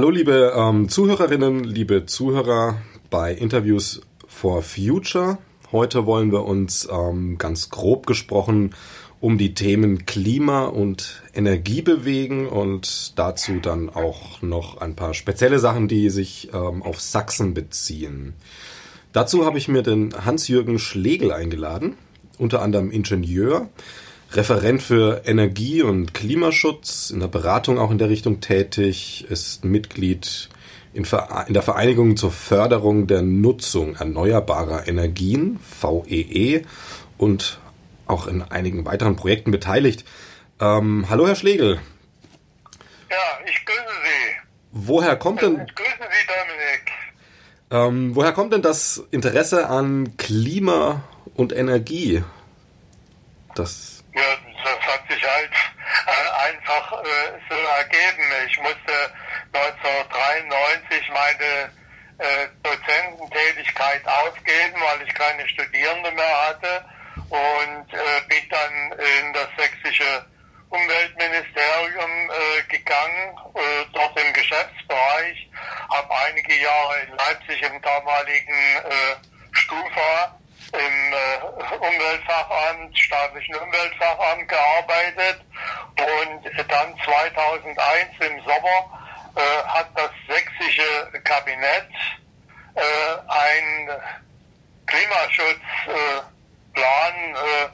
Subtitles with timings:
[0.00, 2.78] Hallo liebe ähm, Zuhörerinnen, liebe Zuhörer
[3.10, 5.36] bei Interviews for Future.
[5.72, 8.74] Heute wollen wir uns ähm, ganz grob gesprochen
[9.20, 15.58] um die Themen Klima und Energie bewegen und dazu dann auch noch ein paar spezielle
[15.58, 18.32] Sachen, die sich ähm, auf Sachsen beziehen.
[19.12, 21.98] Dazu habe ich mir den Hans-Jürgen Schlegel eingeladen,
[22.38, 23.68] unter anderem Ingenieur,
[24.32, 30.48] Referent für Energie- und Klimaschutz, in der Beratung auch in der Richtung tätig, ist Mitglied
[30.92, 31.04] in,
[31.48, 36.62] der Vereinigung zur Förderung der Nutzung erneuerbarer Energien, VEE, e,
[37.18, 37.58] und
[38.06, 40.04] auch in einigen weiteren Projekten beteiligt.
[40.60, 41.80] Ähm, hallo, Herr Schlegel.
[43.10, 44.36] Ja, ich grüße Sie.
[44.72, 45.60] Woher kommt denn...
[45.66, 46.90] Ich grüße Sie, Dominik.
[47.72, 51.02] Ähm, woher kommt denn das Interesse an Klima
[51.34, 52.22] und Energie?
[53.54, 55.50] Das ja, das hat sich halt
[56.06, 58.24] äh, einfach äh, so ergeben.
[58.46, 59.12] Ich musste
[59.52, 61.70] 1993 meine
[62.18, 66.84] äh, Dozententätigkeit aufgeben, weil ich keine Studierende mehr hatte
[67.30, 67.86] und
[68.28, 70.26] bin dann in das sächsische
[70.68, 72.30] Umweltministerium
[72.68, 73.38] gegangen,
[73.92, 75.48] dort im Geschäftsbereich,
[75.90, 79.16] habe einige Jahre in Leipzig im damaligen äh,
[79.52, 80.40] Stufa
[80.72, 85.40] im äh, Umweltfachamt, staatlichen Umweltfachamt gearbeitet
[85.96, 89.00] und dann 2001 im Sommer
[89.36, 91.88] äh, hat das sächsische Kabinett
[92.74, 92.80] äh,
[93.28, 93.90] ein
[94.86, 96.24] Klimaschutzplan
[97.34, 97.68] äh,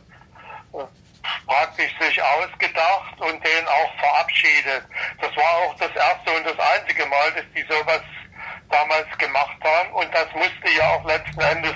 [1.47, 4.85] praktisch sich ausgedacht und den auch verabschiedet.
[5.21, 8.03] Das war auch das erste und das einzige Mal, dass die sowas
[8.70, 11.75] damals gemacht haben und das musste ja auch letzten Endes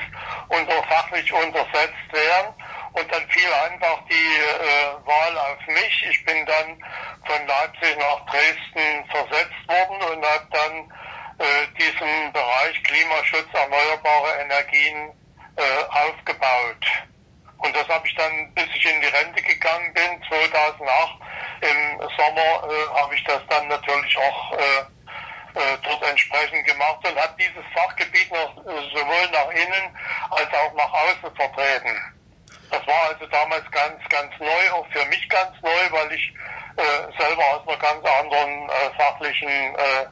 [0.49, 2.55] unter fachlich untersetzt werden.
[2.93, 6.07] Und dann fiel einfach die äh, Wahl auf mich.
[6.11, 6.77] Ich bin dann
[7.25, 10.93] von Leipzig nach Dresden versetzt worden und habe dann
[11.39, 15.13] äh, diesen Bereich Klimaschutz, erneuerbare Energien
[15.57, 16.85] äh, aufgebaut.
[17.59, 21.21] Und das habe ich dann, bis ich in die Rente gegangen bin, 2008
[21.61, 24.85] im Sommer, äh, habe ich das dann natürlich auch äh,
[25.55, 29.97] äh, dort entsprechend gemacht und hat dieses Fachgebiet noch äh, sowohl nach innen
[30.31, 31.97] als auch nach außen vertreten.
[32.71, 36.33] Das war also damals ganz, ganz neu, auch für mich ganz neu, weil ich
[36.77, 40.03] äh, selber aus einer ganz anderen äh, fachlichen äh,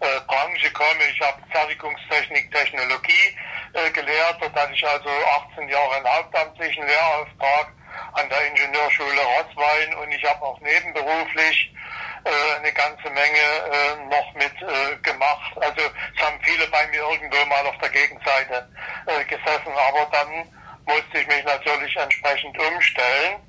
[0.00, 1.04] äh, Branche komme.
[1.10, 3.36] Ich habe Fertigungstechnik, Technologie
[3.72, 4.36] äh, gelehrt.
[4.40, 5.08] Dort hatte ich also
[5.52, 7.72] 18 Jahre einen hauptamtlichen Lehrauftrag
[8.12, 11.72] an der Ingenieurschule Rottwein und ich habe auch nebenberuflich
[12.24, 15.52] äh, eine ganze Menge äh, noch mit äh, gemacht.
[15.60, 15.82] Also
[16.16, 18.68] es haben viele bei mir irgendwo mal auf der Gegenseite
[19.06, 20.48] äh, gesessen, aber dann
[20.86, 23.40] musste ich mich natürlich entsprechend umstellen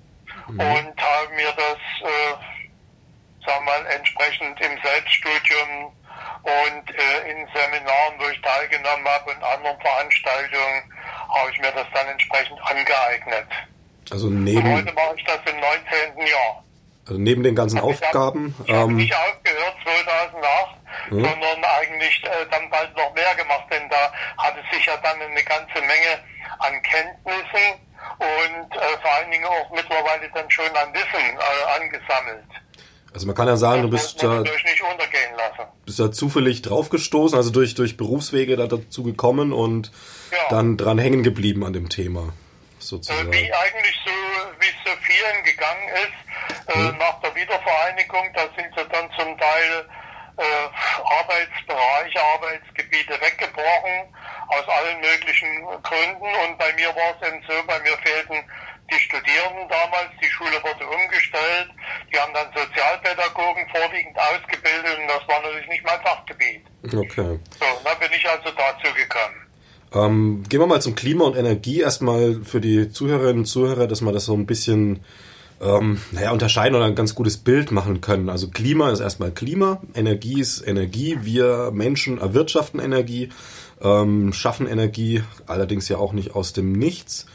[0.48, 0.60] mhm.
[0.60, 5.96] und habe mir das, äh, sagen wir mal, entsprechend im Selbststudium
[6.44, 10.94] und äh, in Seminaren, wo ich teilgenommen habe und anderen Veranstaltungen,
[11.30, 13.48] habe ich mir das dann entsprechend angeeignet.
[14.12, 14.58] Also neben.
[14.58, 16.28] Und heute mache ich das im 19.
[16.28, 16.65] Jahr.
[17.08, 18.56] Also neben den ganzen also Aufgaben.
[18.66, 20.76] Ich habe ähm, nicht aufgehört 2008,
[21.10, 21.24] hm?
[21.24, 25.44] sondern eigentlich äh, dann bald noch mehr gemacht, denn da hatte sich ja dann eine
[25.44, 26.20] ganze Menge
[26.60, 27.80] an Kenntnissen
[28.18, 32.46] und äh, vor allen Dingen auch mittlerweile dann schon an Wissen äh, angesammelt.
[33.14, 37.50] Also man kann ja sagen, das du bist da, ja, bist da zufällig draufgestoßen, also
[37.50, 39.92] durch, durch Berufswege da dazu gekommen und
[40.32, 40.38] ja.
[40.50, 42.34] dann dran hängen geblieben an dem Thema.
[42.86, 43.32] Sozusagen.
[43.32, 44.12] Wie eigentlich so,
[44.60, 49.38] wie es so vielen gegangen ist, äh, nach der Wiedervereinigung, da sind sie dann zum
[49.38, 49.86] Teil
[50.38, 50.44] äh,
[51.04, 54.14] Arbeitsbereiche, Arbeitsgebiete weggebrochen,
[54.48, 56.30] aus allen möglichen Gründen.
[56.46, 58.44] Und bei mir war es eben so, bei mir fehlten
[58.92, 61.70] die Studierenden damals, die Schule wurde umgestellt,
[62.14, 66.62] die haben dann Sozialpädagogen vorwiegend ausgebildet und das war natürlich nicht mein Fachgebiet.
[66.84, 67.40] Okay.
[67.60, 69.45] So, dann bin ich also dazu gekommen.
[69.96, 71.80] Ähm, gehen wir mal zum Klima und Energie.
[71.80, 75.00] Erstmal für die Zuhörerinnen und Zuhörer, dass man das so ein bisschen
[75.62, 78.30] ähm, naja, unterscheiden oder ein ganz gutes Bild machen können.
[78.30, 81.20] Also Klima ist erstmal Klima, Energie ist Energie.
[81.22, 83.30] Wir Menschen erwirtschaften Energie,
[83.82, 87.26] ähm, schaffen Energie, allerdings ja auch nicht aus dem Nichts.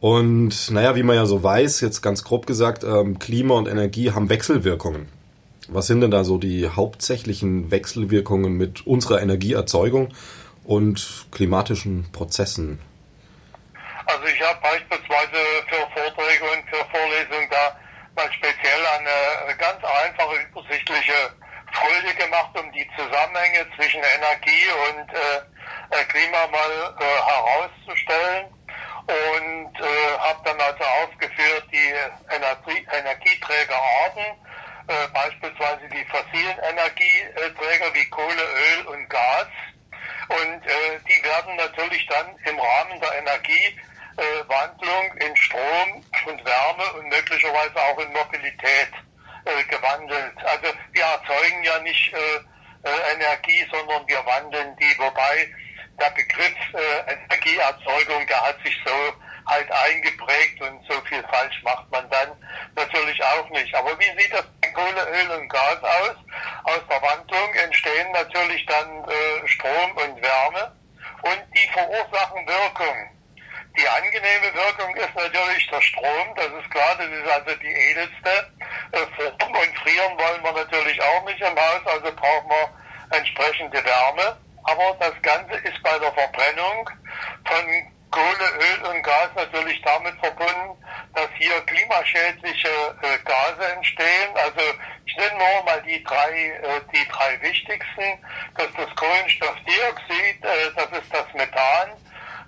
[0.00, 4.12] Und naja, wie man ja so weiß, jetzt ganz grob gesagt, ähm, Klima und Energie
[4.12, 5.08] haben Wechselwirkungen.
[5.70, 10.08] Was sind denn da so die hauptsächlichen Wechselwirkungen mit unserer Energieerzeugung
[10.68, 12.78] und klimatischen Prozessen?
[14.04, 17.76] Also ich habe beispielsweise für Vorträge und für Vorlesungen da
[18.14, 21.32] mal speziell eine ganz einfache, übersichtliche
[21.72, 28.46] Folie gemacht, um die Zusammenhänge zwischen Energie und äh, Klima mal äh, herauszustellen
[29.08, 31.92] und äh, habe dann also aufgeführt die
[32.28, 34.36] Energie, Energieträgerarten,
[34.88, 38.44] äh, beispielsweise die fossilen Energieträger wie Kohle,
[38.76, 39.48] Öl und Gas.
[40.28, 47.08] Und äh, die werden natürlich dann im Rahmen der Energiewandlung in Strom und Wärme und
[47.08, 48.92] möglicherweise auch in Mobilität
[49.44, 50.36] äh, gewandelt.
[50.44, 52.18] Also wir erzeugen ja nicht äh,
[52.84, 55.48] äh, Energie, sondern wir wandeln die, wobei
[55.98, 58.92] der Begriff äh, Energieerzeugung, der hat sich so
[59.46, 62.28] halt eingeprägt und so viel falsch macht man dann
[62.76, 63.74] natürlich auch nicht.
[63.74, 66.16] Aber wie sieht das bei Kohle, Öl und Gas aus?
[66.64, 70.72] Aus der Wandlung entstehen natürlich dann äh, Strom und Wärme
[71.22, 73.10] und die verursachen Wirkung.
[73.78, 78.50] Die angenehme Wirkung ist natürlich der Strom, das ist klar, das ist also die edelste
[78.92, 79.06] äh,
[79.38, 84.36] Form und frieren wollen wir natürlich auch nicht im Haus, also brauchen wir entsprechende Wärme.
[84.64, 86.90] Aber das Ganze ist bei der Verbrennung
[87.46, 90.82] von Kohle, Öl und Gas natürlich damit verbunden,
[91.14, 92.68] dass hier klimaschädliche
[93.02, 94.34] äh, Gase entstehen.
[94.34, 94.60] Also
[95.04, 98.18] ich nenne nur mal die drei, äh, die drei wichtigsten.
[98.56, 101.90] Das ist das Kohlenstoffdioxid, äh, das ist das Methan,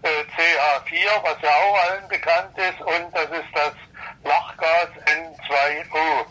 [0.02, 3.72] äh, CH4, was ja auch allen bekannt ist, und das ist das
[4.24, 6.26] Lachgas N2O.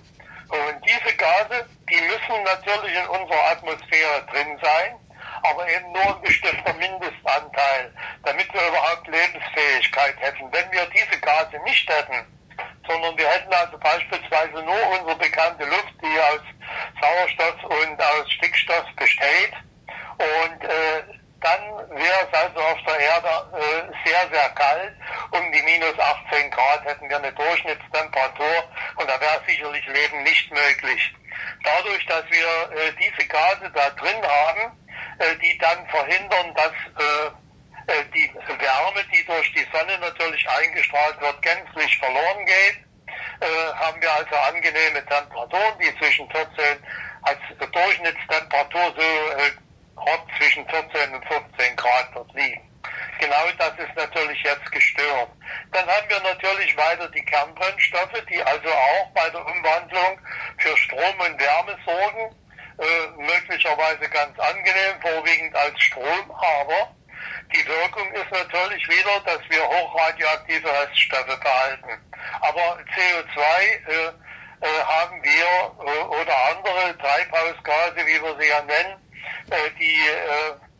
[0.49, 5.08] Und diese Gase, die müssen natürlich in unserer Atmosphäre drin sein
[5.43, 7.93] aber eben nur ein bestimmter Mindestanteil,
[8.23, 10.51] damit wir überhaupt Lebensfähigkeit hätten.
[10.51, 12.25] Wenn wir diese Gase nicht hätten,
[12.87, 16.41] sondern wir hätten also beispielsweise nur unsere bekannte Luft, die aus
[17.01, 19.53] Sauerstoff und aus Stickstoff besteht,
[20.19, 21.03] und äh,
[21.41, 21.61] dann
[21.95, 24.93] wäre es also auf der Erde äh, sehr, sehr kalt.
[25.31, 28.63] Um die minus 18 Grad hätten wir eine Durchschnittstemperatur
[28.97, 31.13] und da wäre sicherlich Leben nicht möglich.
[31.63, 34.77] Dadurch, dass wir äh, diese Gase da drin haben,
[35.41, 37.27] die dann verhindern, dass äh,
[37.89, 42.85] äh, die Wärme, die durch die Sonne natürlich eingestrahlt wird, gänzlich verloren geht.
[43.75, 46.53] haben wir also angenehme Temperaturen, die zwischen 14
[47.23, 47.39] als
[47.71, 49.01] Durchschnittstemperatur so
[49.37, 49.51] äh,
[50.37, 52.61] zwischen 14 und 15 Grad dort liegen.
[53.19, 55.29] Genau das ist natürlich jetzt gestört.
[55.71, 60.19] Dann haben wir natürlich weiter die Kernbrennstoffe, die also auch bei der Umwandlung
[60.57, 62.35] für Strom und Wärme sorgen
[62.79, 66.95] äh, möglicherweise ganz angenehm, vorwiegend als Strom, aber
[67.53, 71.89] die Wirkung ist natürlich wieder, dass wir hochradioaktive Reststoffe behalten.
[72.41, 74.07] Aber CO2 äh,
[74.61, 78.95] äh, haben wir äh, oder andere Treibhausgase, wie wir sie ja nennen,
[79.79, 79.99] die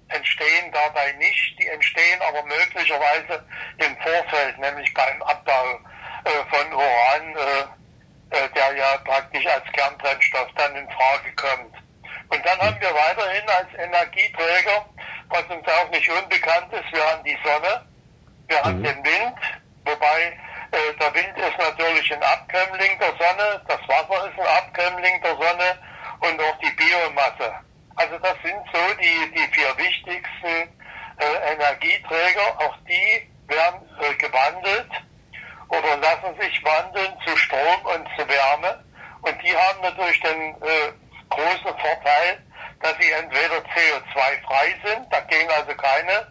[0.10, 1.60] entstehen dabei nicht.
[1.60, 3.44] Die entstehen aber möglicherweise
[3.78, 5.80] im Vorfeld, nämlich beim Abbau
[6.50, 7.36] von Uran,
[8.32, 11.76] der ja praktisch als Kernbrennstoff dann in Frage kommt.
[12.30, 14.86] Und dann haben wir weiterhin als Energieträger,
[15.30, 17.86] was uns auch nicht unbekannt ist, wir haben die Sonne,
[18.48, 18.84] wir haben mhm.
[18.84, 19.38] den Wind,
[19.86, 20.38] wobei
[20.72, 25.36] äh, der Wind ist natürlich ein Abkömmling der Sonne, das Wasser ist ein Abkömmling der
[25.36, 25.80] Sonne
[26.20, 27.54] und auch die Biomasse.
[27.96, 30.70] Also das sind so die, die vier wichtigsten
[31.18, 34.90] äh, Energieträger, auch die werden äh, gewandelt
[35.70, 38.84] oder lassen sich wandeln zu Strom und zu Wärme.
[39.22, 40.94] Und die haben natürlich den äh,
[41.30, 42.44] großen Vorteil,
[42.82, 46.28] dass sie entweder CO2-frei sind, da gehen also keine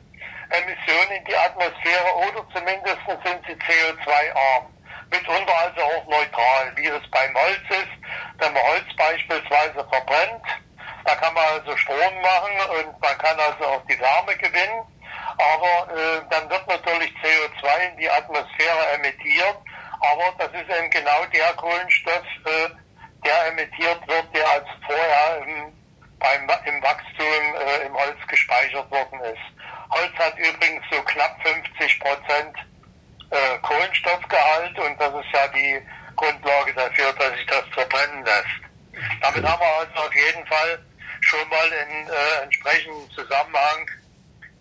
[0.51, 4.67] Emissionen in die Atmosphäre, oder zumindest sind sie CO2-arm.
[5.11, 7.93] Mitunter also auch neutral, wie es beim Holz ist.
[8.39, 10.45] Wenn man Holz beispielsweise verbrennt,
[11.05, 14.85] da kann man also Strom machen und man kann also auch die Wärme gewinnen.
[15.39, 19.57] Aber äh, dann wird natürlich CO2 in die Atmosphäre emittiert.
[20.01, 22.69] Aber das ist eben genau der Kohlenstoff, äh,
[23.25, 25.73] der emittiert wird, der als vorher im,
[26.19, 29.59] beim, im Wachstum äh, im Holz gespeichert worden ist.
[29.91, 32.57] Holz hat übrigens so knapp 50 Prozent
[33.31, 35.81] äh, Kohlenstoffgehalt und das ist ja die
[36.17, 38.69] Grundlage dafür, dass sich das verbrennen lässt.
[39.21, 40.85] Damit haben wir also auf jeden Fall
[41.21, 43.91] schon mal einen äh, entsprechenden Zusammenhang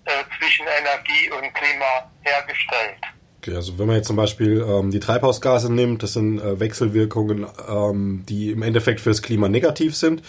[0.05, 3.01] äh, zwischen Energie und Klima hergestellt.
[3.47, 7.47] Okay, also wenn man jetzt zum Beispiel ähm, die Treibhausgase nimmt, das sind äh, Wechselwirkungen,
[7.69, 10.21] ähm, die im Endeffekt fürs Klima negativ sind.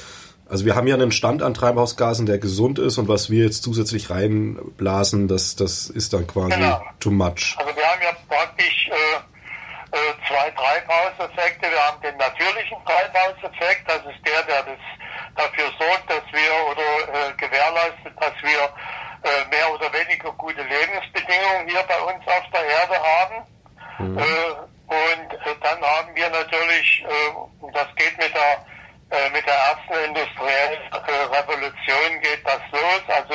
[0.48, 3.64] Also wir haben ja einen Stand an Treibhausgasen, der gesund ist und was wir jetzt
[3.64, 6.80] zusätzlich reinblasen, das, das ist dann quasi genau.
[7.00, 7.56] too much.
[7.58, 9.98] Also wir haben ja praktisch äh, äh,
[10.28, 11.66] zwei Treibhauseffekte.
[11.68, 14.82] Wir haben den natürlichen Treibhauseffekt, das ist der, der das
[15.34, 18.62] dafür sorgt, dass wir oder äh, gewährleistet, dass wir
[19.22, 23.46] äh, mehr oder weniger gute Lebensbedingungen hier bei uns auf der Erde haben.
[23.98, 24.18] Mhm.
[24.18, 28.64] Äh, und äh, dann haben wir natürlich, äh, das geht mit der
[29.10, 33.02] äh, mit der ersten industriellen äh, Revolution geht das los.
[33.08, 33.34] Also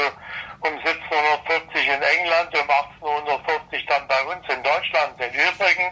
[0.61, 5.91] um 1740 in England, um 1840 dann bei uns in Deutschland, den übrigen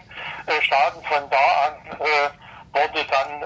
[0.61, 1.03] Staaten.
[1.03, 1.99] Von da an
[2.71, 3.43] wurde dann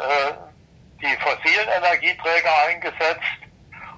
[1.02, 3.45] die fossilen Energieträger eingesetzt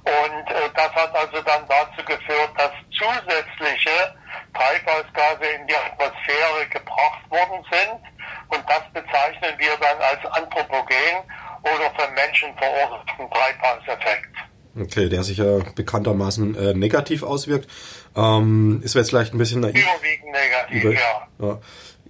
[0.07, 4.15] und äh, das hat also dann dazu geführt, dass zusätzliche
[4.53, 7.99] Treibhausgase in die Atmosphäre gebracht worden sind.
[8.47, 11.27] Und das bezeichnen wir dann als Anthropogen
[11.61, 14.35] oder von Menschen verursachten Treibhauseffekt.
[14.79, 17.69] Okay, der sich ja bekanntermaßen äh, negativ auswirkt.
[18.15, 19.75] Ähm, ist jetzt vielleicht ein bisschen naiv.
[19.75, 21.27] Überwiegend negativ, über, ja.
[21.39, 21.59] ja.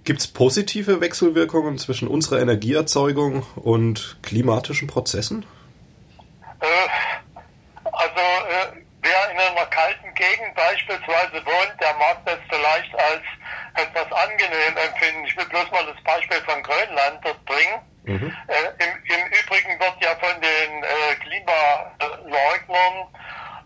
[0.04, 5.44] Gibt es positive Wechselwirkungen zwischen unserer Energieerzeugung und klimatischen Prozessen?
[6.60, 6.66] Äh,
[7.98, 13.22] also äh, wer in einer kalten Gegend beispielsweise wohnt, der mag das vielleicht als
[13.74, 15.24] etwas angenehm empfinden.
[15.26, 17.80] Ich will bloß mal das Beispiel von Grönland dort bringen.
[18.04, 18.32] Mhm.
[18.46, 23.08] Äh, im, Im Übrigen wird ja von den äh, Klimaleugnern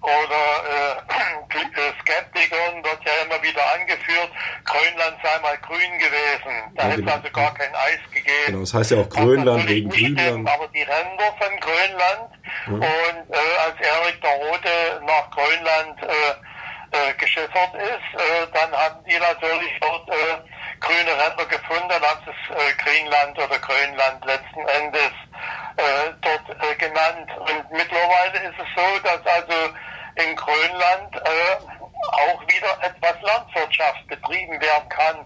[0.02, 4.30] oder äh, äh, Skeptikern wird ja immer wieder angeführt,
[4.64, 6.74] Grönland sei mal grün gewesen.
[6.74, 7.12] Da ja, hätte es genau.
[7.12, 8.46] also gar kein Eis gegeben.
[8.46, 10.48] Genau, das heißt ja auch Grönland wegen Grünland.
[10.48, 12.30] Aber die Ränder von Grönland
[12.66, 12.74] mhm.
[12.74, 17.14] und äh, als Erik der Rote nach Grönland äh,
[17.62, 20.38] geschiffert ist, äh, dann haben die natürlich dort äh,
[20.80, 25.12] grüne Ränder gefunden, haben es äh, Greenland oder Grönland letzten Endes
[25.76, 27.30] äh, dort äh, genannt.
[27.38, 29.74] Und mittlerweile ist es so, dass also
[30.16, 31.56] in Grönland äh,
[32.12, 35.16] auch wieder etwas Landwirtschaft betrieben werden kann,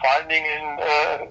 [0.00, 1.28] vor allen Dingen in,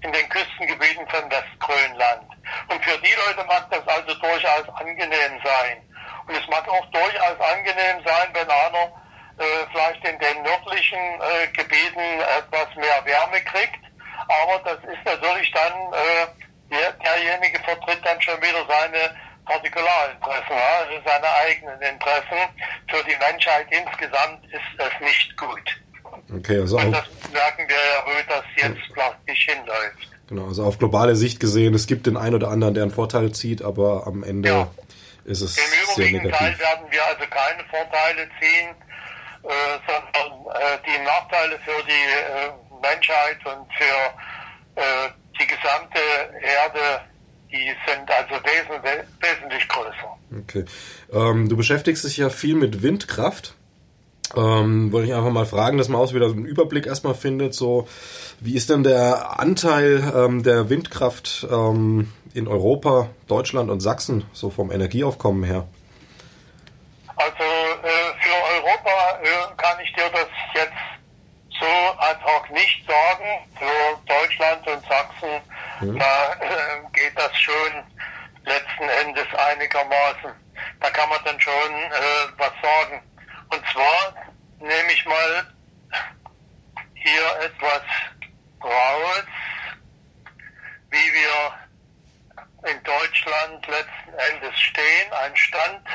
[0.00, 2.24] in den Küstengebieten von Westgrönland.
[2.68, 5.82] Und für die Leute mag das also durchaus angenehm sein.
[6.26, 8.92] Und es mag auch durchaus angenehm sein, wenn einer
[9.38, 13.82] äh, vielleicht in den nördlichen äh, Gebieten etwas mehr Wärme kriegt.
[14.28, 16.26] Aber das ist natürlich dann, äh,
[16.70, 19.14] der, derjenige vertritt dann schon wieder seine
[19.46, 22.40] Partikularinteressen, also seine eigenen Interessen.
[22.88, 25.80] Für die Menschheit insgesamt ist es nicht gut.
[26.36, 30.08] Okay, also Und das merken wir ja, wo das jetzt praktisch hinläuft.
[30.28, 33.32] Genau, also auf globale Sicht gesehen, es gibt den einen oder anderen, der einen Vorteil
[33.32, 34.70] zieht, aber am Ende ja.
[35.24, 35.64] ist es Im
[35.96, 36.36] sehr negativ.
[36.36, 38.67] Teil werden wir also keine Vorteile ziehen,
[40.86, 45.08] die Nachteile für die äh, Menschheit und für äh,
[45.38, 46.00] die gesamte
[46.42, 47.00] Erde
[47.50, 50.18] die sind also wesentlich, wesentlich größer.
[50.42, 50.64] Okay.
[51.12, 53.54] Ähm, du beschäftigst dich ja viel mit Windkraft.
[54.36, 57.54] Ähm, wollte ich einfach mal fragen, dass man auch wieder einen Überblick erstmal findet.
[57.54, 57.88] So,
[58.40, 64.50] wie ist denn der Anteil ähm, der Windkraft ähm, in Europa, Deutschland und Sachsen so
[64.50, 65.66] vom Energieaufkommen her?
[67.16, 70.28] Also äh, für Europa äh, kann ich dir das
[71.98, 73.48] ad hoc nicht sagen.
[73.58, 75.40] Für Deutschland und Sachsen
[75.80, 75.98] mhm.
[75.98, 77.84] da äh, geht das schon
[78.44, 80.32] letzten Endes einigermaßen.
[80.80, 83.02] Da kann man dann schon äh, was sagen.
[83.50, 84.14] Und zwar
[84.60, 85.46] nehme ich mal
[86.94, 87.82] hier etwas
[88.62, 89.24] raus,
[90.90, 95.12] wie wir in Deutschland letzten Endes stehen.
[95.12, 95.86] Ein Stand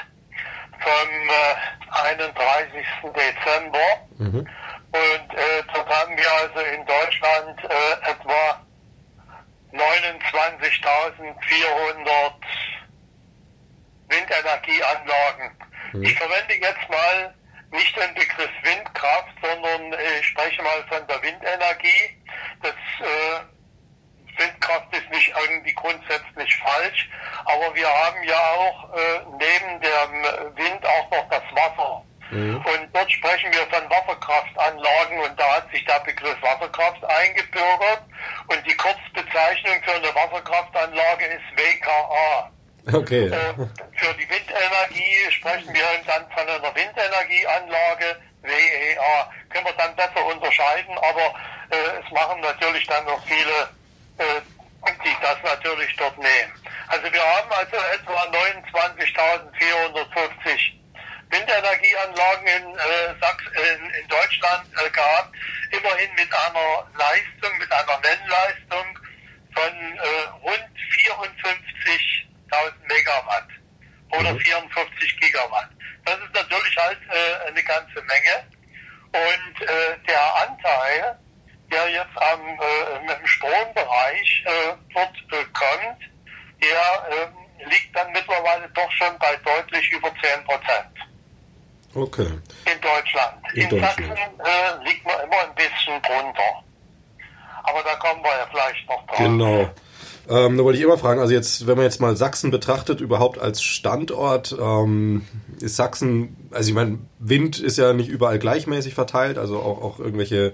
[0.79, 2.85] vom äh, 31.
[3.03, 4.07] Dezember.
[4.17, 4.47] Mhm.
[4.93, 8.63] Und äh, dort haben wir also in Deutschland äh, etwa
[9.73, 12.33] 29.400
[14.07, 15.57] Windenergieanlagen.
[15.93, 16.03] Mhm.
[16.03, 17.33] Ich verwende jetzt mal
[17.71, 22.15] nicht den Begriff Windkraft, sondern ich spreche mal von der Windenergie.
[22.61, 23.39] Das äh,
[24.37, 27.09] Windkraft ist nicht irgendwie grundsätzlich falsch,
[27.45, 30.23] aber wir haben ja auch äh, neben dem
[30.55, 32.03] Wind auch noch das Wasser.
[32.33, 32.57] Mhm.
[32.57, 38.01] Und dort sprechen wir von Wasserkraftanlagen und da hat sich der Begriff Wasserkraft eingebürgert
[38.47, 42.51] und die Kurzbezeichnung für eine Wasserkraftanlage ist WKA.
[42.91, 43.27] Okay.
[43.27, 43.53] Äh,
[43.95, 49.31] für die Windenergie sprechen wir dann von einer Windenergieanlage WEA.
[49.49, 51.33] Können wir dann besser unterscheiden, aber
[51.71, 53.69] äh, es machen natürlich dann noch viele,
[54.17, 54.41] äh,
[55.01, 56.51] die das natürlich dort nehmen.
[56.89, 58.25] Also wir haben also etwa
[58.75, 60.82] 29.450
[61.33, 65.33] Windenergieanlagen in, äh, Sachs, in, in Deutschland äh, gehabt,
[65.71, 68.99] immerhin mit einer Leistung, mit einer Nennleistung
[69.53, 73.47] von äh, rund 54.000 Megawatt
[74.11, 74.39] oder mhm.
[74.39, 75.69] 54 Gigawatt.
[76.05, 78.45] Das ist natürlich halt äh, eine ganze Menge.
[79.13, 81.19] Und äh, der Anteil,
[81.71, 86.01] der jetzt am äh, im Strombereich äh, dort äh, kommt,
[86.61, 91.12] der äh, liegt dann mittlerweile doch schon bei deutlich über 10 Prozent.
[91.95, 92.27] Okay.
[92.65, 93.33] In Deutschland.
[93.53, 93.97] In, in Deutschland.
[93.97, 96.63] Sachsen äh, liegt man immer ein bisschen drunter.
[97.63, 99.17] Aber da kommen wir ja vielleicht noch drauf.
[99.17, 99.69] Genau.
[100.29, 103.39] Ähm, da wollte ich immer fragen, also jetzt, wenn man jetzt mal Sachsen betrachtet, überhaupt
[103.39, 105.23] als Standort, ähm,
[105.59, 109.99] ist Sachsen, also ich meine, Wind ist ja nicht überall gleichmäßig verteilt, also auch, auch
[109.99, 110.53] irgendwelche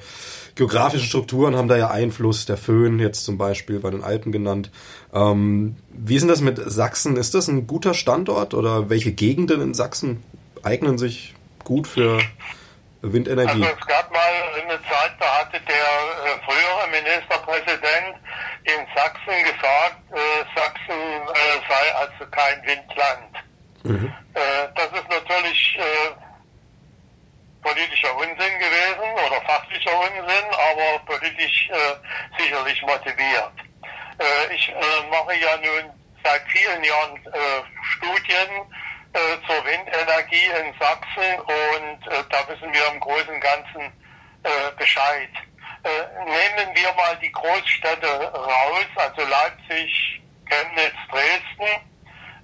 [0.56, 4.72] geografischen Strukturen haben da ja Einfluss, der Föhn jetzt zum Beispiel bei den Alpen genannt.
[5.14, 7.16] Ähm, wie ist denn das mit Sachsen?
[7.16, 10.24] Ist das ein guter Standort oder welche Gegenden in Sachsen
[10.64, 12.20] eignen sich gut für
[13.02, 13.64] Windenergie?
[13.64, 18.16] Also es gab mal eine Zeit, da hatte der äh, frühere Ministerpräsident
[18.64, 23.50] in Sachsen gesagt, äh, Sachsen äh, sei also kein Windland.
[23.84, 24.14] Mhm.
[24.34, 26.12] Äh, das ist natürlich äh,
[27.62, 33.54] politischer Unsinn gewesen oder fachlicher Unsinn, aber politisch äh, sicherlich motiviert.
[34.54, 34.74] ich
[35.10, 35.92] mache ja nun
[36.24, 37.20] seit vielen Jahren
[37.82, 38.66] Studien
[39.48, 43.82] zur Windenergie in Sachsen und äh, da wissen wir im Großen und Ganzen
[44.44, 45.30] äh, Bescheid.
[45.84, 51.90] Äh, nehmen wir mal die Großstädte raus, also Leipzig, Chemnitz, Dresden.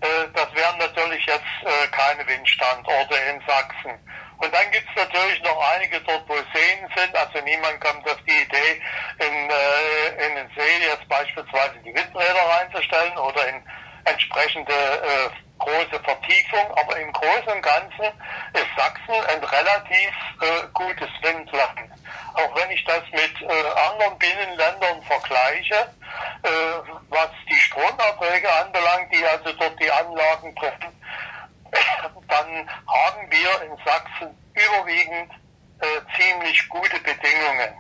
[0.01, 4.00] Äh, das wären natürlich jetzt äh, keine Windstandorte in Sachsen.
[4.38, 7.15] Und dann gibt es natürlich noch einige dort, wo Seen sind.
[7.15, 8.81] Also niemand kommt auf die Idee,
[9.19, 13.63] in, äh, in den See jetzt beispielsweise die Windräder reinzustellen oder in
[14.05, 15.29] entsprechende äh,
[15.65, 18.05] große Vertiefung, aber im Großen und Ganzen
[18.53, 21.89] ist Sachsen ein relativ äh, gutes Windland.
[22.36, 25.75] Auch wenn ich das mit äh, anderen Binnenländern vergleiche,
[26.43, 26.50] äh,
[27.10, 31.01] was die Stromerträge anbelangt, die also dort die Anlagen treffen,
[32.27, 35.31] dann haben wir in Sachsen überwiegend
[35.81, 35.86] äh,
[36.17, 37.74] ziemlich gute Bedingungen.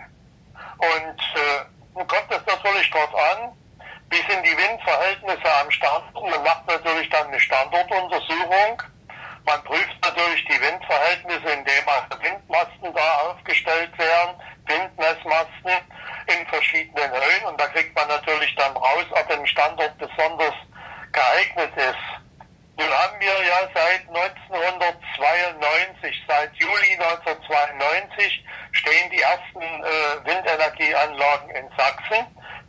[0.77, 3.53] Und äh, nun kommt es natürlich darauf an,
[4.15, 6.31] wie sind die Windverhältnisse am Standort?
[6.31, 8.83] Man macht natürlich dann eine Standortuntersuchung.
[9.45, 14.35] Man prüft natürlich die Windverhältnisse, indem also Windmasten da aufgestellt werden,
[14.67, 15.71] Windmessmasten
[16.27, 17.43] in verschiedenen Höhen.
[17.45, 20.55] Und da kriegt man natürlich dann raus, ob ein Standort besonders
[21.11, 21.97] geeignet ist.
[22.77, 31.69] Nun haben wir ja seit 1992, seit Juli 1992, stehen die ersten äh, Windenergieanlagen in
[31.77, 32.25] Sachsen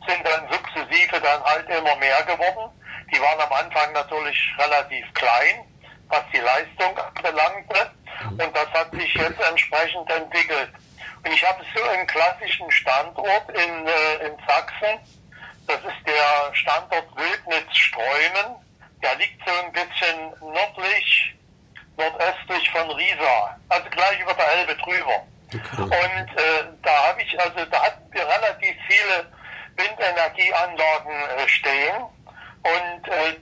[0.07, 2.71] sind dann sukzessive dann halt immer mehr geworden.
[3.13, 5.65] Die waren am Anfang natürlich relativ klein,
[6.09, 7.91] was die Leistung anbelangte.
[8.31, 10.71] Und das hat sich jetzt entsprechend entwickelt.
[11.23, 14.99] Und ich habe so einen klassischen Standort in, äh, in Sachsen.
[15.67, 18.55] Das ist der Standort Wildnitz-Streumen.
[19.03, 21.35] Der liegt so ein bisschen nördlich,
[21.97, 23.59] nordöstlich von Riesa.
[23.69, 25.27] Also gleich über der Elbe drüber.
[25.47, 25.81] Okay.
[25.81, 29.31] Und äh, da habe ich, also da hatten wir relativ viele
[29.77, 31.95] Windenergieanlagen äh, stehen.
[32.63, 33.35] Und äh,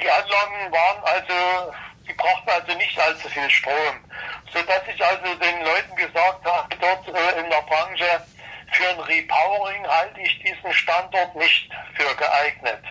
[0.00, 1.72] die Anlagen waren also,
[2.06, 4.04] die brauchten also nicht allzu viel Strom.
[4.52, 8.24] Sodass ich also den Leuten gesagt habe, dort äh, in der Branche,
[8.70, 12.84] für ein Repowering halte ich diesen Standort nicht für geeignet.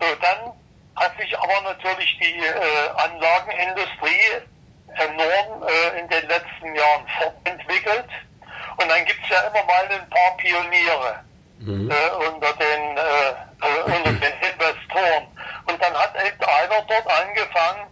[0.00, 0.52] So, dann
[0.96, 4.42] hat sich aber natürlich die äh, Anlagenindustrie
[4.94, 8.08] enorm äh, in den letzten Jahren fortentwickelt.
[8.76, 11.27] Und dann gibt es ja immer mal ein paar Pioniere
[11.58, 11.90] mhm.
[11.90, 13.30] äh, unter, den, äh,
[13.62, 15.26] äh, unter den Investoren.
[15.66, 17.86] Und dann hat eben einer dort angefangen,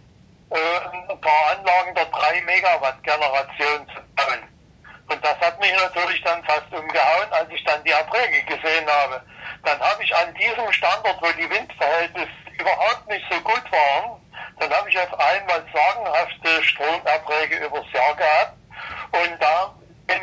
[0.49, 4.43] äh, ein paar Anlagen der 3 Megawatt Generation zu bauen.
[5.09, 9.21] Und das hat mich natürlich dann fast umgehauen, als ich dann die Erträge gesehen habe.
[9.63, 14.21] Dann habe ich an diesem Standort, wo die Windverhältnisse überhaupt nicht so gut waren,
[14.59, 18.53] dann habe ich auf einmal sagenhafte Stromerträge übers Jahr gehabt.
[19.11, 19.73] Und da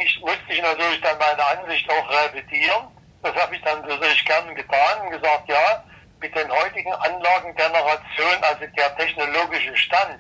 [0.01, 2.89] ich, musste ich natürlich dann meine Ansicht auch revidieren.
[3.25, 5.83] Das habe ich dann natürlich gern getan und gesagt, ja,
[6.21, 10.19] mit den heutigen Anlagengenerationen, also der technologische Stand,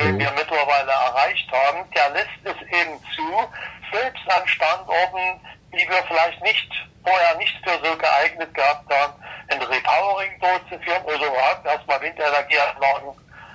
[0.00, 0.18] den mhm.
[0.18, 3.48] wir mittlerweile erreicht haben, der lässt es eben zu,
[3.92, 5.40] selbst an Standorten,
[5.72, 6.68] die wir vielleicht nicht
[7.04, 9.12] vorher nicht für so geeignet gehabt haben,
[9.48, 13.10] ein Repowering durchzuführen oder überhaupt erstmal Windenergieanlagen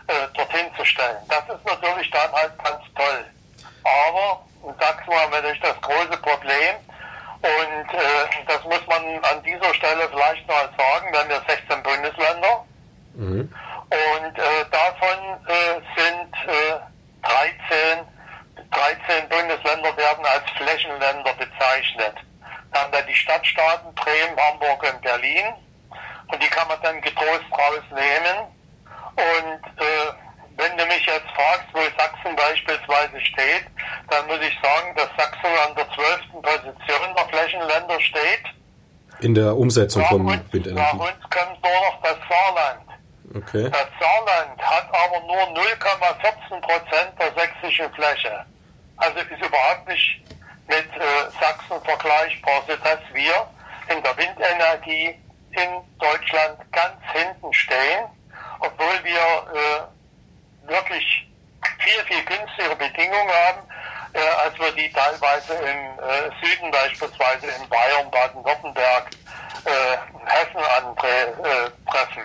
[0.08, 1.18] äh, dorthin zu stellen.
[1.28, 3.26] Das ist natürlich dann halt ganz toll.
[3.84, 6.76] Aber, und sag's mal, wenn ich das große Problem,
[7.46, 11.84] und äh, das muss man an dieser Stelle vielleicht mal sagen, wir haben ja 16
[11.84, 12.66] Bundesländer.
[13.14, 13.54] Mhm.
[13.90, 16.32] Und äh, davon äh, sind
[17.22, 18.06] 13, äh,
[18.72, 22.16] 13 Bundesländer werden als Flächenländer bezeichnet.
[22.72, 25.54] Dann haben wir die Stadtstaaten Bremen, Hamburg und Berlin.
[26.28, 28.48] Und die kann man dann getrost rausnehmen.
[29.16, 30.14] Und äh,
[30.58, 33.66] wenn du mich jetzt fragst, wo Sachsen beispielsweise steht,
[34.10, 36.42] dann muss ich sagen, dass Sachsen an der 12.
[36.42, 38.45] Position der Flächenländer steht.
[39.26, 40.98] In der Umsetzung nach von uns, Windenergie.
[40.98, 42.86] Nach uns kommt nur noch das Saarland.
[43.34, 43.70] Okay.
[43.72, 48.46] Das Saarland hat aber nur 0,14 Prozent der sächsischen Fläche.
[48.98, 50.22] Also ist überhaupt nicht
[50.68, 53.48] mit äh, Sachsen vergleichbar, sodass wir
[53.90, 55.16] in der Windenergie
[55.50, 58.06] in Deutschland ganz hinten stehen,
[58.60, 59.90] obwohl wir
[60.70, 61.28] äh, wirklich
[61.80, 63.62] viel, viel günstigere Bedingungen haben,
[64.46, 69.10] als wir die teilweise im äh, Süden, beispielsweise in Bayern, Baden-Württemberg,
[69.66, 72.24] äh, Hessen antreffen.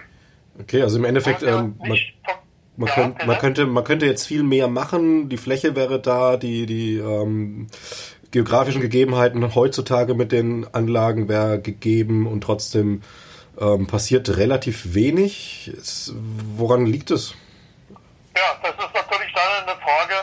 [0.61, 1.99] Okay, also im Endeffekt, ähm, man,
[2.77, 5.29] man, ja, könnt, man könnte man könnte jetzt viel mehr machen.
[5.29, 7.69] Die Fläche wäre da, die die ähm,
[8.31, 13.03] geografischen Gegebenheiten heutzutage mit den Anlagen wäre gegeben und trotzdem
[13.61, 15.73] ähm, passiert relativ wenig.
[15.77, 16.15] Es,
[16.57, 17.35] woran liegt es?
[18.37, 20.15] Ja, das ist natürlich dann eine Frage,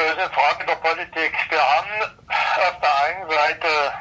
[0.00, 1.32] äh, eine Frage der Politik.
[1.50, 1.88] Wir haben
[2.28, 3.92] auf der einen Seite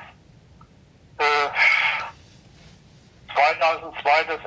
[1.20, 1.50] äh,
[3.34, 4.40] 2002 das,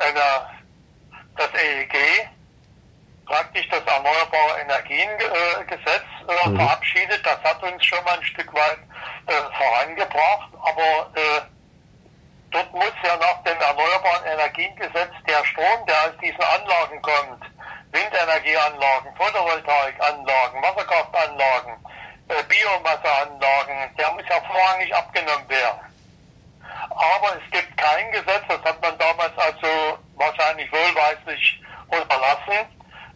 [1.37, 2.29] das EEG,
[3.27, 6.57] praktisch das Erneuerbare Energiengesetz äh, mhm.
[6.57, 7.25] verabschiedet.
[7.25, 8.79] Das hat uns schon mal ein Stück weit
[9.27, 11.52] äh, vorangebracht, aber äh,
[12.53, 17.45] dort muss ja nach dem Erneuerbaren Energiengesetz der Strom, der aus diesen Anlagen kommt,
[17.93, 21.75] Windenergieanlagen, Photovoltaikanlagen, Wasserkraftanlagen,
[22.29, 25.81] äh, Biomasseanlagen, der muss ja vorrangig abgenommen werden.
[26.91, 32.67] Aber es gibt kein Gesetz, das hat man damals also wahrscheinlich wohlweislich unterlassen,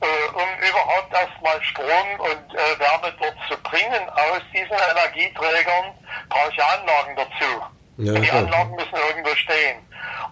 [0.01, 5.95] äh, um überhaupt erstmal Strom und äh, Wärme dort zu bringen aus diesen Energieträgern,
[6.29, 7.76] brauche ich Anlagen dazu.
[7.99, 9.79] Ja, die Anlagen müssen irgendwo stehen.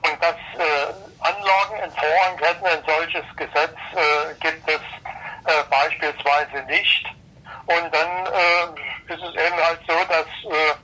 [0.02, 4.80] Und dass äh, Anlagen in Vorrang hätten, ein solches Gesetz äh, gibt es
[5.46, 7.06] äh, beispielsweise nicht.
[7.66, 10.74] Und dann äh, ist es eben halt so, dass, äh,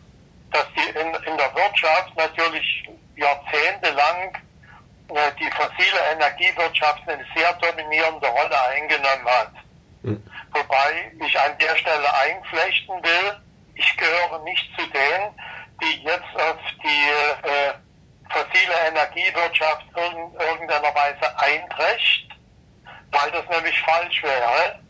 [0.52, 4.34] dass die in, in der Wirtschaft natürlich jahrzehntelang
[5.08, 9.52] äh, die fossile Energiewirtschaft eine sehr dominierende Rolle eingenommen hat.
[10.02, 10.24] Mhm.
[10.52, 13.36] Wobei ich an der Stelle einflechten will,
[13.74, 15.34] ich gehöre nicht zu denen,
[15.82, 17.72] die jetzt auf die äh,
[18.30, 22.28] fossile Energiewirtschaft in irgendeiner Weise einträcht,
[23.10, 24.80] weil das nämlich falsch wäre.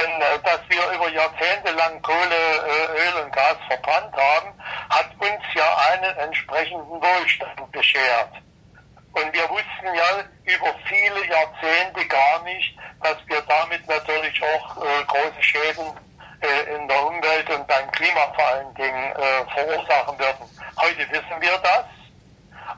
[0.00, 4.52] Denn äh, dass wir über Jahrzehnte lang Kohle, äh, Öl und Gas verbrannt haben,
[4.90, 8.32] hat uns ja einen entsprechenden Wohlstand beschert.
[9.12, 15.04] Und wir wussten ja über viele Jahrzehnte gar nicht, dass wir damit natürlich auch äh,
[15.06, 15.92] große Schäden
[16.44, 20.44] äh, in der Umwelt und beim Klima vor allen Dingen äh, verursachen würden.
[20.76, 21.84] Heute wissen wir das.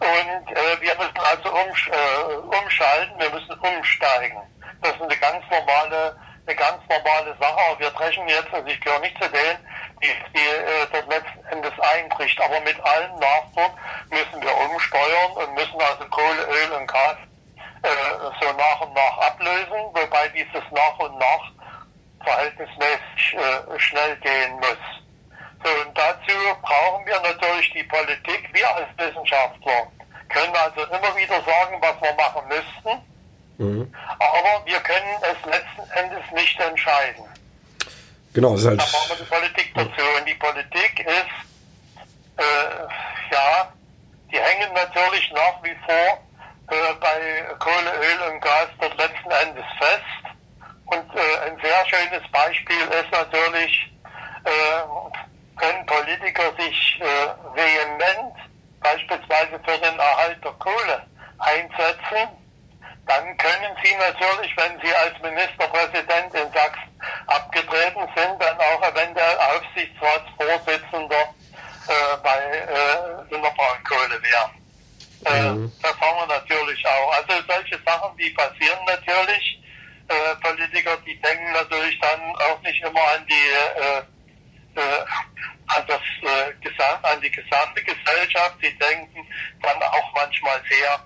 [0.00, 4.38] Und äh, wir müssen also um, äh, umschalten, wir müssen umsteigen.
[4.82, 7.58] Das ist eine ganz normale, eine ganz normale Sache.
[7.68, 9.58] Aber wir brechen jetzt, also ich gehöre nicht zu denen,
[10.02, 12.40] die, die äh, das letzten Endes einbricht.
[12.40, 13.72] Aber mit allem Nachdruck
[14.10, 17.16] müssen wir umsteuern und müssen also Kohle, Öl und Gas
[17.82, 17.88] äh,
[18.40, 21.55] so nach und nach ablösen, wobei dieses nach und nach
[22.26, 24.82] verhältnismäßig äh, schnell gehen muss.
[25.64, 28.50] So, und dazu brauchen wir natürlich die Politik.
[28.52, 29.90] Wir als Wissenschaftler
[30.28, 33.02] können also immer wieder sagen, was wir machen müssten,
[33.58, 33.94] mhm.
[34.18, 37.24] aber wir können es letzten Endes nicht entscheiden.
[38.34, 40.04] Genau, das ist halt da brauchen wir die Politik dazu.
[40.18, 43.72] Und die Politik ist, äh, ja,
[44.30, 46.20] die hängen natürlich nach wie vor
[46.68, 50.35] äh, bei Kohle, Öl und Gas dort letzten Endes fest.
[50.86, 53.90] Und äh, ein sehr schönes Beispiel ist natürlich,
[54.44, 58.34] äh, können Politiker sich äh, vehement
[58.80, 61.02] beispielsweise für den Erhalt der Kohle
[61.38, 62.28] einsetzen,
[63.06, 69.38] dann können Sie natürlich, wenn Sie als Ministerpräsident in Sachsen abgetreten sind, dann auch eventuell
[69.38, 71.34] Aufsichtsratsvorsitzender
[71.88, 74.66] äh, bei äh, in der Braunkohle werden.
[75.24, 75.72] Äh, mhm.
[75.82, 77.12] Das haben wir natürlich auch.
[77.12, 79.60] Also solche Sachen, die passieren natürlich.
[80.08, 83.32] Äh, Politiker, die denken natürlich dann auch nicht immer an die
[83.80, 85.04] äh, äh,
[85.66, 86.52] an das äh,
[87.02, 88.56] an die gesamte Gesellschaft.
[88.62, 89.26] Sie denken
[89.62, 91.04] dann auch manchmal sehr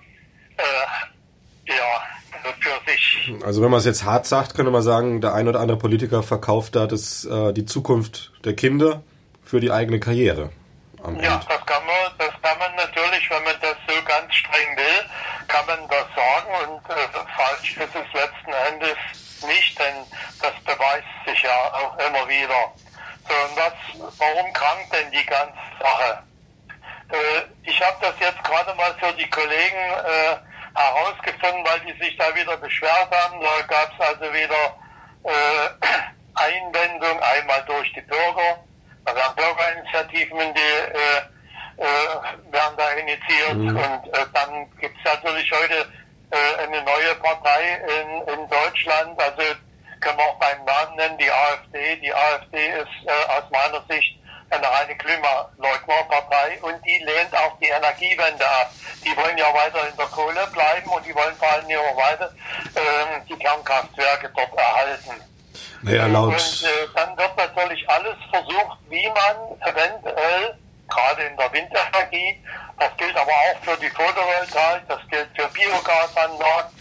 [0.57, 3.33] äh, ja, für sich.
[3.43, 6.23] Also wenn man es jetzt hart sagt, könnte man sagen, der ein oder andere Politiker
[6.23, 9.03] verkauft da das, äh, die Zukunft der Kinder
[9.43, 10.51] für die eigene Karriere.
[11.21, 15.09] Ja, das kann man, das kann man natürlich, wenn man das so ganz streng will,
[15.47, 18.97] kann man das sagen und äh, falsch ist es letzten Endes
[19.47, 19.95] nicht, denn
[20.41, 22.71] das beweist sich ja auch immer wieder.
[23.27, 23.73] So, und was,
[24.17, 26.23] warum krankt denn die ganze Sache?
[27.11, 32.15] Äh, ich habe das jetzt gerade mal für die Kollegen äh, herausgefunden, weil die sich
[32.17, 33.41] da wieder beschwert haben.
[33.41, 34.75] Da gab es also wieder
[35.23, 35.69] äh,
[36.35, 38.63] Einwendung, einmal durch die Bürger.
[39.35, 43.75] Bürgerinitiativen in die, äh, äh, werden da initiiert mhm.
[43.75, 45.85] und äh, dann gibt es natürlich heute
[46.31, 49.41] äh, eine neue Partei in, in Deutschland, also
[49.99, 51.95] können wir auch beim Namen nennen, die AfD.
[51.97, 54.17] Die AfD ist äh, aus meiner Sicht
[54.49, 58.71] eine reine Klimaleugnerpartei und die lehnt auch die Energiewende ab.
[59.05, 62.33] Die wollen ja weiter in der Kohle bleiben und die wollen vor allem auch weiter
[62.75, 65.30] äh, die Kernkraftwerke dort erhalten.
[65.83, 66.33] Naja, laut.
[66.33, 72.43] Und äh, dann wird natürlich alles versucht, wie man eventuell, gerade in der Windenergie,
[72.77, 76.71] das gilt aber auch für die Photovoltaik, das gilt für Biogasanlagen,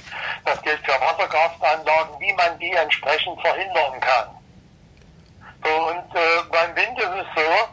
[0.44, 4.28] das gilt für Wasserkraftanlagen, wie man die entsprechend verhindern kann.
[5.62, 7.68] So, und äh, beim Wind ist es so,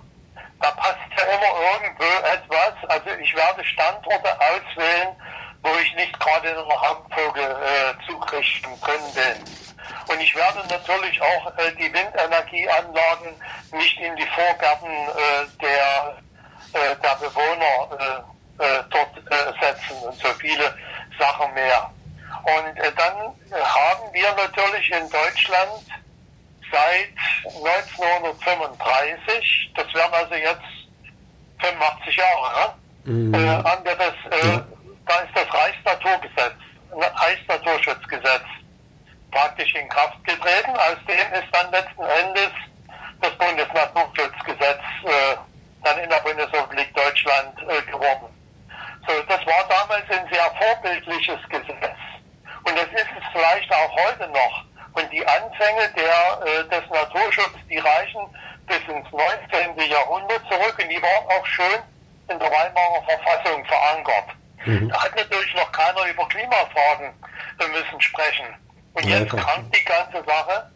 [0.60, 2.74] da passt ja immer irgendwo etwas.
[2.90, 5.16] Also ich werde Standorte auswählen,
[5.64, 9.38] wo ich nicht gerade in einer Hauptvogel-Zugrichtung äh, drin bin.
[10.10, 13.36] Und ich werde natürlich auch äh, die Windenergieanlagen
[13.74, 16.18] nicht in die Vorgärten äh, der,
[16.74, 18.20] äh, der Bewohner äh,
[18.64, 19.14] äh, dort
[19.62, 20.74] setzen und so viele
[21.20, 21.92] Sachen mehr.
[22.44, 25.86] Und dann haben wir natürlich in Deutschland
[26.72, 27.10] seit
[27.46, 30.62] 1935, das wären also jetzt
[31.60, 32.74] 85 Jahre,
[33.06, 33.36] mhm.
[33.36, 34.14] haben wir das.
[35.08, 36.56] Da ist das Reichsnaturgesetz,
[36.92, 38.44] Reichsnaturschutzgesetz
[39.32, 40.72] praktisch in Kraft getreten.
[40.76, 42.52] Aus dem ist dann letzten Endes
[43.22, 45.36] das Bundesnaturschutzgesetz äh,
[45.84, 48.28] dann in der Bundesrepublik Deutschland äh, geworden.
[49.08, 51.98] So, das war damals ein sehr vorbildliches Gesetz.
[52.64, 54.66] Und das ist es vielleicht auch heute noch.
[54.94, 58.22] Und die Anfänge der, äh, des Naturschutzes, die reichen
[58.66, 59.90] bis ins 19.
[59.90, 61.80] Jahrhundert zurück und die waren auch schön
[62.30, 64.36] in der Weimarer Verfassung verankert.
[64.66, 64.90] Mhm.
[64.90, 67.14] Da hat natürlich noch keiner über Klimafragen
[67.60, 68.46] müssen sprechen.
[68.94, 70.72] Und jetzt ja, kommt die ganze Sache,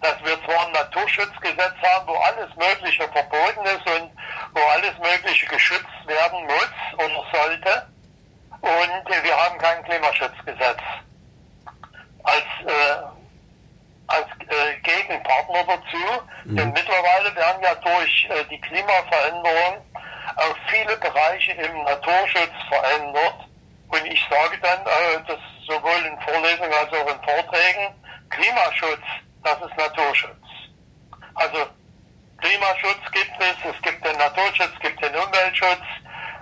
[0.00, 4.10] dass wir zwar ein Naturschutzgesetz haben, wo alles Mögliche verboten ist und
[4.54, 7.86] wo alles Mögliche geschützt werden muss oder sollte.
[8.60, 10.80] Und äh, wir haben kein Klimaschutzgesetz.
[12.22, 13.02] Als, äh,
[14.08, 16.22] als äh, Gegenpartner dazu.
[16.44, 16.56] Mhm.
[16.56, 19.84] Denn mittlerweile werden ja durch äh, die Klimaveränderung
[20.36, 23.48] auch viele Bereiche im Naturschutz verändert.
[23.88, 27.94] Und ich sage dann, äh, dass sowohl in Vorlesungen als auch in Vorträgen,
[28.30, 29.02] Klimaschutz,
[29.42, 30.46] das ist Naturschutz.
[31.34, 31.66] Also
[32.38, 35.82] Klimaschutz gibt es, es gibt den Naturschutz, es gibt den Umweltschutz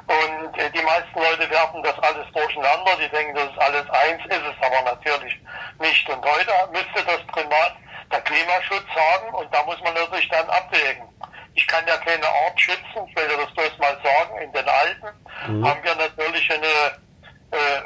[0.06, 4.22] und äh, die meisten Leute werfen das alles durcheinander, die denken, das ist alles eins,
[4.26, 5.40] ist es aber natürlich
[5.80, 6.08] nicht.
[6.08, 7.76] Und heute müsste das Primat
[8.12, 11.08] der Klimaschutz haben und da muss man natürlich dann abwägen.
[11.54, 15.10] Ich kann ja keine Art schützen, ich will das bloß mal sagen, in den Alpen
[15.46, 15.66] mhm.
[15.66, 16.98] haben wir natürlich eine
[17.52, 17.82] äh,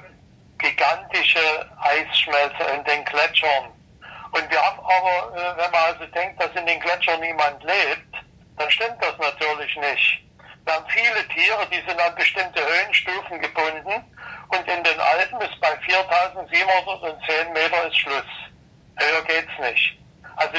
[0.58, 3.70] gigantische Eisschmelze in den Gletschern.
[4.32, 8.16] Und wir haben aber, äh, wenn man also denkt, dass in den Gletschern niemand lebt,
[8.56, 10.24] dann stimmt das natürlich nicht.
[10.68, 14.04] Wir haben viele Tiere, die sind an bestimmte Höhenstufen gebunden
[14.48, 18.24] und in den Alpen ist bei 4710 Meter ist Schluss.
[18.96, 19.96] Höher geht's nicht.
[20.36, 20.54] Also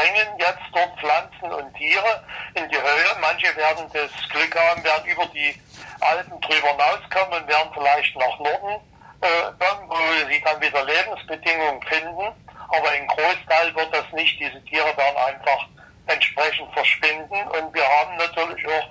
[0.00, 3.16] verdrängen jetzt dort Pflanzen und Tiere in die Höhe.
[3.20, 5.54] Manche werden das Glück haben, werden über die
[6.00, 8.80] Alpen drüber hinauskommen und werden vielleicht nach Norden
[9.22, 9.52] äh,
[9.86, 9.96] wo
[10.30, 12.32] sie dann wieder Lebensbedingungen finden.
[12.68, 14.40] Aber im Großteil wird das nicht.
[14.40, 15.66] Diese Tiere werden einfach
[16.06, 17.36] entsprechend verschwinden.
[17.48, 18.86] Und wir haben natürlich auch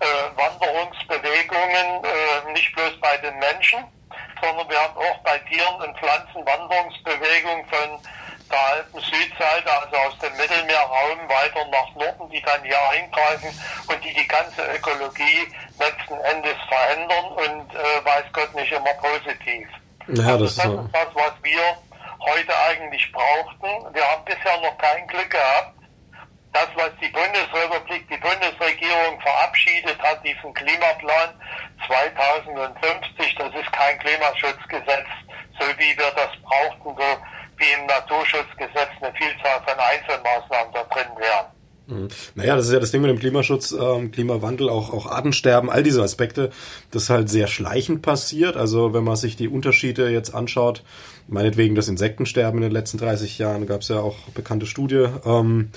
[0.00, 3.84] äh, Wanderungsbewegungen, äh, nicht bloß bei den Menschen,
[4.40, 8.00] sondern wir haben auch bei Tieren und Pflanzen Wanderungsbewegungen von
[8.50, 13.48] der Alpen-Südseite, also aus dem Mittelmeerraum weiter nach Norden, die dann hier eingreifen
[13.88, 19.68] und die die ganze Ökologie letzten Endes verändern und äh, weiß Gott nicht immer positiv.
[20.08, 21.62] Ja, also das, das ist das, was wir
[22.20, 23.94] heute eigentlich brauchten.
[23.94, 25.72] Wir haben bisher noch kein Glück gehabt.
[26.52, 31.34] Das, was die Bundesrepublik, die Bundesregierung verabschiedet hat, diesen Klimaplan
[31.84, 35.08] 2050, das ist kein Klimaschutzgesetz,
[35.58, 37.18] so wie wir das brauchten, so
[37.58, 41.54] wie im Naturschutzgesetz eine Vielzahl von Einzelmaßnahmen da drin wären.
[41.86, 42.08] Mhm.
[42.34, 45.82] Naja, das ist ja das Ding mit dem Klimaschutz, ähm, Klimawandel, auch, auch Artensterben, all
[45.82, 46.50] diese Aspekte,
[46.90, 48.56] das halt sehr schleichend passiert.
[48.56, 50.82] Also wenn man sich die Unterschiede jetzt anschaut,
[51.28, 55.06] meinetwegen das Insektensterben in den letzten 30 Jahren, gab es ja auch bekannte Studie.
[55.24, 55.70] Ähm,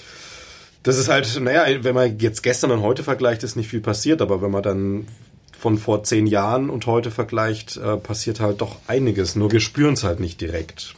[0.83, 4.21] das ist halt, naja, wenn man jetzt gestern und heute vergleicht, ist nicht viel passiert,
[4.21, 5.07] aber wenn man dann
[5.59, 9.35] von vor zehn Jahren und heute vergleicht, äh, passiert halt doch einiges.
[9.35, 10.95] Nur wir spüren es halt nicht direkt.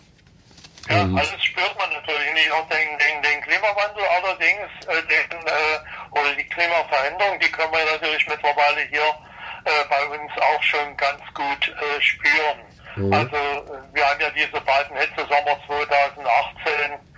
[0.90, 2.52] Ja, und alles spürt man natürlich nicht.
[2.52, 7.86] Auch den, den, den Klimawandel allerdings, äh, den, äh, oder die Klimaveränderung, die können wir
[7.92, 9.08] natürlich mittlerweile hier
[9.66, 12.60] äh, bei uns auch schon ganz gut äh, spüren.
[12.96, 13.14] Mhm.
[13.14, 13.38] Also
[13.94, 17.09] wir haben ja diese beiden Hitzesommer 2018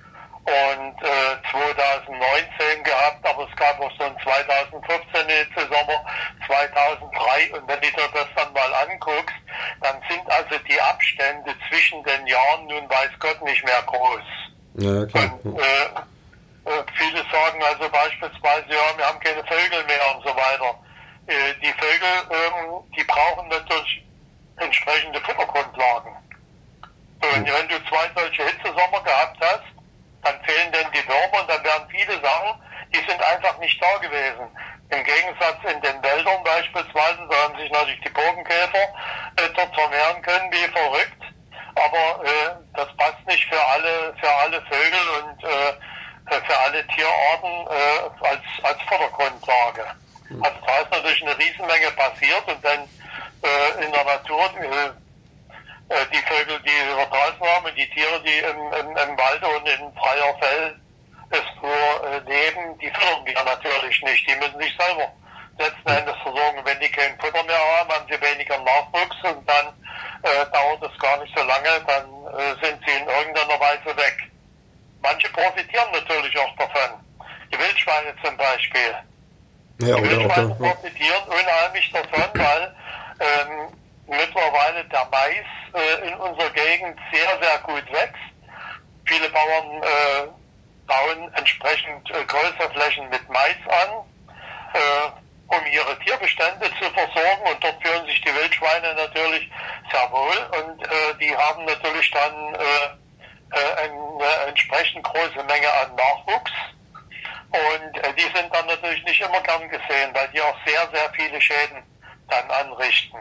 [0.45, 6.05] und äh, 2019 gehabt, aber es gab auch so einen 2014 Hitzesommer,
[6.47, 9.35] 2003 und wenn du dir das dann mal anguckst,
[9.81, 14.21] dann sind also die Abstände zwischen den Jahren nun weiß Gott nicht mehr groß.
[14.75, 15.39] Ja, klar.
[15.43, 16.01] Und, äh,
[16.65, 20.75] äh, viele sagen also beispielsweise, ja, wir haben keine Vögel mehr und so weiter.
[21.27, 24.03] Äh, die Vögel, ähm, die brauchen natürlich
[24.57, 26.15] entsprechende Futtergrundlagen.
[27.21, 29.63] Und wenn du zwei solche Hitzesommer gehabt hast,
[30.23, 32.61] dann fehlen denn die Würmer und dann werden viele Sachen,
[32.93, 34.47] die sind einfach nicht da gewesen.
[34.89, 38.83] Im Gegensatz in den Wäldern beispielsweise, da haben sich natürlich die Bogenkäfer
[39.37, 41.23] äh, dort vermehren können, wie verrückt.
[41.75, 47.67] aber äh, das passt nicht für alle, für alle Vögel und äh, für alle Tierarten
[47.67, 49.85] äh, als, als Vordergrundlage.
[50.29, 50.43] Mhm.
[50.43, 52.79] Also da ist natürlich eine Riesenmenge passiert und dann
[53.43, 58.39] äh, in der Natur äh, äh die Vögel, die wir draußen haben die Tiere, die
[58.39, 60.75] im, im, im Wald und in freier Feld
[61.31, 64.29] ist nur äh, leben, die füttern wir natürlich nicht.
[64.29, 65.11] Die müssen sich selber
[65.57, 66.59] letzten Endes versorgen.
[66.63, 69.67] Wenn die kein Futter mehr haben, haben sie weniger Nachwuchs und dann
[70.23, 74.31] äh, dauert es gar nicht so lange, dann äh, sind sie in irgendeiner Weise weg.
[75.01, 76.99] Manche profitieren natürlich auch davon.
[77.51, 78.95] Die Wildschweine zum Beispiel.
[79.81, 82.75] Ja, die Wildschweine profitieren unheimlich davon, weil
[83.19, 83.67] ähm,
[84.07, 88.21] mittlerweile der Mais äh, in unserer Gegend sehr, sehr gut wächst.
[89.05, 90.27] Viele Bauern äh,
[90.91, 93.89] bauen entsprechend äh, größere Flächen mit Mais an,
[94.73, 97.43] äh, um ihre Tierbestände zu versorgen.
[97.51, 99.49] Und dort fühlen sich die Wildschweine natürlich
[99.91, 100.37] sehr wohl.
[100.59, 100.89] Und äh,
[101.19, 103.01] die haben natürlich dann äh,
[103.51, 106.51] äh, eine entsprechend große Menge an Nachwuchs.
[107.51, 111.11] Und äh, die sind dann natürlich nicht immer gern gesehen, weil die auch sehr, sehr
[111.13, 111.83] viele Schäden
[112.29, 113.19] dann anrichten.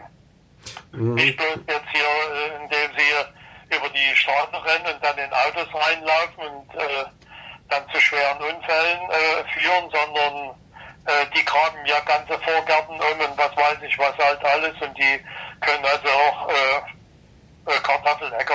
[0.92, 1.14] Mhm.
[1.14, 6.44] Nicht bloß jetzt hier, indem sie über die Straßen rennen und dann in Autos reinlaufen
[6.46, 7.04] und äh,
[7.68, 10.54] dann zu schweren Unfällen äh, führen, sondern
[11.06, 14.96] äh, die graben ja ganze Vorgärten um und was weiß ich was halt alles und
[14.96, 15.20] die
[15.60, 18.46] können also auch äh, äh, äh,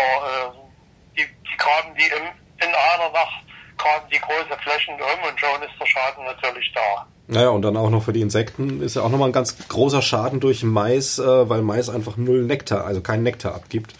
[1.17, 2.25] die, die graben die im,
[2.63, 3.43] in einer Nacht
[3.77, 7.05] graben die große Flächen um und schon ist der Schaden natürlich da.
[7.27, 10.01] Naja, und dann auch noch für die Insekten ist ja auch nochmal ein ganz großer
[10.01, 13.93] Schaden durch Mais, äh, weil Mais einfach null Nektar, also keinen Nektar abgibt.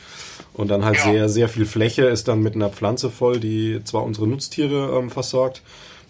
[0.56, 1.04] Und dann halt ja.
[1.04, 5.10] sehr, sehr viel Fläche ist dann mit einer Pflanze voll, die zwar unsere Nutztiere ähm,
[5.10, 5.62] versorgt.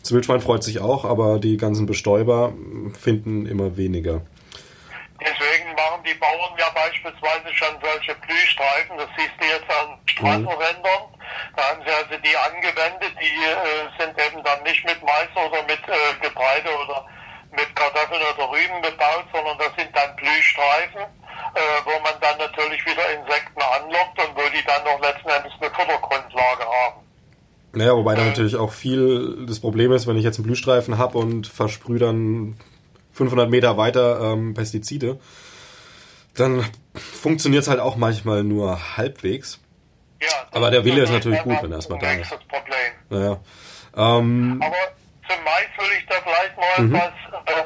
[0.02, 2.54] Das Wildschwein freut sich auch, aber die ganzen Bestäuber
[2.94, 4.22] finden immer weniger.
[5.20, 11.04] Deswegen machen die Bauern ja beispielsweise schon solche Blühstreifen, das siehst du jetzt an Straßenrändern.
[11.10, 11.16] Mhm.
[11.56, 15.64] Da haben sie also die angewendet, die äh, sind eben dann nicht mit Mais oder
[15.64, 17.08] mit äh, Getreide oder
[17.56, 21.06] mit Kartoffeln oder Rüben bebaut, sondern das sind dann Blühstreifen
[21.56, 25.54] äh, wo man dann natürlich wieder Insekten anlockt und wo die dann noch letzten Endes
[25.60, 27.02] eine Futtergrundlage haben.
[27.74, 30.98] Naja, wobei da äh, natürlich auch viel das Problem ist, wenn ich jetzt einen Blühstreifen
[30.98, 32.58] habe und versprühe dann
[33.14, 35.20] 500 Meter weiter ähm, Pestizide,
[36.36, 39.60] dann funktioniert es halt auch manchmal nur halbwegs.
[40.22, 42.30] Ja, Aber der Wille ist natürlich gut, wenn er erstmal da ist.
[42.48, 42.92] Problem.
[43.10, 43.40] Naja.
[43.96, 44.76] Ähm, Aber
[45.28, 46.94] zum Mais will ich da vielleicht mal mhm.
[46.94, 47.62] was äh,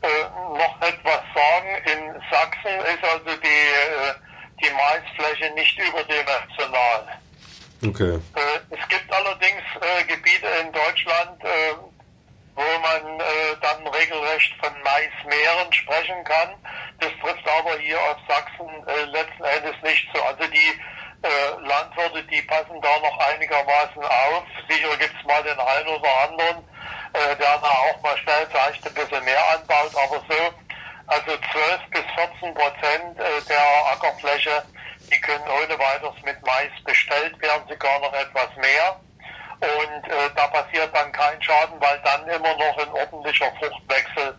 [0.00, 0.08] äh,
[0.56, 1.68] noch etwas sagen.
[1.86, 4.14] In Sachsen ist also die, äh,
[4.62, 7.18] die Maisfläche nicht überdimensional.
[7.84, 8.18] Okay.
[8.34, 11.74] Äh, es gibt allerdings äh, Gebiete in Deutschland, äh,
[12.54, 13.18] wo man
[13.60, 16.54] dann regelrecht von Maismeeren sprechen kann.
[16.98, 18.68] Das trifft aber hier auf Sachsen
[19.12, 20.20] letzten Endes nicht so.
[20.24, 20.80] Also die
[21.64, 24.42] Landwirte, die passen da noch einigermaßen auf.
[24.68, 26.64] Sicher gibt es mal den einen oder anderen,
[27.12, 30.54] äh, der da auch mal schnell vielleicht ein bisschen mehr anbaut, aber so,
[31.06, 34.62] also 12 bis 14 Prozent äh, der Ackerfläche,
[35.10, 39.00] die können ohne weiteres mit Mais bestellt werden, sogar noch etwas mehr.
[39.60, 44.36] Und äh, da passiert dann kein Schaden, weil dann immer noch ein ordentlicher Fruchtwechsel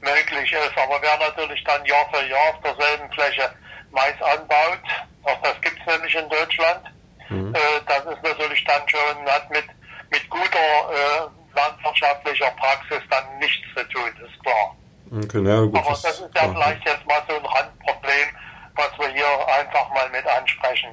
[0.00, 0.76] möglich ist.
[0.76, 3.50] Aber wer natürlich dann Jahr für Jahr auf derselben Fläche
[3.90, 4.80] Mais anbaut,
[5.24, 6.82] auch das gibt es nämlich in Deutschland,
[7.28, 7.54] mhm.
[7.54, 9.64] äh, das ist natürlich dann schon, hat mit,
[10.10, 14.76] mit guter äh, landwirtschaftlicher Praxis dann nichts zu tun, ist klar.
[15.10, 16.54] Okay, na gut, Aber das, das ist ja klar.
[16.54, 18.28] vielleicht jetzt mal so ein Randproblem,
[18.74, 19.26] was wir hier
[19.58, 20.88] einfach mal mit ansprechen.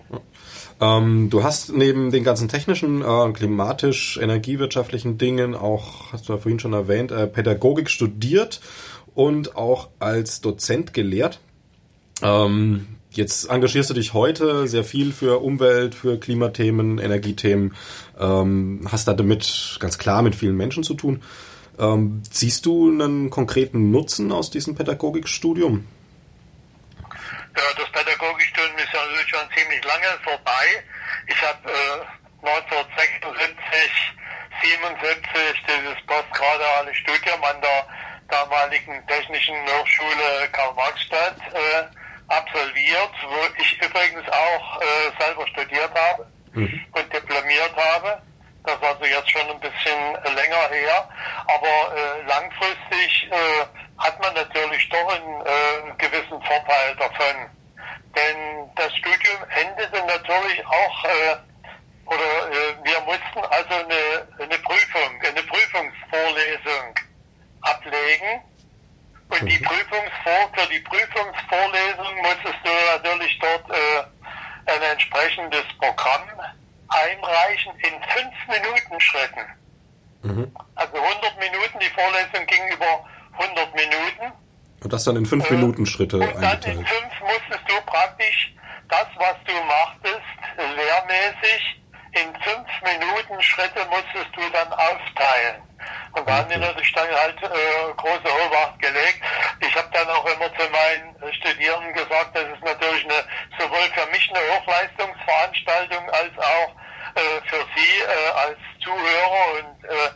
[0.81, 6.39] Ähm, du hast neben den ganzen technischen, äh, klimatisch, energiewirtschaftlichen Dingen auch, hast du ja
[6.39, 8.61] vorhin schon erwähnt, äh, Pädagogik studiert
[9.13, 11.39] und auch als Dozent gelehrt.
[12.21, 17.73] Ähm, Jetzt engagierst du dich heute sehr viel für Umwelt, für Klimathemen, Energiethemen,
[18.19, 21.23] ähm, hast da damit ganz klar mit vielen Menschen zu tun.
[21.79, 25.87] Ähm, siehst du einen konkreten Nutzen aus diesem Pädagogikstudium?
[27.01, 30.83] Ja, das Pädagogikstudium ist ja schon ziemlich lange vorbei.
[31.27, 34.13] Ich habe äh, 1976,
[34.61, 37.87] 77 dieses postgraduale Studium an der
[38.29, 41.83] damaligen Technischen Hochschule Karl-Marx-Stadt äh,
[42.27, 46.25] absolviert, wo ich übrigens auch äh, selber studiert habe
[46.56, 46.85] mhm.
[46.91, 48.21] und diplomiert habe.
[48.63, 51.10] Das ist also jetzt schon ein bisschen länger her.
[51.47, 53.65] Aber äh, langfristig äh,
[53.99, 57.49] hat man natürlich doch einen äh, gewissen Vorteil davon.
[58.15, 61.35] Denn das Studium endete natürlich auch, äh,
[62.06, 66.95] oder äh, wir mussten also eine, eine Prüfung, eine Prüfungsvorlesung
[67.62, 68.41] ablegen
[69.29, 74.03] und die Prüfungsvor für die Prüfungsvorlesung musstest du natürlich dort äh,
[74.65, 76.21] ein entsprechendes Programm
[76.87, 79.41] einreichen in fünf Minuten Schritten.
[80.23, 80.55] Mhm.
[80.75, 83.05] Also 100 Minuten, die Vorlesung ging über
[83.39, 84.33] 100 Minuten.
[84.83, 88.53] Und das dann in fünf äh, Minuten Schritte Und dann in fünf musstest du praktisch
[88.89, 90.21] das, was du machtest,
[90.57, 91.81] lehrmäßig,
[92.15, 95.61] in fünf Minuten Schritte musstest du dann aufteilen.
[96.13, 99.21] Und da haben die natürlich dann halt äh, große Obacht gelegt.
[99.59, 103.23] Ich habe dann auch immer zu meinen Studierenden gesagt, das ist natürlich eine,
[103.65, 106.69] sowohl für mich eine Hochleistungsveranstaltung als auch
[107.15, 109.59] äh, für Sie äh, als Zuhörer.
[109.59, 110.09] Und äh,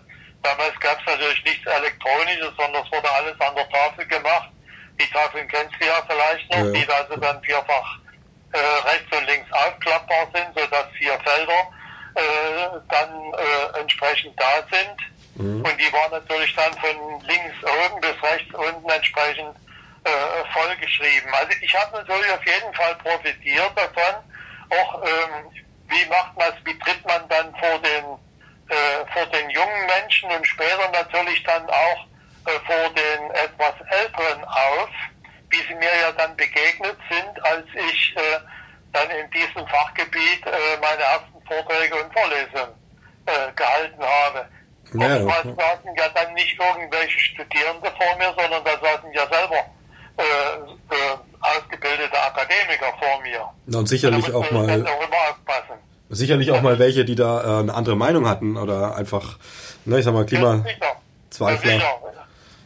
[0.43, 4.49] damals gab es natürlich nichts Elektronisches, sondern es wurde alles an der Tafel gemacht.
[4.99, 6.71] Die Tafeln kennst du ja vielleicht noch, ja.
[6.71, 7.99] die also dann vierfach
[8.51, 11.71] äh, rechts und links aufklappbar sind, sodass vier Felder
[12.15, 14.97] äh, dann äh, entsprechend da sind.
[15.35, 15.63] Mhm.
[15.63, 19.55] Und die waren natürlich dann von links oben bis rechts unten entsprechend
[20.03, 21.33] äh, vollgeschrieben.
[21.33, 24.15] Also ich habe natürlich auf jeden Fall profitiert davon.
[24.69, 25.51] Auch ähm,
[25.87, 28.19] wie macht man es, wie tritt man dann vor den
[28.69, 32.05] äh, vor den jungen Menschen und später natürlich dann auch
[32.45, 34.89] äh, vor den etwas älteren auf,
[35.49, 38.39] wie sie mir ja dann begegnet sind, als ich äh,
[38.93, 42.75] dann in diesem Fachgebiet äh, meine ersten Vorträge und Vorlesungen
[43.25, 44.47] äh, gehalten habe.
[44.93, 45.55] Ja, okay.
[45.57, 49.65] saßen ja dann nicht irgendwelche Studierende vor mir, sondern da saßen ja selber
[50.19, 53.77] äh, äh, ausgebildete Akademiker vor mir.
[53.77, 54.85] Und sicherlich auch mal.
[56.11, 59.37] Sicherlich auch mal welche, die da äh, eine andere Meinung hatten oder einfach,
[59.85, 61.73] ne, ich sag mal, Klimazweifler.
[61.73, 61.93] Ja,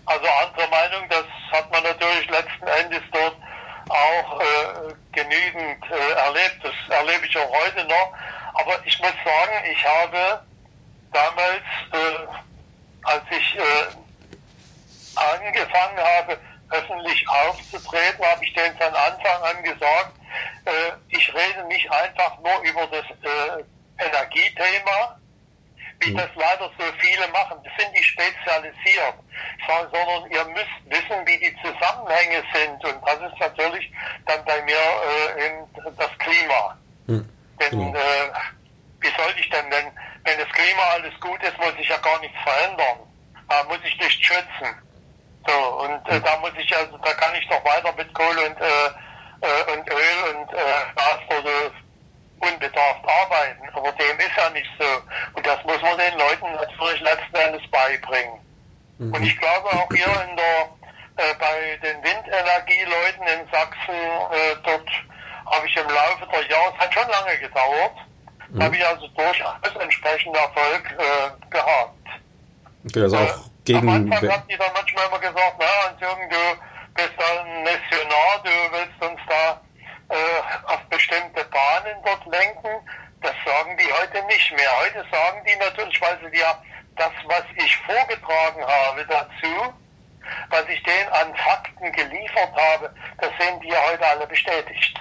[0.06, 3.36] also andere Meinung, das hat man natürlich letzten Endes dort
[3.90, 6.60] auch äh, genügend äh, erlebt.
[6.64, 8.14] Das erlebe ich auch heute noch.
[8.54, 10.40] Aber ich muss sagen, ich habe
[11.12, 12.28] damals, äh,
[13.04, 13.62] als ich äh,
[15.16, 16.38] angefangen habe,
[16.74, 20.14] öffentlich aufzutreten, habe ich denen von Anfang an gesagt,
[20.66, 23.64] äh, ich rede nicht einfach nur über das äh,
[24.04, 25.20] Energiethema,
[26.00, 26.18] wie mhm.
[26.18, 27.58] das leider so viele machen.
[27.64, 29.16] Das sind die spezialisiert,
[29.68, 32.84] sondern ihr müsst wissen, wie die Zusammenhänge sind.
[32.84, 33.92] Und das ist natürlich
[34.26, 36.78] dann bei mir äh, das Klima.
[37.08, 37.30] Mhm.
[37.60, 37.96] Denn genau.
[37.96, 38.32] äh,
[39.00, 39.92] wie soll ich denn, wenn,
[40.24, 43.00] wenn das Klima alles gut ist, muss ich ja gar nichts verändern.
[43.50, 44.76] Da muss ich nicht schützen.
[45.48, 48.62] So, und äh, da muss ich also, da kann ich doch weiter mit Kohle und,
[48.62, 48.88] äh,
[49.42, 51.72] äh, und Öl und äh, Gas oder
[52.40, 53.68] unbedarft arbeiten.
[53.74, 54.86] Aber dem ist ja nicht so.
[55.34, 58.40] Und das muss man den Leuten natürlich letzten Endes beibringen.
[59.00, 59.14] Mhm.
[59.14, 60.70] Und ich glaube auch hier in der,
[61.18, 64.90] äh, bei den Windenergieleuten in Sachsen, äh, dort
[65.46, 67.96] habe ich im Laufe der Jahre, es hat schon lange gedauert,
[68.50, 68.64] mhm.
[68.64, 72.08] habe ich also durchaus entsprechenden Erfolg äh, gehabt.
[72.86, 73.90] Okay, also auch gegen...
[73.90, 76.38] Am Anfang hat die dann manchmal immer gesagt, na Hans-Jürgen, du
[76.96, 79.62] bist ein Missionar, du willst uns da
[80.10, 82.70] äh, auf bestimmte Bahnen dort lenken.
[83.22, 84.70] Das sagen die heute nicht mehr.
[84.80, 86.62] Heute sagen die natürlich, weil sie ja
[86.98, 89.74] das, was ich vorgetragen habe dazu,
[90.50, 95.00] was ich denen an Fakten geliefert habe, das sehen die ja heute alle bestätigt.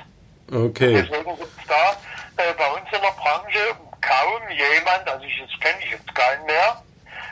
[0.53, 1.03] Okay.
[1.03, 1.97] Deswegen gibt es da
[2.37, 6.83] äh, bei uns in der Branche kaum jemand, also ich kenne ich jetzt keinen mehr,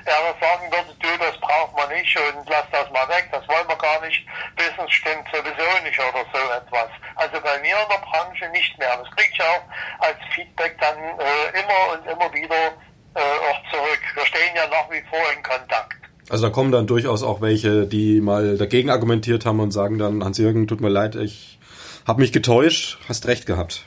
[0.07, 3.47] der aber sagen würde, du, das braucht man nicht und lass das mal weg, das
[3.49, 4.25] wollen wir gar nicht,
[4.57, 6.91] Business stimmt sowieso nicht oder so etwas.
[7.17, 8.97] Also bei mir in der Branche nicht mehr.
[8.97, 9.63] Das kriege ich auch
[9.99, 12.75] als Feedback dann äh, immer und immer wieder
[13.15, 14.01] äh, auch zurück.
[14.15, 15.97] Wir stehen ja nach wie vor in Kontakt.
[16.29, 20.23] Also da kommen dann durchaus auch welche, die mal dagegen argumentiert haben und sagen dann,
[20.23, 21.59] Hans-Jürgen, tut mir leid, ich
[22.07, 23.85] habe mich getäuscht, hast recht gehabt.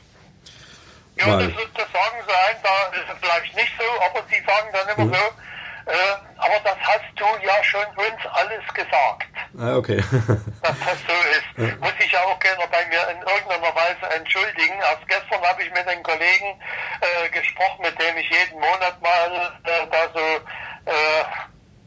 [1.15, 4.89] Ja, das, das, sagen sie einfach, das ist vielleicht nicht so, aber sie sagen dann
[4.97, 5.13] immer mhm.
[5.13, 5.43] so,
[5.85, 9.27] äh, aber das hast du ja schon uns alles gesagt.
[9.63, 9.95] Ah, okay.
[10.61, 11.51] dass das so ist.
[11.55, 11.75] Ja.
[11.79, 14.75] Muss ich auch gerne bei mir in irgendeiner Weise entschuldigen.
[14.79, 16.59] Erst gestern habe ich mit einem Kollegen
[16.99, 21.23] äh, gesprochen, mit dem ich jeden Monat mal äh, da so äh,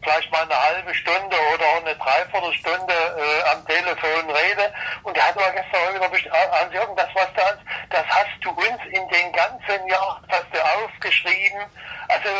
[0.02, 4.72] vielleicht mal eine halbe Stunde oder auch eine Dreiviertelstunde äh, am Telefon rede.
[5.02, 7.58] Und der hat aber gestern wieder gesagt, Hans-Jürgen, das was da
[7.90, 11.60] das hast du uns in den ganzen Jahren, hast du aufgeschrieben.
[12.08, 12.30] Also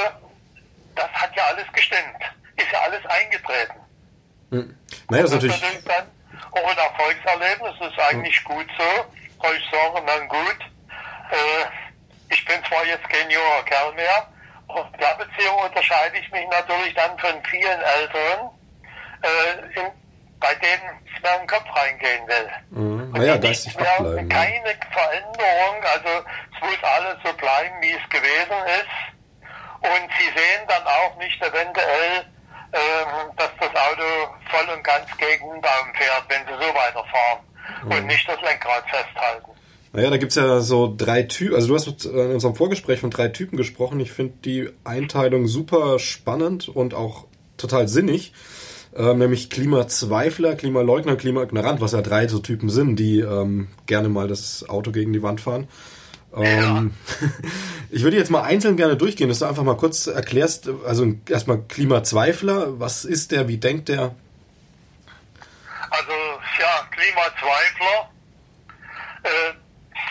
[0.95, 2.25] das hat ja alles gestimmt.
[2.57, 3.86] Ist ja alles eingetreten.
[4.51, 4.77] Hm.
[5.11, 6.07] Naja, das, ist natürlich, dann
[6.53, 8.45] auch ein Erfolgserlebnis, ist eigentlich hm.
[8.45, 9.43] gut so.
[9.43, 10.59] Kann ich sagen, na gut.
[11.31, 14.29] Äh, ich bin zwar jetzt kein junger Kerl mehr,
[14.69, 18.51] in der Beziehung unterscheide ich mich natürlich dann von vielen Älteren,
[19.23, 19.93] äh, in,
[20.41, 22.51] bei denen ich mir in den Kopf reingehen will.
[22.71, 23.11] Mhm.
[23.13, 24.77] Naja, da ist mehr bleiben, keine.
[24.97, 26.25] Veränderung, also
[26.55, 28.97] es muss alles so bleiben, wie es gewesen ist.
[29.83, 32.25] Und sie sehen dann auch nicht eventuell,
[32.73, 34.05] ähm, dass das Auto
[34.51, 37.45] voll und ganz gegen den Baum fährt, wenn sie so weiterfahren
[37.85, 37.93] mhm.
[37.93, 39.51] und nicht das Lenkrad festhalten.
[39.93, 43.29] Naja, da gibt's ja so drei Typen, also du hast in unserem Vorgespräch von drei
[43.29, 43.99] Typen gesprochen.
[44.01, 47.25] Ich finde die Einteilung super spannend und auch
[47.57, 48.33] total sinnig.
[48.95, 54.27] Ähm, nämlich Klimazweifler, Klimaleugner, Klimaignorant, was ja drei so Typen sind, die ähm, gerne mal
[54.27, 55.69] das Auto gegen die Wand fahren.
[56.37, 57.29] Ähm, ja.
[57.91, 61.63] ich würde jetzt mal einzeln gerne durchgehen, dass du einfach mal kurz erklärst, also erstmal
[61.63, 64.15] Klimazweifler, was ist der, wie denkt der?
[65.91, 66.13] Also
[66.61, 68.11] ja, Klimazweifler.
[69.23, 69.53] Äh,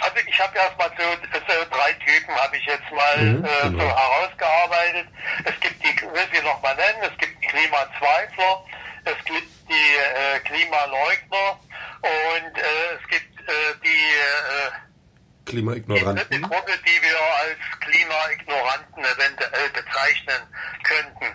[0.01, 1.03] also ich habe erstmal so,
[1.33, 3.83] so drei Typen habe ich jetzt mal mhm, äh, genau.
[3.83, 5.07] so herausgearbeitet.
[5.43, 8.65] Es gibt die, will sie noch mal nennen, es gibt die Klimazweifler,
[9.05, 11.59] es gibt die äh, Klimaleugner
[12.01, 13.53] und äh, es gibt äh,
[13.83, 16.25] die äh, Klimaignoranten.
[16.29, 20.41] Die Gruppe, die wir als Klimaignoranten eventuell bezeichnen
[20.83, 21.27] könnten.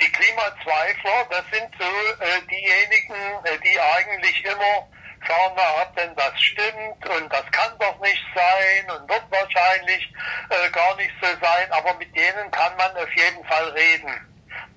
[0.00, 4.88] Die Klimazweifler, das sind so äh, diejenigen, äh, die eigentlich immer
[5.20, 10.12] wir, ob denn das stimmt und das kann doch nicht sein und wird wahrscheinlich
[10.48, 14.12] äh, gar nicht so sein, aber mit denen kann man auf jeden Fall reden,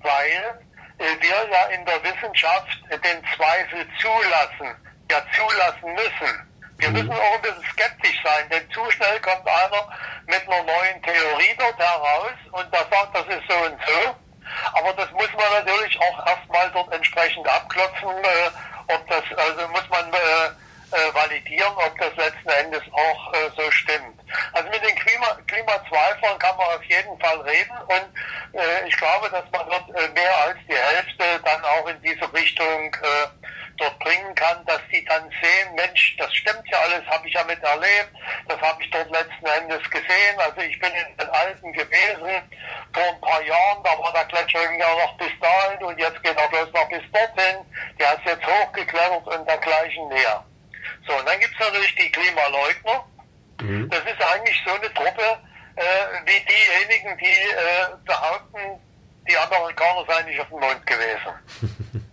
[0.00, 0.60] weil
[0.98, 4.76] äh, wir ja in der Wissenschaft den Zweifel zulassen,
[5.10, 6.51] ja zulassen müssen.
[6.82, 6.96] Wir mhm.
[6.96, 9.86] müssen auch ein bisschen skeptisch sein, denn zu schnell kommt einer
[10.26, 14.16] mit einer neuen Theorie dort heraus und der sagt, das ist so und so.
[14.74, 19.88] Aber das muss man natürlich auch erstmal dort entsprechend abklopfen, äh, ob das, also muss
[19.90, 20.18] man äh,
[20.90, 24.18] äh, validieren, ob das letzten Endes auch äh, so stimmt.
[24.52, 29.30] Also mit den Klima, Klimazweiflern kann man auf jeden Fall reden und äh, ich glaube,
[29.30, 32.96] dass man dort mehr als die Hälfte dann auch in diese Richtung
[33.76, 37.44] dort bringen kann, dass die dann sehen, Mensch, das stimmt ja alles, habe ich ja
[37.44, 38.12] mit erlebt,
[38.48, 40.38] das habe ich dort letzten Endes gesehen.
[40.38, 42.42] Also ich bin in den Alpen gewesen
[42.92, 46.36] vor ein paar Jahren, da war der Gletscher ja noch bis dahin und jetzt geht
[46.36, 47.64] er bloß noch bis dorthin.
[47.98, 50.44] Der ist jetzt hochgeklettert und dergleichen mehr.
[51.06, 53.04] So, und dann gibt es natürlich die Klimaleugner.
[53.60, 53.90] Mhm.
[53.90, 55.38] Das ist eigentlich so eine Truppe
[55.76, 55.82] äh,
[56.26, 58.80] wie diejenigen, die äh, behaupten,
[59.28, 62.02] die Amerikaner seien nicht auf dem Mond gewesen.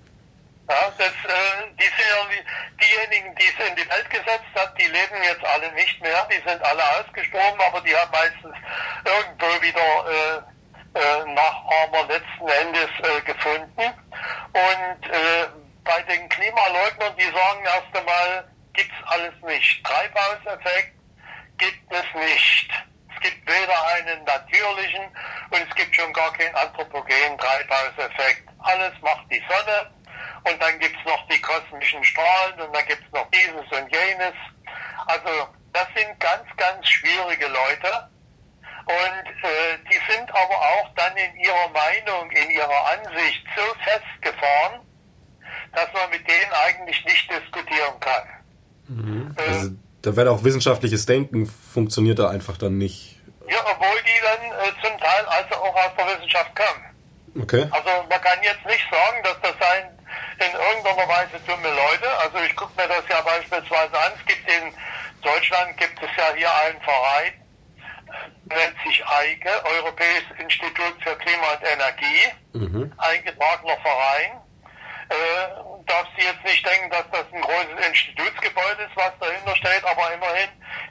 [0.69, 2.45] Ja, das, äh, die sind
[2.79, 6.47] diejenigen, die es in die Welt gesetzt hat, die leben jetzt alle nicht mehr, die
[6.47, 8.55] sind alle ausgestorben, aber die haben meistens
[9.03, 10.45] irgendwo wieder
[10.93, 13.93] äh, äh, Nachahmer letzten Endes äh, gefunden.
[14.53, 15.47] Und äh,
[15.83, 19.83] bei den Klimaleugnern, die sagen erst einmal, gibt's alles nicht.
[19.83, 20.93] Treibhauseffekt
[21.57, 22.69] gibt es nicht.
[23.15, 25.03] Es gibt weder einen natürlichen
[25.49, 28.47] und es gibt schon gar keinen anthropogenen Treibhauseffekt.
[28.59, 29.89] Alles macht die Sonne
[30.43, 33.89] und dann gibt es noch die kosmischen Strahlen und dann gibt es noch dieses und
[33.93, 34.33] jenes.
[35.07, 38.09] Also das sind ganz, ganz schwierige Leute.
[38.85, 44.81] Und äh, die sind aber auch dann in ihrer Meinung, in ihrer Ansicht so festgefahren,
[45.73, 48.27] dass man mit denen eigentlich nicht diskutieren kann.
[48.87, 49.35] Mhm.
[49.37, 49.69] Äh, also,
[50.01, 53.19] da wird auch wissenschaftliches Denken funktioniert da einfach dann nicht.
[53.47, 57.43] Ja, obwohl die dann äh, zum Teil also auch aus der Wissenschaft kommen.
[57.43, 57.67] Okay.
[57.69, 59.98] Also man kann jetzt nicht sagen, dass das ein
[60.39, 62.07] in irgendeiner Weise dumme Leute.
[62.19, 64.11] Also ich gucke mir das ja beispielsweise an.
[64.17, 64.73] Es gibt in
[65.21, 67.33] Deutschland gibt es ja hier einen Verein,
[68.45, 72.93] nennt sich EIGE, Europäisches Institut für Klima und Energie, mhm.
[72.97, 74.41] eingetragener Verein.
[75.09, 79.83] Äh, darfst du jetzt nicht denken, dass das ein großes Institutsgebäude ist, was dahinter steht,
[79.83, 80.49] aber immerhin,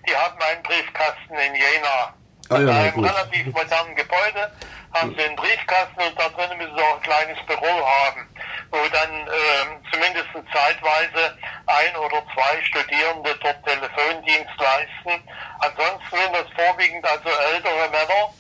[0.09, 2.15] die haben einen Briefkasten in Jena.
[2.51, 3.05] Ah, ja, einem gut.
[3.05, 4.53] relativ modernen Gebäude
[4.93, 8.29] haben sie einen Briefkasten und da drinnen müssen sie auch ein kleines Büro haben
[8.71, 15.23] wo dann ähm, zumindest zeitweise ein oder zwei Studierende dort Telefondienst leisten.
[15.61, 18.35] Ansonsten sind das vorwiegend also ältere Männer,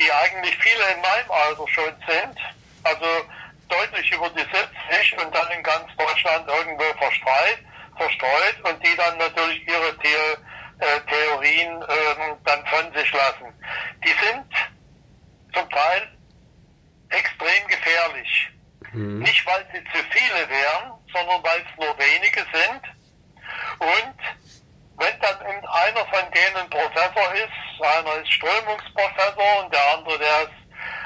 [0.00, 2.38] die eigentlich viele in meinem Alter schon sind,
[2.84, 3.06] also
[3.68, 7.58] deutlich über die 70 und dann in ganz Deutschland irgendwo verstreut,
[7.96, 10.40] verstreut und die dann natürlich ihre The
[10.80, 13.52] äh, Theorien ähm, dann von sich lassen.
[14.04, 14.46] Die sind
[15.52, 16.08] zum Teil
[17.10, 18.50] extrem gefährlich.
[18.92, 19.20] Mhm.
[19.20, 22.82] Nicht, weil sie zu viele wären, sondern weil es nur wenige sind.
[23.78, 24.16] Und
[24.98, 30.60] wenn dann einer von denen Professor ist, einer ist Strömungsprofessor und der andere, der ist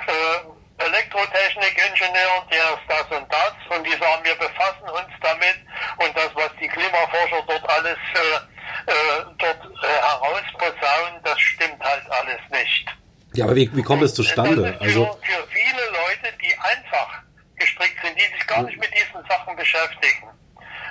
[0.09, 5.57] äh, Elektrotechnikingenieur, der ist das und das und die sagen, wir befassen uns damit
[5.99, 12.03] und das, was die Klimaforscher dort alles äh, äh, dort äh, herausposaunen, das stimmt halt
[12.11, 12.87] alles nicht.
[13.35, 14.75] Ja, aber wie, wie kommt es zustande?
[14.75, 17.23] Für, also für viele Leute, die einfach
[17.57, 20.29] gestrickt sind, die sich gar nicht mit diesen Sachen beschäftigen.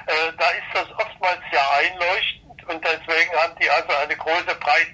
[0.06, 4.88] Äh, da ist das oftmals sehr einleuchtend und deswegen haben die also eine große, Breit,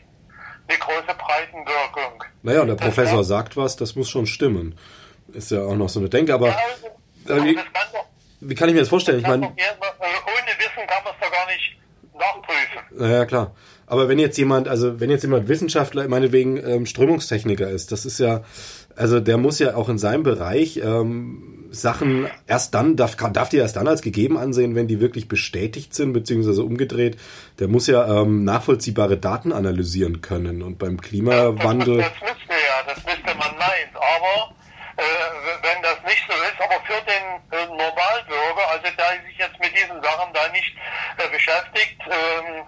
[0.68, 2.24] eine große Breitenwirkung.
[2.44, 4.78] Naja, und der das Professor sagt was, das muss schon stimmen.
[5.34, 6.50] Ist ja auch noch so eine Denke, aber.
[6.50, 6.58] Ja,
[7.28, 8.06] also, wie, kann doch,
[8.42, 9.20] wie, kann ich mir das vorstellen?
[9.20, 11.78] Ich meine, ohne Wissen kann man es doch gar nicht
[12.14, 12.98] nachprüfen.
[12.98, 13.56] Naja, klar.
[13.88, 18.20] Aber wenn jetzt jemand, also wenn jetzt jemand Wissenschaftler, meinetwegen ähm, Strömungstechniker ist, das ist
[18.20, 18.44] ja,
[18.96, 23.58] also der muss ja auch in seinem Bereich ähm, Sachen erst dann, darf, darf die
[23.58, 27.18] erst dann als gegeben ansehen, wenn die wirklich bestätigt sind, beziehungsweise umgedreht.
[27.60, 30.62] Der muss ja ähm, nachvollziehbare Daten analysieren können.
[30.62, 32.00] Und beim Klimawandel.
[32.10, 33.94] Das, das, das müsste ja, das müsste man meinen.
[33.96, 34.56] Aber
[34.98, 35.04] äh,
[35.62, 39.72] wenn das nicht so ist, aber für den äh, Normalbürger, also der sich jetzt mit
[39.72, 40.74] diesen Sachen da nicht
[41.18, 42.66] äh, beschäftigt, ähm,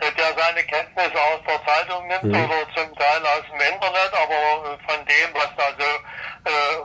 [0.00, 2.44] der seine Kenntnisse aus der Zeitung nimmt mhm.
[2.44, 5.90] oder zum Teil aus dem Internet, aber äh, von dem, was da so
[6.50, 6.84] äh,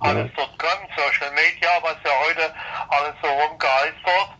[0.00, 2.54] alles dort kommt, Social Media, was ja heute
[2.88, 4.30] alles so rumgeistert,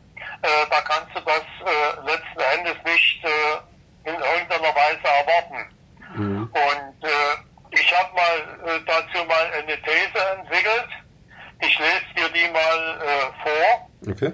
[0.43, 5.77] äh, da kannst du das äh, letzten Endes nicht äh, in irgendeiner Weise erwarten.
[6.15, 6.51] Mhm.
[6.53, 10.89] Und äh, ich habe mal äh, dazu mal eine These entwickelt.
[11.61, 13.91] Ich lese dir die mal äh, vor.
[14.11, 14.33] Okay.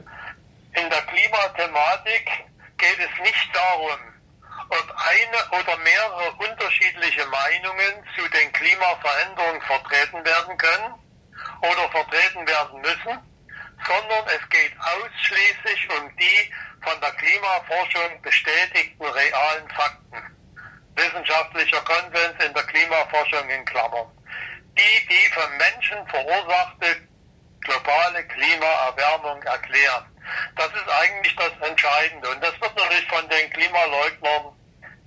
[0.81, 2.31] In der Klimathematik
[2.79, 3.99] geht es nicht darum,
[4.69, 10.95] ob eine oder mehrere unterschiedliche Meinungen zu den Klimaveränderungen vertreten werden können
[11.71, 13.19] oder vertreten werden müssen,
[13.87, 16.53] sondern es geht ausschließlich um die
[16.83, 20.23] von der Klimaforschung bestätigten realen Fakten.
[20.95, 24.11] Wissenschaftlicher Konsens in der Klimaforschung in Klammern.
[24.79, 27.07] Die die vom Menschen verursachte
[27.61, 30.07] globale Klimaerwärmung erklären.
[30.57, 32.31] Das ist eigentlich das Entscheidende.
[32.31, 34.53] Und das wird natürlich von den Klimaleugnern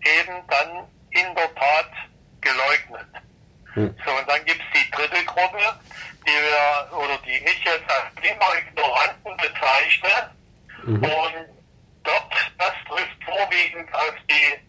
[0.06, 1.92] eben dann in der Tat
[2.42, 3.08] geleugnet.
[3.74, 3.96] Hm.
[4.06, 5.80] So, und dann gibt es die dritte Gruppe,
[6.26, 10.36] die wir oder die ich jetzt als Klimaignoranten bezeichne.
[10.84, 11.04] Mhm.
[11.04, 11.50] Und
[12.04, 14.60] dort, das trifft vorwiegend auf die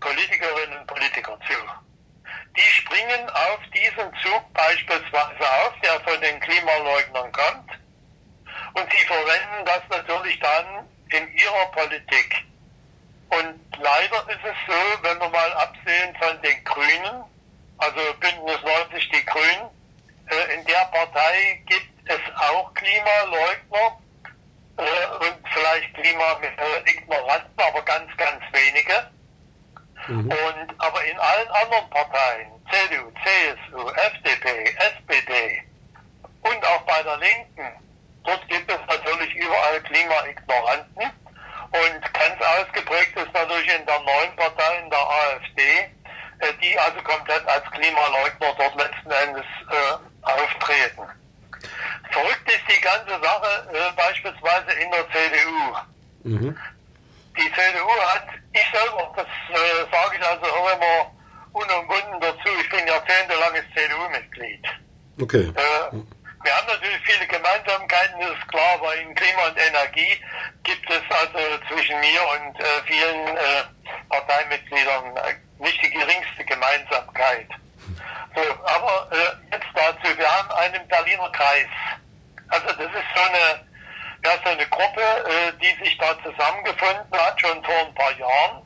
[0.00, 1.54] Politikerinnen und Politiker zu.
[2.56, 7.70] Die springen auf diesen Zug beispielsweise auf, der von den Klimaleugnern kommt
[8.74, 12.44] und sie verwenden das natürlich dann in ihrer Politik.
[13.30, 17.24] Und leider ist es so, wenn wir mal absehen von den Grünen,
[17.78, 19.70] also Bündnis 90 die Grünen,
[20.54, 23.98] in der Partei gibt es auch Klimaleugner
[24.76, 29.10] äh, und vielleicht Klimaignoranten, aber ganz, ganz wenige.
[30.08, 30.30] Mhm.
[30.30, 35.62] Und, aber in allen anderen Parteien, CDU, CSU, FDP, SPD
[36.42, 37.84] und auch bei der Linken,
[38.24, 44.78] Dort gibt es natürlich überall Klimaignoranten und ganz ausgeprägt ist natürlich in der neuen Partei,
[44.78, 45.62] in der AfD,
[46.38, 51.02] äh, die also komplett als Klimaleugner dort letzten Endes äh, auftreten.
[52.10, 55.76] Verrückt ist die ganze Sache äh, beispielsweise in der CDU.
[56.24, 56.58] Mhm.
[57.36, 61.10] Die CDU hat, ich selber, das äh, sage ich also auch immer
[61.52, 64.64] unumwunden dazu, ich bin jahrzehntelanges CDU-Mitglied.
[65.20, 65.52] Okay.
[65.54, 65.96] Äh,
[66.44, 70.20] wir haben natürlich viele Gemeinsamkeiten, das ist klar, weil in Klima und Energie
[70.62, 73.64] gibt es also zwischen mir und äh, vielen äh,
[74.10, 77.48] Parteimitgliedern äh, nicht die geringste Gemeinsamkeit.
[78.34, 81.68] So, aber äh, jetzt dazu, wir haben einen Berliner Kreis.
[82.48, 83.64] Also das ist so eine,
[84.24, 88.62] ja, so eine Gruppe, äh, die sich da zusammengefunden hat, schon vor ein paar Jahren.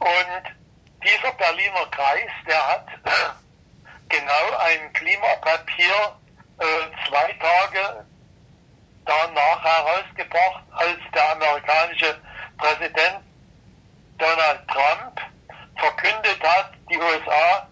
[0.00, 0.54] Und
[1.02, 2.86] dieser Berliner Kreis, der hat
[4.08, 6.16] genau ein Klimapapier
[6.58, 8.04] äh, zwei Tage
[9.06, 12.20] danach herausgebracht, als der amerikanische
[12.58, 13.20] Präsident
[14.18, 15.20] Donald Trump
[15.76, 17.68] verkündet hat, die USA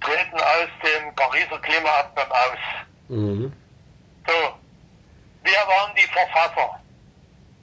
[0.00, 2.58] treten aus dem Pariser Klimaabkommen aus.
[3.08, 3.52] Mhm.
[4.26, 4.58] So,
[5.42, 6.80] wer waren die Verfasser?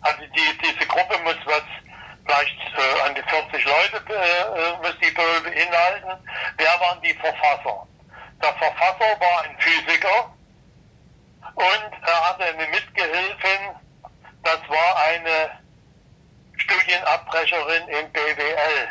[0.02, 1.64] Also die, diese Gruppe muss was
[2.26, 6.12] vielleicht äh, an die 40 Leute äh, muss die beinhalten.
[6.58, 7.88] Wer waren die Verfasser?
[8.42, 10.32] Der Verfasser war ein Physiker,
[11.56, 13.76] und er hatte eine Mitgehilfin,
[14.44, 15.52] das war eine
[16.58, 18.88] Studienabbrecherin im BWL.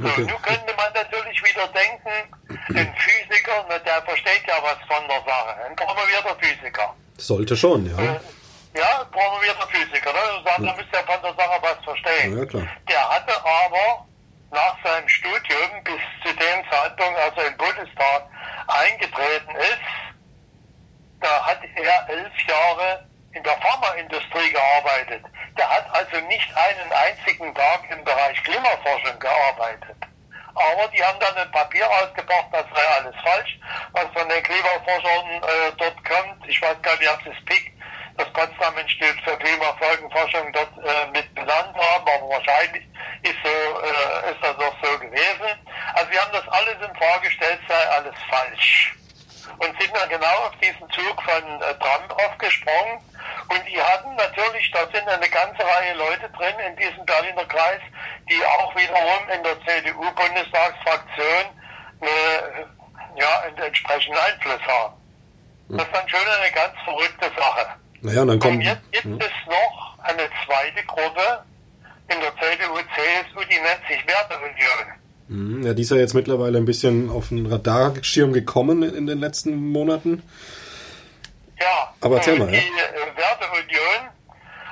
[0.00, 0.22] So, okay.
[0.22, 2.34] nun könnte man natürlich wieder denken,
[2.74, 5.56] ein Physiker, ne, der versteht ja was von der Sache.
[5.66, 6.94] Ein promovierter Physiker.
[7.18, 8.14] Sollte schon, ja.
[8.14, 8.18] Äh,
[8.78, 10.10] ja, promovierter Physiker.
[10.10, 10.42] Ne?
[10.42, 10.72] Sagen, ja.
[10.72, 12.38] Da müsste er von der Sache was verstehen.
[12.38, 12.66] Ja, klar.
[12.88, 14.06] Der hatte aber
[14.50, 18.22] nach seinem Studium bis zu dem Zeitpunkt, als er im Bundestag
[18.68, 19.84] eingetreten ist,
[21.20, 25.24] da hat er elf Jahre in der Pharmaindustrie gearbeitet.
[25.56, 29.96] Der hat also nicht einen einzigen Tag im Bereich Klimaforschung gearbeitet.
[30.54, 33.58] Aber die haben dann ein Papier ausgebracht, das sei alles falsch,
[33.92, 36.48] was von den Klimaforschern äh, dort kommt.
[36.48, 37.72] Ich weiß gar nicht, ob sie das PIC,
[38.16, 42.84] das Potsdam Institut für Klimafolgenforschung, dort äh, mit benannt haben, aber wahrscheinlich
[43.22, 45.66] ist, so, äh, ist das doch so gewesen.
[45.94, 48.94] Also wir haben das alles in Frage gestellt, sei alles falsch
[49.58, 53.00] und sind dann genau auf diesen Zug von äh, Trump aufgesprungen.
[53.50, 57.82] Und die hatten natürlich, da sind eine ganze Reihe Leute drin in diesem Berliner Kreis,
[58.30, 61.44] die auch wiederum in der CDU-Bundestagsfraktion
[62.00, 62.66] eine,
[63.18, 64.94] ja, einen entsprechenden Einfluss haben.
[65.68, 67.66] Das ist dann schon eine ganz verrückte Sache.
[68.02, 68.54] Naja, dann kommt.
[68.54, 69.18] Und jetzt gibt hm.
[69.18, 71.44] es noch eine zweite Gruppe
[72.08, 75.00] in der CDU, CSU, die nennt sich Werteunion.
[75.28, 79.18] Hm, Ja, die ist ja jetzt mittlerweile ein bisschen auf den Radarschirm gekommen in den
[79.18, 80.22] letzten Monaten.
[81.60, 82.62] Ja, Aber erzähl äh, mal, die ja.
[82.62, 84.08] äh, Werteunion,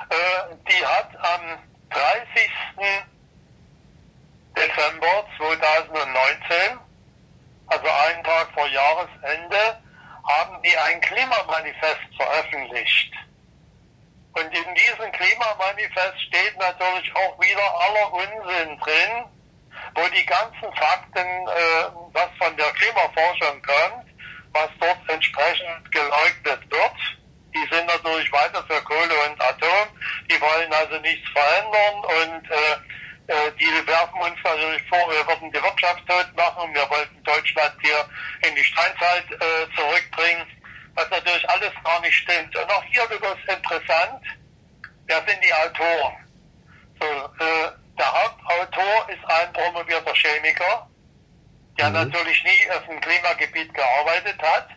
[0.09, 1.59] äh, die hat am
[1.91, 2.51] 30.
[4.55, 6.79] Dezember 2019,
[7.67, 9.81] also einen Tag vor Jahresende,
[10.27, 13.13] haben die ein Klimamanifest veröffentlicht.
[14.33, 19.25] Und in diesem Klimamanifest steht natürlich auch wieder aller Unsinn drin,
[19.95, 24.08] wo die ganzen Fakten, äh, was von der Klimaforschung kommt,
[24.53, 26.97] was dort entsprechend geleugnet wird.
[27.53, 29.87] Die sind natürlich weiter für Kohle und Atom.
[30.29, 35.51] Die wollen also nichts verändern und äh, äh, die werfen uns natürlich vor, wir würden
[35.51, 36.73] die Wirtschaft tot machen.
[36.73, 38.03] Wir wollten Deutschland hier
[38.47, 40.45] in die Steinzeit äh, zurückbringen,
[40.95, 42.55] was natürlich alles gar nicht stimmt.
[42.55, 44.23] Und auch hier wird es interessant,
[45.05, 46.15] wer sind die Autoren?
[46.99, 50.89] So, äh, der Hauptautor ist ein promovierter Chemiker,
[51.79, 54.67] der natürlich nie auf dem Klimagebiet gearbeitet hat.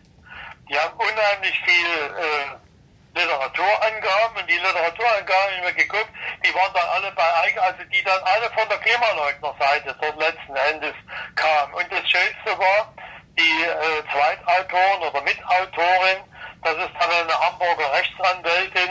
[0.69, 6.11] Die haben unheimlich viel äh, Literaturangaben und die Literaturangaben, ich habe geguckt,
[6.47, 10.57] die waren dann alle bei eigen, also die dann alle von der Klimaleugnerseite dort letzten
[10.57, 10.95] Endes
[11.35, 11.75] kamen.
[11.75, 12.95] Und das Schönste war,
[13.39, 16.25] die äh, Zweitautorin oder Mitautorin,
[16.63, 18.91] das ist dann eine Hamburger Rechtsanwältin,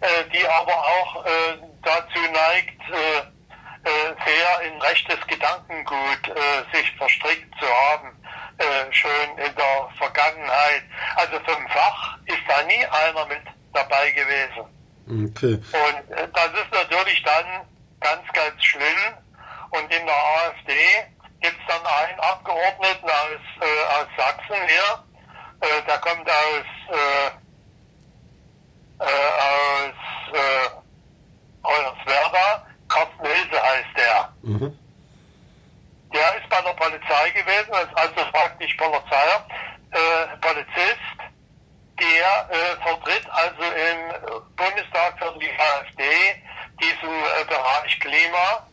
[0.00, 1.30] äh, die aber auch äh,
[1.82, 3.31] dazu neigt, äh,
[3.84, 8.08] sehr in rechtes Gedankengut äh, sich verstrickt zu haben,
[8.58, 10.82] äh, schon in der Vergangenheit.
[11.16, 14.64] Also vom Fach ist da nie einer mit dabei gewesen.
[15.06, 15.54] Okay.
[15.54, 17.66] Und äh, das ist natürlich dann
[18.00, 19.16] ganz, ganz schlimm.
[19.70, 20.72] Und in der AfD
[21.40, 25.04] gibt es dann einen Abgeordneten aus, äh, aus Sachsen hier,
[25.60, 27.28] äh, der kommt aus, äh,
[29.00, 29.94] äh, aus
[30.34, 30.68] äh,
[31.64, 34.32] Hoyerswerda, Carsten Hilse heißt der.
[34.42, 34.78] Mhm.
[36.12, 39.26] Der ist bei der Polizei gewesen, also praktisch Polizei,
[39.92, 41.00] äh, Polizist.
[42.00, 46.02] Der äh, vertritt also im Bundestag für die AfD
[46.82, 48.66] diesen äh, Bereich Klima.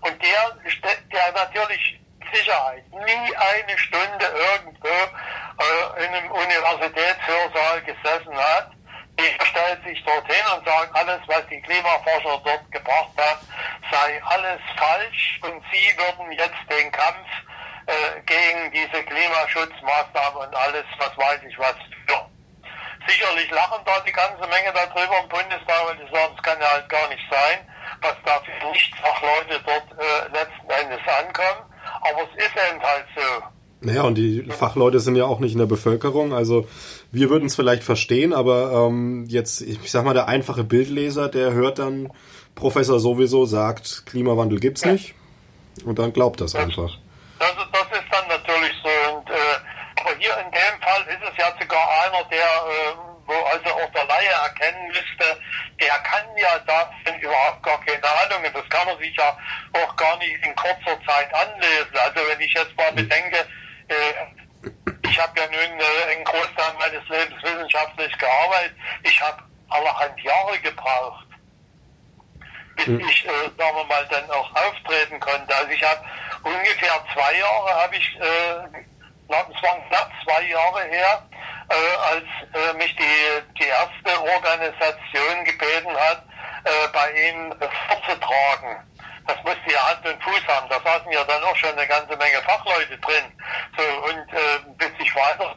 [0.00, 2.00] Und der, ste- der natürlich
[2.32, 8.72] Sicherheit nie eine Stunde irgendwo äh, in einem Universitätshörsaal gesessen hat.
[9.18, 13.46] Der stellt sich dorthin und sagt, alles, was die Klimaforscher dort gebracht haben,
[13.90, 17.28] sei alles falsch und sie würden jetzt den Kampf
[17.86, 22.32] äh, gegen diese Klimaschutzmaßnahmen und alles, was weiß ich was, führen.
[23.06, 26.72] Sicherlich lachen da die ganze Menge darüber im Bundestag, weil die sagen, es kann ja
[26.72, 27.58] halt gar nicht sein,
[28.00, 31.68] was da für Nichtfachleute dort äh, letzten Endes ankommen.
[32.00, 33.44] Aber es ist eben halt so.
[33.80, 36.32] Naja, und die Fachleute sind ja auch nicht in der Bevölkerung.
[36.32, 36.68] Also
[37.12, 41.52] wir würden es vielleicht verstehen, aber ähm, jetzt, ich sag mal, der einfache Bildleser, der
[41.52, 42.10] hört dann,
[42.54, 45.14] Professor sowieso sagt, Klimawandel gibt's nicht.
[45.84, 46.98] Und dann glaubt das einfach.
[47.38, 49.16] Das, das ist dann natürlich so.
[49.16, 49.34] Und, äh,
[50.00, 52.94] aber hier in dem Fall ist es ja sogar einer, der, äh,
[53.26, 55.38] wo also auch der Laie erkennen müsste,
[55.80, 58.46] der kann ja davon überhaupt gar keine Ahnung.
[58.46, 59.36] Und das kann er sich ja
[59.72, 61.96] auch gar nicht in kurzer Zeit anlesen.
[62.04, 63.38] Also wenn ich jetzt mal bedenke,
[63.88, 64.41] äh,
[65.02, 68.76] ich habe ja nun äh, einen Großteil meines Lebens wissenschaftlich gearbeitet.
[69.02, 71.26] Ich habe allerhand Jahre gebraucht,
[72.76, 75.54] bis ich, äh, sagen wir mal, dann auch auftreten konnte.
[75.54, 76.00] Also ich habe
[76.42, 78.82] ungefähr zwei Jahre, habe ich, äh,
[79.28, 81.22] es waren knapp zwei Jahre her,
[81.68, 86.24] äh, als äh, mich die, die erste Organisation gebeten hat,
[86.64, 87.54] äh, bei ihnen
[87.88, 88.76] vorzutragen.
[89.26, 90.68] Das musste ja Hand und Fuß haben.
[90.68, 93.24] Da saßen ja dann auch schon eine ganze Menge Fachleute drin.
[93.76, 95.54] So, und äh, bis ich weiter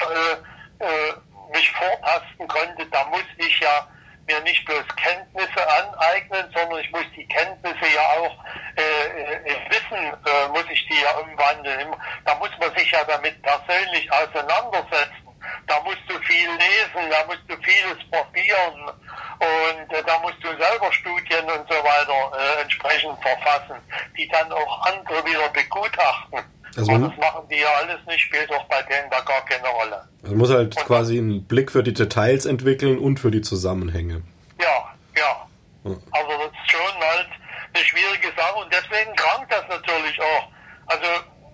[0.80, 1.14] äh, äh,
[1.54, 3.88] mich vortasten konnte, da muss ich ja
[4.28, 8.36] mir nicht bloß Kenntnisse aneignen, sondern ich muss die Kenntnisse ja auch
[8.76, 11.96] äh, in Wissen, äh, muss ich die ja umwandeln.
[12.26, 15.26] Da muss man sich ja damit persönlich auseinandersetzen.
[15.68, 18.92] Da musst du viel lesen, da musst du vieles probieren
[19.40, 23.76] und äh, da musst du selber Studien und so weiter äh, entsprechend verfassen,
[24.18, 26.40] die dann auch andere wieder begutachten.
[26.78, 29.68] Also man- das machen die ja alles nicht, spielt doch bei denen da gar keine
[29.70, 29.96] Rolle.
[30.24, 34.24] Also man muss halt quasi einen Blick für die Details entwickeln und für die Zusammenhänge.
[34.60, 35.48] Ja, ja.
[35.86, 37.28] Also das ist schon halt
[37.74, 40.48] eine schwierige Sache und deswegen krankt das natürlich auch.
[40.88, 41.06] Also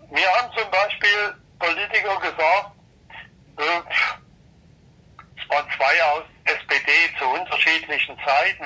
[0.09, 2.71] mir haben zum Beispiel Politiker gesagt,
[3.57, 3.61] äh,
[5.51, 8.65] waren zwei aus SPD zu unterschiedlichen Zeiten.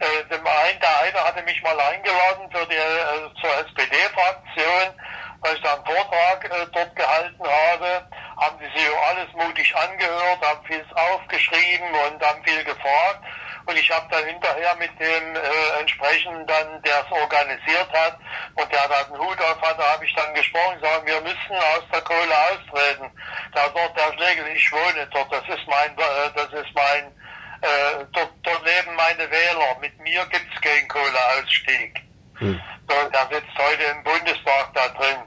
[0.00, 4.94] Äh, dem einen, der eine hatte mich mal eingeladen für die, äh, zur SPD-Fraktion,
[5.40, 8.06] weil ich da einen Vortrag äh, dort gehalten habe.
[8.36, 13.24] Haben die sich alles mutig angehört, haben viel aufgeschrieben und haben viel gefragt.
[13.68, 18.16] Und ich habe dann hinterher mit dem äh, entsprechenden dann, der es organisiert hat
[18.54, 21.84] und der da einen Hut auf hatte, habe ich dann gesprochen, gesagt, wir müssen aus
[21.92, 23.10] der Kohle austreten.
[23.52, 27.12] Da dort der Schlegel, ich wohne dort, das ist mein, äh, das ist mein,
[27.60, 29.76] äh, dort, dort leben meine Wähler.
[29.82, 32.00] Mit mir gibt's keinen Kohleausstieg.
[32.38, 32.58] Hm.
[32.88, 35.20] So, der sitzt heute im Bundestag da drin.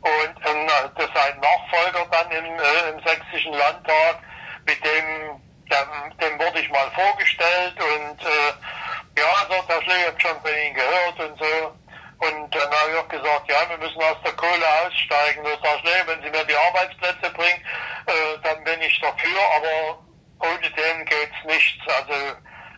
[0.00, 0.66] Und ähm,
[0.96, 4.20] das ist ein Nachfolger dann im, äh, im sächsischen Landtag,
[4.64, 10.20] mit dem dem, dem wurde ich mal vorgestellt und äh, ja, so, das ich habe
[10.20, 11.74] schon von Ihnen gehört und so.
[12.18, 15.44] Und dann habe ich auch gesagt, ja, wir müssen aus der Kohle aussteigen.
[15.44, 17.62] Das sag ich, wenn Sie mir die Arbeitsplätze bringen,
[18.06, 19.98] äh, dann bin ich dafür, aber
[20.40, 21.82] ohne den geht's nichts.
[21.86, 22.14] Also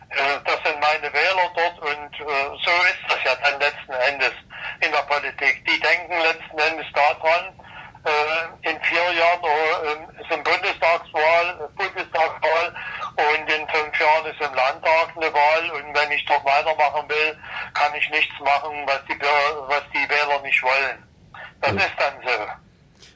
[0.09, 4.33] äh, das sind meine Wähler dort und äh, so ist das ja dann letzten Endes
[4.81, 5.65] in der Politik.
[5.65, 7.56] Die denken letzten Endes daran,
[8.61, 12.67] in vier Jahren äh, ist eine Bundestagswahl, Bundestagswahl
[13.17, 17.37] und in fünf Jahren ist im Landtag eine Wahl und wenn ich dort weitermachen will,
[17.73, 21.03] kann ich nichts machen, was die, was die Wähler nicht wollen.
[21.61, 21.79] Das ja.
[21.79, 22.67] ist dann so.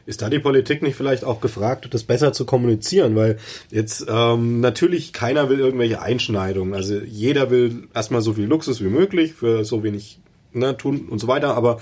[0.05, 3.15] Ist da die Politik nicht vielleicht auch gefragt, das besser zu kommunizieren?
[3.15, 3.37] Weil
[3.69, 6.73] jetzt ähm, natürlich keiner will irgendwelche Einschneidungen.
[6.73, 10.20] Also jeder will erstmal so viel Luxus wie möglich für so wenig
[10.53, 11.55] ne, tun und so weiter.
[11.55, 11.81] Aber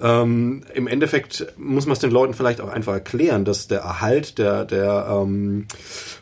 [0.00, 4.38] ähm, im Endeffekt muss man es den Leuten vielleicht auch einfach erklären, dass der Erhalt
[4.38, 5.66] der, der ähm,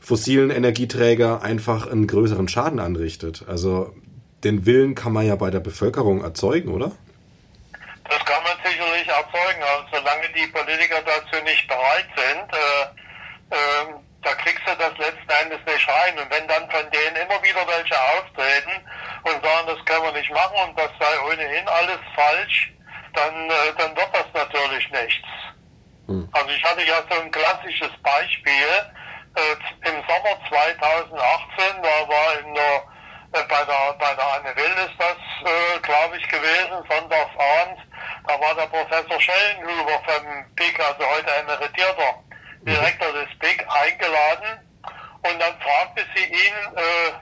[0.01, 3.45] fossilen Energieträger einfach einen größeren Schaden anrichtet.
[3.47, 3.95] Also
[4.45, 6.93] den Willen kann man ja bei der Bevölkerung erzeugen, oder?
[8.09, 13.95] Das kann man sicherlich erzeugen, aber solange die Politiker dazu nicht bereit sind, äh, äh,
[14.23, 14.93] da kriegst du das
[15.29, 16.19] letzten Endes nicht rein.
[16.19, 18.85] Und wenn dann von denen immer wieder welche auftreten
[19.25, 22.73] und sagen, das können wir nicht machen und das sei ohnehin alles falsch,
[23.15, 25.29] dann, äh, dann wird das natürlich nichts.
[26.07, 26.29] Hm.
[26.33, 28.53] Also ich hatte ja so ein klassisches Beispiel.
[29.35, 32.83] Äh, Im Sommer 2018, da war in der,
[33.33, 37.83] äh, bei der, bei der Anne Will ist das, äh, glaube ich, gewesen, sonntagsabends,
[38.27, 42.23] da war der Professor Schellenhuber vom PIK, also heute emeritierter
[42.63, 44.68] Direktor des BIC eingeladen
[45.31, 47.13] und dann fragte sie ihn, äh,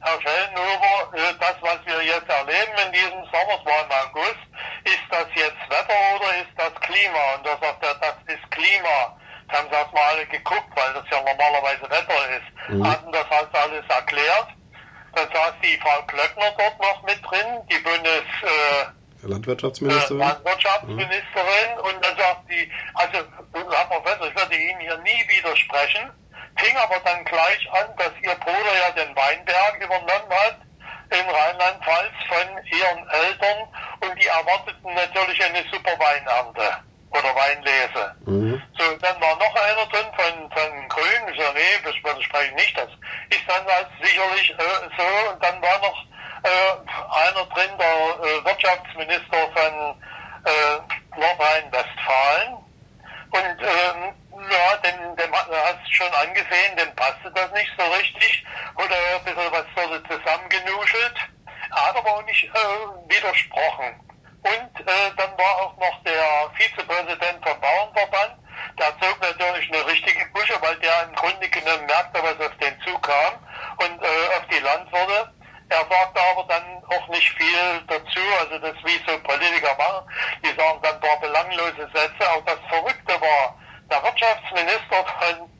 [0.00, 4.42] Herr Schellenhuber, äh, das, was wir jetzt erleben in diesem Sommer, es war im August,
[4.84, 7.34] ist das jetzt Wetter oder ist das Klima?
[7.36, 9.18] Und da sagt er, das ist Klima.
[9.48, 12.68] Da haben sie erstmal alle geguckt, weil das ja normalerweise Wetter ist.
[12.68, 12.86] Mhm.
[12.86, 14.48] Hatten das halt alles erklärt.
[15.14, 18.28] Dann saß die Frau Klöckner dort noch mit drin, die Bundes...
[18.42, 20.20] Äh, Landwirtschaftsministerin.
[20.20, 21.84] Äh, Landwirtschaftsministerin mhm.
[21.84, 23.18] und dann sagt die, also
[23.52, 26.10] Herr Professor, ich werde Ihnen hier nie widersprechen,
[26.58, 30.56] fing aber dann gleich an, dass Ihr Bruder ja den Weinberg übernommen hat
[31.10, 33.68] in Rheinland-Pfalz von Ihren Eltern
[34.00, 36.76] und die erwarteten natürlich eine super Weinernte
[37.10, 38.14] oder Weinlese.
[38.26, 38.62] Mhm.
[38.76, 42.54] So, dann war noch einer drin von, von Grün, ich sage, nee, das widerspreche ich
[42.54, 42.90] nicht, das
[43.30, 46.04] ist dann halt sicherlich äh, so und dann war noch
[46.42, 49.96] äh, einer drin, der äh, Wirtschaftsminister von
[50.44, 52.58] äh, Nordrhein-Westfalen.
[53.30, 54.14] Und ähm,
[54.50, 58.44] ja, dem, dem hast schon angesehen, dem passte das nicht so richtig.
[58.76, 61.16] Oder ein bisschen was wurde zusammengenuschelt.
[61.70, 64.00] Hat aber auch nicht äh, widersprochen.
[64.42, 68.36] Und äh, dann war auch noch der Vizepräsident vom Bauernverband.
[68.78, 72.80] Der zog natürlich eine richtige Kusche, weil der im Grunde genommen merkte, was auf den
[72.82, 73.34] zukam
[73.78, 75.32] und äh, auf die Landwirte.
[75.70, 80.08] Er sagte aber dann auch nicht viel dazu, also das wie so Politiker machen,
[80.42, 82.30] die sagen dann ein paar belanglose Sätze.
[82.30, 83.58] Auch das Verrückte war,
[83.90, 85.50] der Wirtschaftsminister von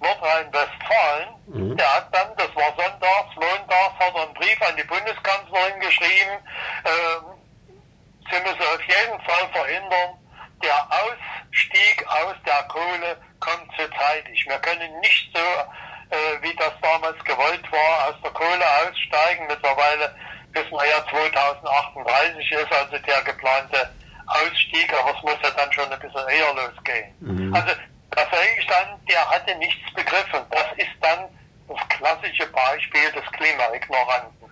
[0.00, 1.76] Nordrhein-Westfalen, mhm.
[1.76, 6.38] der hat dann, das war sonntags, montags, hat er einen Brief an die Bundeskanzlerin geschrieben,
[6.84, 10.18] äh, sie müsse auf jeden Fall verhindern,
[10.62, 14.46] der Ausstieg aus der Kohle kommt zu zeitig.
[14.46, 15.40] Wir können nicht so
[16.12, 19.46] äh, wie das damals gewollt war, aus der Kohle aussteigen.
[19.48, 20.14] Mittlerweile
[20.52, 23.90] wissen wir ja 2038 ist also der geplante
[24.26, 27.14] Ausstieg, aber es muss ja dann schon ein bisschen eher losgehen.
[27.20, 27.54] Mhm.
[27.54, 27.72] Also
[28.58, 30.40] ich dann, der hatte nichts begriffen.
[30.50, 31.28] Das ist dann
[31.68, 34.50] das klassische Beispiel des Klimaignoranten.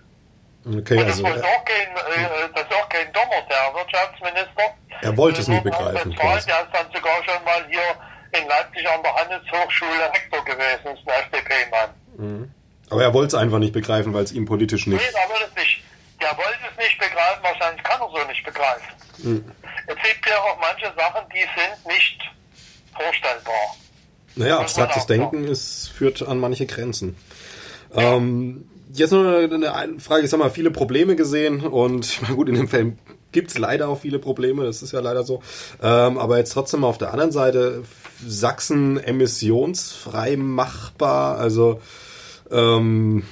[0.63, 4.75] Okay, Und das, also, ist auch kein, äh, das ist auch kein Dummer, der Wirtschaftsminister.
[5.01, 6.15] Er wollte es nicht begreifen.
[6.15, 11.07] Der ist dann sogar schon mal hier in Leipzig an der Handelshochschule Rektor gewesen, ist
[11.07, 11.89] ein FDP-Mann.
[12.17, 12.51] Mhm.
[12.91, 15.01] Aber er wollte es einfach nicht begreifen, weil es ihm politisch nicht...
[15.01, 15.83] Nee, er wollte es nicht.
[16.21, 18.93] Der wollte es nicht begreifen, wahrscheinlich kann er so nicht begreifen.
[19.23, 19.51] Mhm.
[19.87, 22.19] Es gibt ja auch manche Sachen, die sind nicht
[22.93, 23.75] vorstellbar.
[24.35, 27.17] Naja, abstraktes Denken ist, führt an manche Grenzen.
[27.95, 28.15] Ja.
[28.15, 32.67] Ähm, jetzt nur eine Frage, ich sag mal, viele Probleme gesehen und gut, in dem
[32.67, 32.97] Film
[33.31, 35.41] gibt's leider auch viele Probleme, das ist ja leider so.
[35.81, 37.83] Ähm, aber jetzt trotzdem mal auf der anderen Seite,
[38.25, 41.81] Sachsen emissionsfrei machbar, also
[42.51, 43.23] ähm,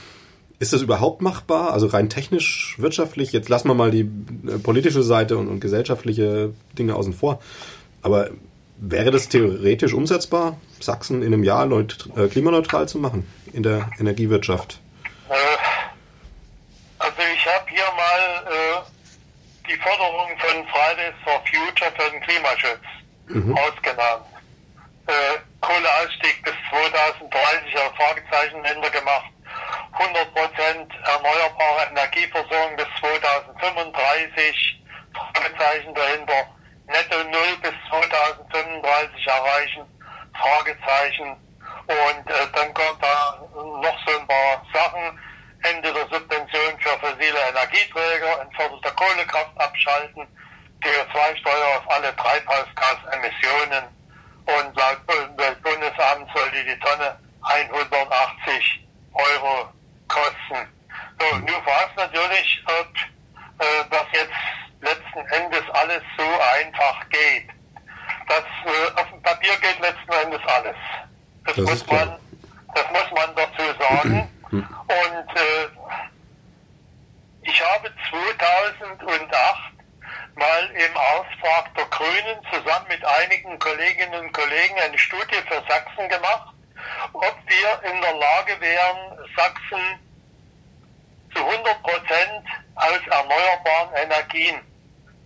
[0.59, 1.71] ist das überhaupt machbar?
[1.71, 4.09] Also rein technisch, wirtschaftlich, jetzt lassen wir mal die
[4.47, 7.41] äh, politische Seite und, und gesellschaftliche Dinge außen vor.
[8.01, 8.29] Aber
[8.77, 14.79] wäre das theoretisch umsetzbar, Sachsen in einem Jahr äh, klimaneutral zu machen in der Energiewirtschaft?
[15.29, 15.33] Äh,
[16.99, 22.85] also ich habe hier mal äh, die Forderung von Fridays for Future für den Klimaschutz
[23.27, 23.57] mhm.
[23.57, 24.25] ausgenommen.
[25.07, 29.31] Äh, Kohleausstieg bis 2030 als Fragezeichen hinter gemacht.
[29.91, 34.83] 100 Prozent erneuerbare Energieversorgung bis 2035,
[35.13, 36.47] Fragezeichen dahinter.
[36.87, 39.85] Netto Null bis 2035 erreichen,
[40.33, 41.35] Fragezeichen.
[41.87, 45.19] Und äh, dann kommt da noch so ein paar Sachen.
[45.61, 50.25] Ende der Subvention für fossile Energieträger, entförderter Kohlekraft abschalten,
[50.81, 53.83] CO2-Steuer auf alle Treibhausgasemissionen
[54.45, 59.69] und laut Umweltbundesamt sollte die Tonne 180 Euro
[60.09, 60.67] kosten.
[61.19, 62.95] So, nun war es natürlich, ob
[63.59, 64.33] äh, das jetzt
[64.81, 67.49] letzten Endes alles so einfach geht.
[68.27, 70.75] Das äh, auf dem Papier geht letzten Endes alles.
[71.45, 72.19] Das, das muss man,
[72.75, 74.29] das muss man dazu sagen.
[74.51, 75.69] Und äh,
[77.43, 79.79] ich habe 2008
[80.35, 86.07] mal im Auftrag der Grünen zusammen mit einigen Kolleginnen und Kollegen eine Studie für Sachsen
[86.09, 86.53] gemacht,
[87.13, 89.99] ob wir in der Lage wären, Sachsen
[91.33, 94.59] zu 100 Prozent aus erneuerbaren Energien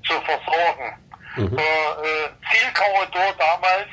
[0.05, 0.97] zu versorgen.
[1.35, 1.57] Mhm.
[1.57, 3.87] Der äh, Zielkorridor damals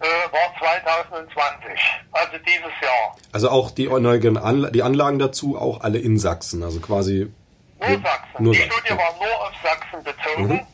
[0.00, 1.80] äh, war 2020,
[2.12, 3.16] also dieses Jahr.
[3.32, 7.32] Also auch die, Anla die Anlagen dazu, auch alle in Sachsen, also quasi.
[7.78, 8.44] Nur Sachsen.
[8.44, 8.72] Nur die Sachsen.
[8.72, 10.54] Studie war nur auf Sachsen bezogen.
[10.54, 10.66] Mhm.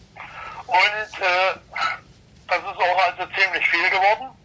[0.67, 1.59] Und äh,
[2.47, 4.38] das ist auch also ziemlich viel geworden.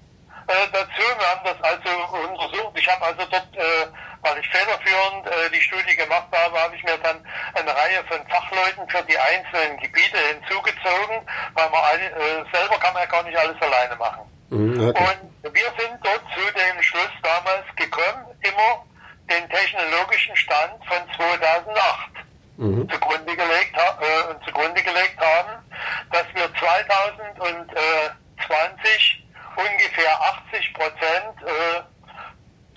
[0.47, 2.73] Äh, dazu, wir haben das also untersucht.
[2.75, 3.85] Ich habe also dort, äh,
[4.21, 7.23] weil ich federführend äh, die Studie gemacht habe, habe ich mir dann
[7.55, 12.93] eine Reihe von Fachleuten für die einzelnen Gebiete hinzugezogen, weil man alle, äh, selber kann
[12.93, 14.29] man ja gar nicht alles alleine machen.
[14.49, 15.03] Mhm, okay.
[15.03, 15.19] Und
[15.53, 18.85] wir sind dort zu dem Schluss damals gekommen, immer
[19.29, 22.11] den technologischen Stand von 2008
[22.57, 22.89] mhm.
[22.89, 25.63] zugrunde, gelegt, äh, zugrunde gelegt haben,
[26.11, 29.23] dass wir 2020
[29.55, 30.19] ungefähr
[30.51, 31.83] 80 Prozent äh,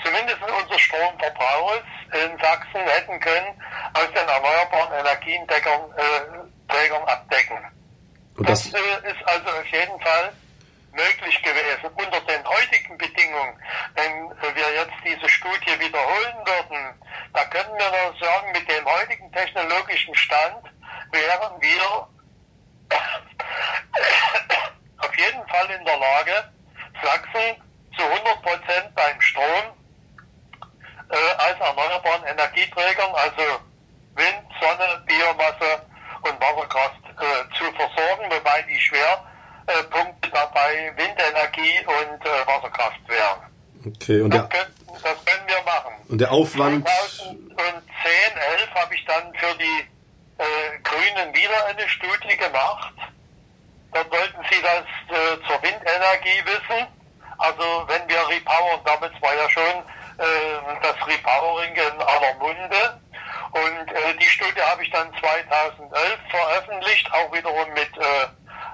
[0.03, 3.63] zumindest unseres Stromverbrauchs in Sachsen hätten können
[3.95, 6.45] aus den erneuerbaren Energienträgern äh,
[7.07, 7.59] abdecken.
[8.39, 10.33] das, das äh, ist also auf jeden Fall
[10.93, 13.61] möglich gewesen unter den heutigen Bedingungen,
[13.95, 16.95] wenn wir jetzt diese Studie wiederholen würden,
[17.35, 20.65] da können wir nur sagen, mit dem heutigen technologischen Stand
[21.13, 22.09] wären wir
[24.99, 26.51] auf jeden Fall in der Lage,
[27.03, 27.63] Sachsen
[27.97, 29.73] zu 100 Prozent beim Strom
[31.11, 33.61] äh, als erneuerbaren Energieträgern, also
[34.15, 35.83] Wind, Sonne, Biomasse
[36.23, 39.25] und Wasserkraft äh, zu versorgen, wobei die Schwer
[39.67, 43.96] äh, Punkte dabei Windenergie und äh, Wasserkraft wären.
[44.07, 45.95] Okay, und das, der, können, das können wir machen.
[46.09, 46.87] Und der Aufwand.
[46.87, 49.83] 2010, 11 habe ich dann für die
[50.39, 52.95] äh, Grünen wieder eine Studie gemacht.
[53.93, 56.87] Dort wollten sie das äh, zur Windenergie wissen.
[57.39, 63.01] Also wenn wir repowern, damals war ja schon äh, das Repowering in aller Munde.
[63.51, 68.23] Und äh, die Studie habe ich dann 2011 veröffentlicht, auch wiederum mit äh,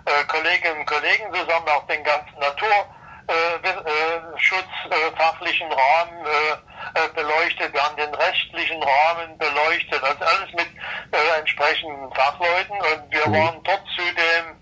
[0.05, 4.21] äh, Kolleginnen und Kollegen zusammen auch den ganzen naturschutzfachlichen äh, äh,
[5.73, 6.27] Rahmen
[7.15, 10.67] beleuchtet, wir haben den rechtlichen Rahmen beleuchtet, also alles mit
[11.39, 13.35] entsprechenden Fachleuten und wir mhm.
[13.35, 14.59] waren dort zu dem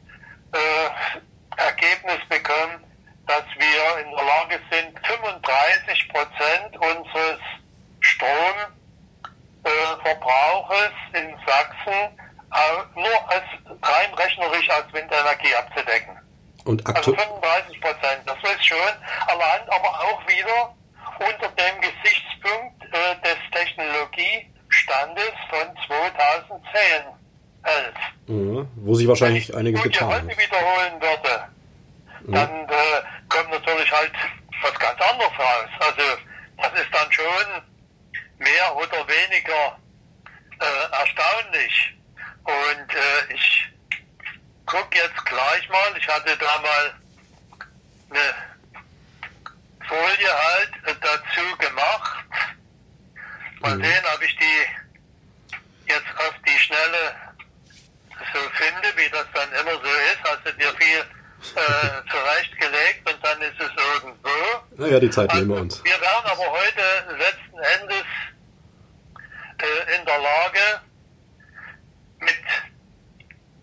[1.56, 2.84] Ergebnis bekommen,
[3.26, 7.40] dass wir in der Lage sind, 35 Prozent unseres
[8.00, 12.18] Stromverbrauches in Sachsen
[12.94, 13.44] nur als
[13.82, 16.19] rein rechnerisch als Windenergie abzudecken.
[16.64, 18.78] Und also 35 Prozent, das ist schon
[19.26, 20.74] allein, aber auch wieder
[21.18, 27.20] unter dem Gesichtspunkt äh, des Technologiestandes von 2010,
[27.62, 27.94] 11.
[28.26, 30.22] Mhm, wo sich wahrscheinlich einiges getan hat.
[30.22, 31.48] Wenn ich wiederholen würde,
[32.24, 32.32] mhm.
[32.32, 34.12] dann äh, kommt natürlich halt
[34.62, 35.68] was ganz anderes raus.
[35.80, 36.02] Also
[36.56, 37.62] das ist dann schon
[38.38, 39.78] mehr oder weniger
[40.60, 41.94] äh, erstaunlich.
[42.44, 43.68] Und äh, ich
[44.70, 46.94] gucke jetzt gleich mal, ich hatte da mal
[48.10, 48.34] eine
[49.86, 52.24] Folie halt dazu gemacht.
[53.60, 53.84] Mal mhm.
[53.84, 57.14] sehen, ob ich die jetzt auf die Schnelle
[58.32, 60.20] so finde, wie das dann immer so ist.
[60.24, 64.30] Hast du dir viel äh, zurechtgelegt und dann ist es irgendwo.
[64.76, 65.82] Naja, die Zeit nehmen wir uns.
[65.82, 68.04] Wir werden aber heute letzten Endes
[69.58, 70.80] äh, in der Lage,
[72.20, 72.36] mit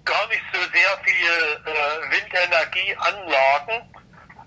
[0.08, 2.10] gar nicht so sehr viel äh,
[2.78, 3.90] Windenergieanlagen,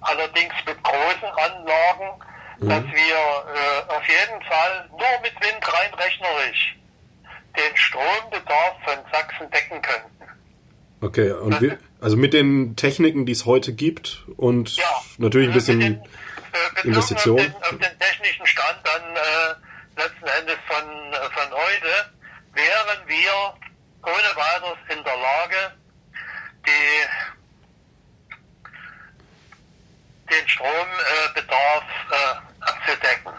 [0.00, 2.22] allerdings mit großen Anlagen,
[2.58, 2.68] mhm.
[2.68, 6.76] dass wir äh, auf jeden Fall nur mit Wind rein rechnerisch
[7.56, 10.10] den Strombedarf von Sachsen decken könnten.
[11.02, 14.84] Okay, und wir, also mit den Techniken, die es heute gibt und ja,
[15.18, 17.38] natürlich ein bisschen den, äh, Investition.
[17.38, 22.12] Auf den, auf den, technischen Stand dann äh, letzten Endes von, äh, von heute
[22.54, 23.54] wären wir
[24.02, 25.72] ohne weiteres in der Lage,
[26.66, 27.29] die,
[30.30, 33.32] den Strombedarf äh, abzudecken.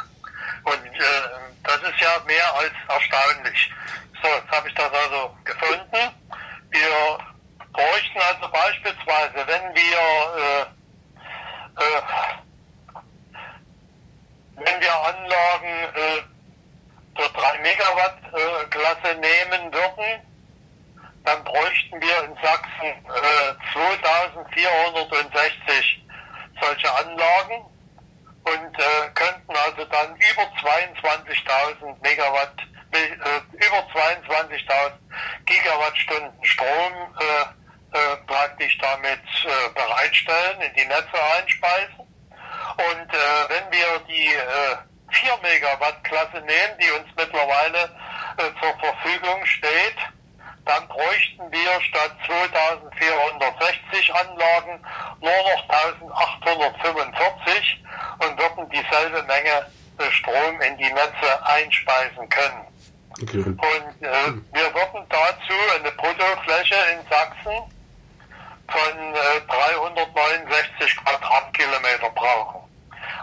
[0.63, 1.29] Und äh,
[1.63, 3.71] das ist ja mehr als erstaunlich.
[4.21, 6.13] So, jetzt habe ich das also gefunden.
[6.69, 7.17] Wir
[7.73, 9.97] bräuchten also beispielsweise, wenn wir
[10.37, 10.65] äh,
[11.81, 12.01] äh,
[14.55, 16.21] wenn wir Anlagen äh,
[17.17, 20.21] der 3 Megawatt äh, Klasse nehmen würden,
[21.23, 26.01] dann bräuchten wir in Sachsen äh, 2460
[26.59, 27.65] solche Anlagen
[28.43, 32.55] und äh, könnten also dann über 22.000 Megawatt,
[32.91, 33.07] äh,
[33.53, 34.91] über 22.000
[35.45, 41.99] Gigawattstunden Strom äh, äh, praktisch damit äh, bereitstellen, in die Netze einspeisen.
[41.99, 44.77] Und äh, wenn wir die äh,
[45.11, 47.91] 4 Megawatt Klasse nehmen, die uns mittlerweile
[48.37, 49.97] äh, zur Verfügung steht,
[50.65, 54.79] dann bräuchten wir statt 2460 Anlagen
[55.19, 57.83] nur noch 1845
[58.19, 59.65] und würden dieselbe Menge
[60.11, 62.67] Strom in die Netze einspeisen können.
[63.21, 63.43] Okay.
[63.43, 67.69] Und äh, wir würden dazu eine Bruttofläche in Sachsen
[68.67, 72.61] von äh, 369 Quadratkilometer brauchen.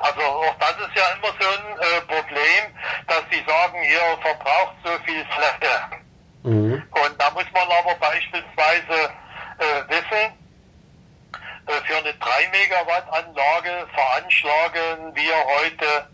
[0.01, 2.74] Also auch das ist ja immer so ein äh, Problem,
[3.07, 5.99] dass sie sagen, ihr verbraucht so viel Fläche.
[6.49, 6.82] Mhm.
[6.90, 9.12] Und da muss man aber beispielsweise
[9.59, 10.32] äh, wissen,
[11.66, 16.09] äh, für eine 3 Megawatt Anlage veranschlagen wir heute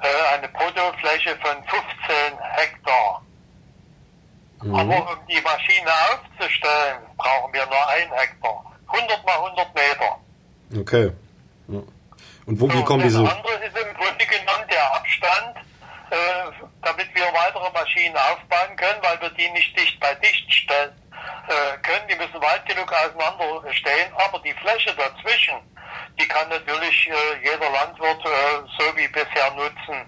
[0.00, 3.22] äh, eine Bruttofläche von 15 Hektar.
[4.62, 4.74] Mhm.
[4.74, 8.64] Aber um die Maschine aufzustellen, brauchen wir nur ein Hektar.
[8.88, 10.80] 100 mal 100 Meter.
[10.80, 11.12] Okay.
[12.46, 13.22] Und wo, so, wie kommen diese...
[13.22, 15.58] Das andere ist im Grunde genommen der Abstand,
[16.10, 20.92] äh, damit wir weitere Maschinen aufbauen können, weil wir die nicht dicht bei dicht stellen
[21.48, 22.08] äh, können.
[22.08, 25.56] Die müssen weit genug auseinander stehen, aber die Fläche dazwischen,
[26.18, 30.06] die kann natürlich äh, jeder Landwirt äh, so wie bisher nutzen.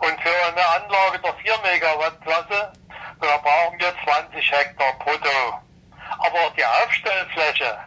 [0.00, 2.72] Und für eine Anlage der 4 Megawatt Klasse
[3.20, 5.60] da brauchen wir 20 Hektar brutto.
[6.18, 7.78] Aber die Aufstellfläche,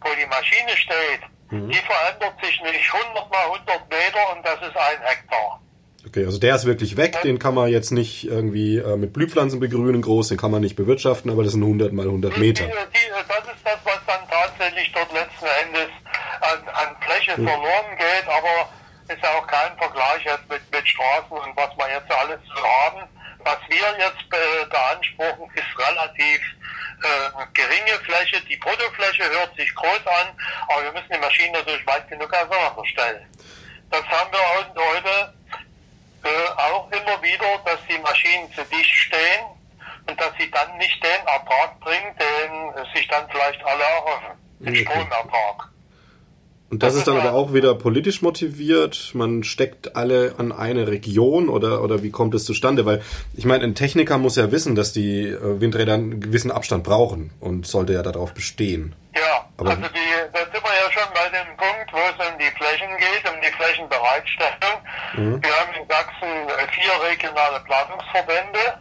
[0.00, 1.70] wo die Maschine steht, mhm.
[1.70, 5.60] die verändert sich nicht 100 mal 100 Meter und das ist ein Hektar.
[6.06, 9.60] Okay, also der ist wirklich weg, den kann man jetzt nicht irgendwie äh, mit Blühpflanzen
[9.60, 12.66] begrünen, groß, den kann man nicht bewirtschaften, aber das sind 100 mal 100 Meter.
[12.66, 15.90] Das ist das, was dann tatsächlich dort letzten Endes
[16.40, 17.46] an, an Fläche mhm.
[17.46, 18.68] verloren geht, aber
[19.08, 22.62] ist ja auch kein Vergleich jetzt mit, mit Straßen und was wir jetzt alles so
[22.62, 23.08] haben.
[23.44, 26.40] Was wir jetzt äh, beanspruchen, ist relativ
[27.02, 28.40] äh, geringe Fläche.
[28.48, 30.28] Die Bruttofläche hört sich groß an,
[30.68, 33.26] aber wir müssen die Maschinen natürlich weit genug auseinanderstellen.
[33.90, 35.34] Das haben wir heute
[36.24, 39.46] äh, auch immer wieder, dass die Maschinen zu dicht stehen
[40.08, 44.68] und dass sie dann nicht den Ertrag bringen, den sich dann vielleicht alle erhoffen, den
[44.68, 44.84] okay.
[44.84, 45.72] Stromertrag.
[46.72, 49.10] Und das ist dann aber auch wieder politisch motiviert.
[49.12, 52.86] Man steckt alle an eine Region oder, oder wie kommt es zustande?
[52.86, 53.02] Weil
[53.36, 57.30] ich meine, ein Techniker muss ja wissen, dass die äh, Windräder einen gewissen Abstand brauchen
[57.40, 58.94] und sollte ja darauf bestehen.
[59.14, 62.38] Ja, aber also die, da sind wir ja schon bei dem Punkt, wo es um
[62.38, 64.80] die Flächen geht, um die Flächenbereitstellung.
[65.14, 65.42] Mhm.
[65.42, 68.78] Wir haben in Sachsen äh, vier regionale Planungsverbände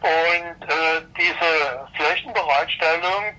[0.00, 3.36] und äh, diese Flächenbereitstellung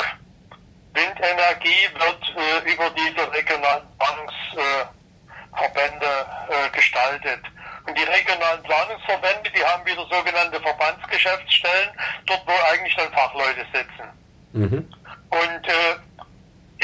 [0.96, 6.08] Windenergie wird äh, über diese regionalen Planungsverbände
[6.50, 7.42] äh, gestaltet.
[7.86, 11.90] Und die regionalen Planungsverbände, die haben wieder sogenannte Verbandsgeschäftsstellen,
[12.26, 14.10] dort wo eigentlich dann Fachleute sitzen.
[14.54, 14.90] Mhm.
[15.36, 15.96] Und äh,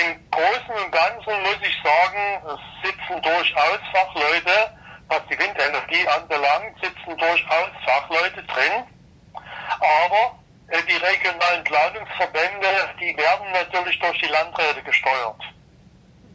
[0.04, 4.72] im Großen und Ganzen muss ich sagen, es sitzen durchaus Fachleute,
[5.08, 8.84] was die Windenergie anbelangt, sitzen durchaus Fachleute drin.
[9.34, 10.38] Aber
[10.68, 12.68] äh, die regionalen Planungsverbände,
[13.00, 15.42] die werden natürlich durch die Landräte gesteuert.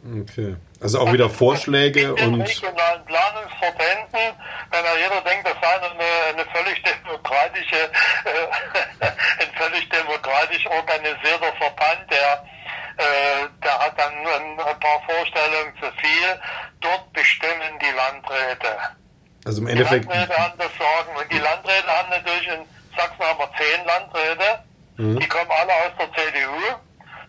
[0.05, 0.55] Okay.
[0.79, 2.41] Also auch wieder Vorschläge in den und.
[2.41, 4.37] regionalen Planungsverbänden,
[4.71, 7.75] wenn ja jeder denkt, das sei eine, eine völlig demokratische,
[8.25, 9.05] äh,
[9.43, 12.45] ein völlig demokratisch organisierter Verband, der,
[12.97, 16.39] äh, der hat dann ein, paar Vorstellungen zu viel.
[16.79, 18.77] Dort bestimmen die Landräte.
[19.45, 20.05] Also im Die Endeffekt.
[20.05, 21.09] Landräte haben das Sagen.
[21.17, 22.65] Und die Landräte haben natürlich in
[22.95, 24.63] Sachsen haben wir zehn Landräte.
[24.99, 26.75] Die kommen alle aus der CDU.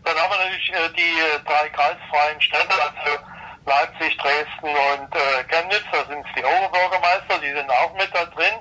[0.05, 3.19] Dann haben wir natürlich äh, die äh, drei kreisfreien Städte, also
[3.67, 5.85] Leipzig, Dresden und äh, Chemnitz.
[5.93, 8.59] Da sind es die Oberbürgermeister, die sind auch mit da drin.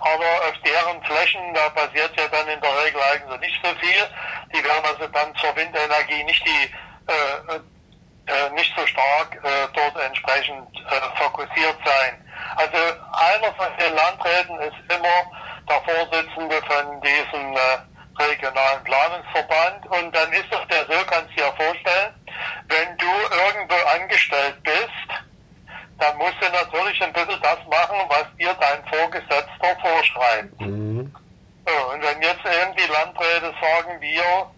[0.00, 4.02] Aber auf deren Flächen, da passiert ja dann in der Regel eigentlich nicht so viel.
[4.54, 6.74] Die werden also dann zur Windenergie nicht die
[7.06, 7.60] äh,
[8.26, 12.24] äh, nicht so stark äh, dort entsprechend äh, fokussiert sein.
[12.56, 15.26] Also einer von den Landräten ist immer
[15.68, 21.36] der Vorsitzende von diesem äh, regionalen Planungsverband und dann ist es ja so, kannst du
[21.36, 22.14] dir vorstellen,
[22.68, 25.08] wenn du irgendwo angestellt bist,
[25.98, 28.54] dann musst du natürlich ein bisschen das machen, was dir
[29.12, 30.60] dein Vorgesetzter vorschreibt.
[30.60, 31.14] Mhm.
[31.66, 34.50] So, und wenn jetzt eben die Landräte sagen, wir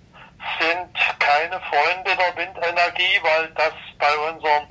[0.60, 4.66] sind keine Freunde der Windenergie, weil das bei unseren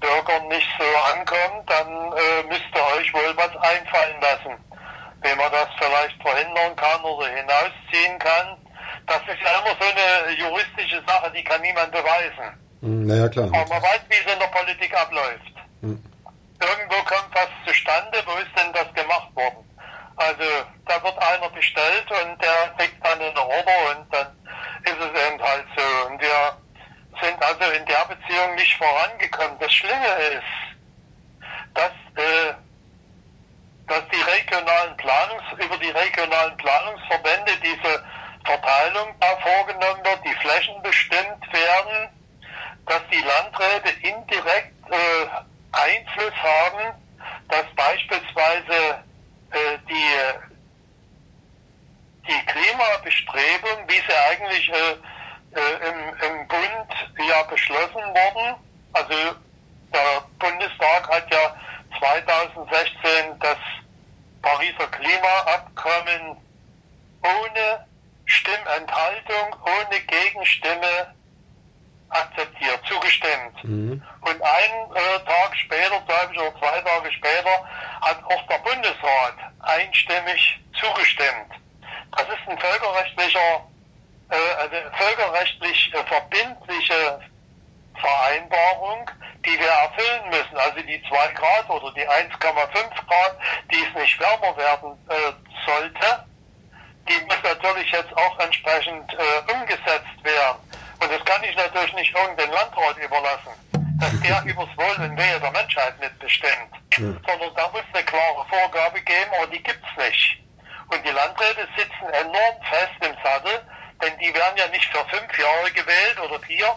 [0.00, 4.56] Bürgern nicht so ankommt, dann äh, müsst ihr euch wohl was einfallen lassen.
[5.22, 8.56] Wie man das vielleicht verhindern kann oder hinausziehen kann.
[9.06, 12.54] Das ist ja immer so eine juristische Sache, die kann niemand beweisen.
[12.80, 13.46] Mhm, Naja, klar.
[13.46, 15.52] Aber man weiß, wie es in der Politik abläuft.
[16.60, 19.64] Irgendwo kommt was zustande, wo ist denn das gemacht worden?
[20.16, 20.42] Also
[20.86, 21.16] da wird
[21.88, 24.26] bestellt und der kriegt dann eine Order und dann
[24.84, 26.08] ist es eben halt so.
[26.08, 26.56] Und wir
[27.22, 29.58] sind also in der Beziehung nicht vorangekommen.
[29.58, 30.42] Das Schlimme ist,
[31.74, 32.54] dass, äh,
[33.86, 38.04] dass die regionalen Planungs, über die regionalen Planungsverbände diese
[38.44, 42.08] Verteilung da vorgenommen wird, die Flächen bestimmt werden,
[42.86, 45.26] dass die Landräte indirekt äh,
[45.72, 46.94] Einfluss haben,
[47.48, 49.04] dass beispielsweise
[49.50, 50.48] äh, die,
[52.28, 54.92] die Klimabestrebungen, wie sie eigentlich äh,
[55.58, 58.56] äh, im, im Bund ja beschlossen wurden,
[58.92, 59.14] also
[59.92, 61.56] der Bundestag hat ja
[61.98, 63.56] 2016 das
[64.42, 66.36] Pariser Klimaabkommen
[67.22, 67.86] ohne
[68.26, 71.14] Stimmenthaltung, ohne Gegenstimme
[72.10, 73.64] akzeptiert, zugestimmt.
[73.64, 74.02] Mhm.
[74.20, 77.64] Und einen äh, Tag später, glaube ich, oder zwei Tage später,
[78.02, 81.58] hat auch der Bundesrat einstimmig zugestimmt.
[82.16, 83.66] Das ist ein völkerrechtlicher,
[84.30, 87.20] äh, eine völkerrechtlich äh, verbindliche
[87.94, 89.10] Vereinbarung,
[89.44, 90.56] die wir erfüllen müssen.
[90.56, 93.38] Also die 2 Grad oder die 1,5 Grad,
[93.70, 95.32] die es nicht wärmer werden äh,
[95.66, 96.24] sollte,
[97.08, 100.58] die muss natürlich jetzt auch entsprechend äh, umgesetzt werden.
[101.00, 103.52] Und das kann ich natürlich nicht irgendein Landrat überlassen,
[104.00, 106.72] dass der übers Wohl und Wehe der Menschheit mitbestimmt.
[107.26, 110.38] Sondern da muss eine klare Vorgabe geben, aber die gibt's nicht.
[110.90, 113.60] Und die Landräte sitzen enorm fest im Sattel,
[114.02, 116.74] denn die werden ja nicht für fünf Jahre gewählt oder vier,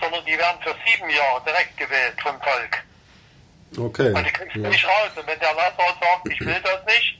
[0.00, 2.82] sondern die werden für sieben Jahre direkt gewählt vom Volk.
[3.78, 4.12] Okay.
[4.12, 4.68] Und die kriegst du Ja.
[4.68, 5.10] nicht raus.
[5.16, 7.18] Und wenn der Landrat sagt, ich will das nicht,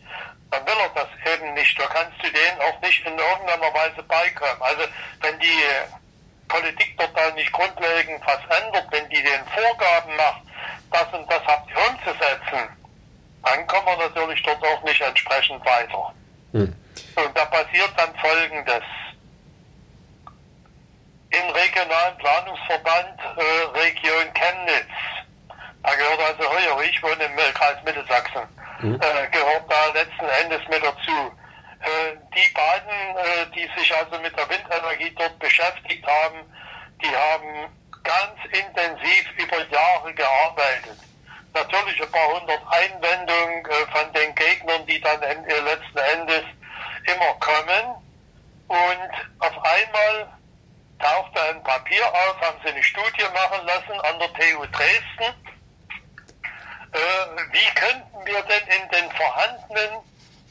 [0.51, 1.79] dann will er das eben nicht.
[1.81, 4.61] Da kannst du denen auch nicht in irgendeiner Weise beikommen.
[4.61, 4.83] Also
[5.21, 5.63] wenn die
[6.49, 10.43] Politik dort dann nicht grundlegend was ändert, wenn die den Vorgaben macht,
[10.91, 12.69] das und das habt ihr umzusetzen,
[13.45, 16.15] dann kommen wir natürlich dort auch nicht entsprechend weiter.
[16.53, 16.77] Hm.
[17.17, 18.83] Und da passiert dann Folgendes.
[21.31, 24.92] Im regionalen Planungsverband äh, Region Chemnitz,
[25.83, 28.43] da gehört also Heuer, ich wohne im Kreis Mittelsachsen,
[28.83, 31.33] äh, gehört da letzten Endes mit dazu.
[31.81, 36.39] Äh, die beiden, äh, die sich also mit der Windenergie dort beschäftigt haben,
[37.03, 37.69] die haben
[38.05, 40.99] ganz intensiv über Jahre gearbeitet.
[41.55, 46.45] Natürlich ein paar hundert Einwendungen äh, von den Gegnern, die dann äh, letzten Endes
[47.05, 47.97] immer kommen.
[48.69, 49.11] Und
[49.41, 50.29] auf einmal
[50.99, 55.35] tauchte ein Papier auf, haben sie eine Studie machen lassen an der TU Dresden.
[56.93, 56.99] Äh,
[57.53, 60.01] wie könnten wir denn in den vorhandenen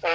[0.02, 0.08] äh,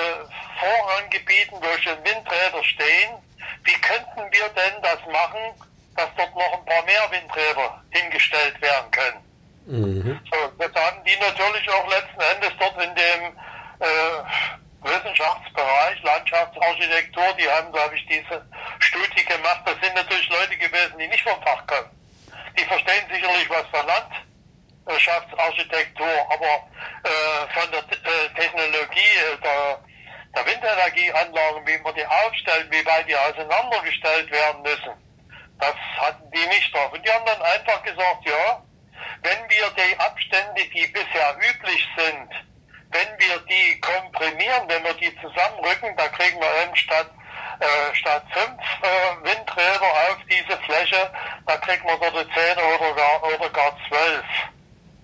[0.58, 3.14] Vorranggebieten, wo schon Windräder stehen,
[3.62, 5.54] wie könnten wir denn das machen,
[5.96, 9.26] dass dort noch ein paar mehr Windräder hingestellt werden können?
[9.66, 10.20] Mhm.
[10.32, 13.36] So, das haben die natürlich auch letzten Endes dort in dem
[13.80, 14.22] äh,
[14.82, 18.46] Wissenschaftsbereich, Landschaftsarchitektur, die haben, glaube ich, diese
[18.78, 19.62] Studie gemacht.
[19.64, 21.90] Das sind natürlich Leute gewesen, die nicht vom Fach kommen.
[22.58, 23.86] Die verstehen sicherlich was von
[24.86, 26.68] Landschaftsarchitektur, aber
[27.02, 29.80] äh, von der äh, Technologie äh, der,
[30.34, 34.92] der Windenergieanlagen, wie man die aufstellt, wie weit die auseinandergestellt werden müssen,
[35.58, 36.92] Das hatten die nicht drauf.
[36.92, 38.62] Und die haben dann einfach gesagt, ja,
[39.22, 42.30] wenn wir die Abstände, die bisher üblich sind,
[42.92, 47.10] wenn wir die komprimieren, wenn wir die zusammenrücken, da kriegen wir eben statt,
[47.58, 51.10] äh, statt fünf äh, Windräder auf diese Fläche,
[51.46, 54.24] da kriegen wir dort zehn oder gar, oder gar zwölf.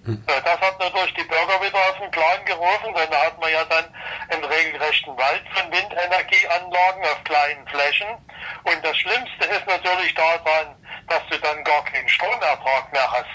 [0.05, 0.25] Hm.
[0.27, 3.65] Das hat natürlich die Bürger wieder auf den Plan gerufen, denn da hat man ja
[3.65, 3.85] dann
[4.31, 8.09] einen regelrechten Wald von Windenergieanlagen auf kleinen Flächen.
[8.65, 10.75] Und das Schlimmste ist natürlich daran,
[11.09, 13.27] dass du dann gar keinen Stromertrag mehr hast.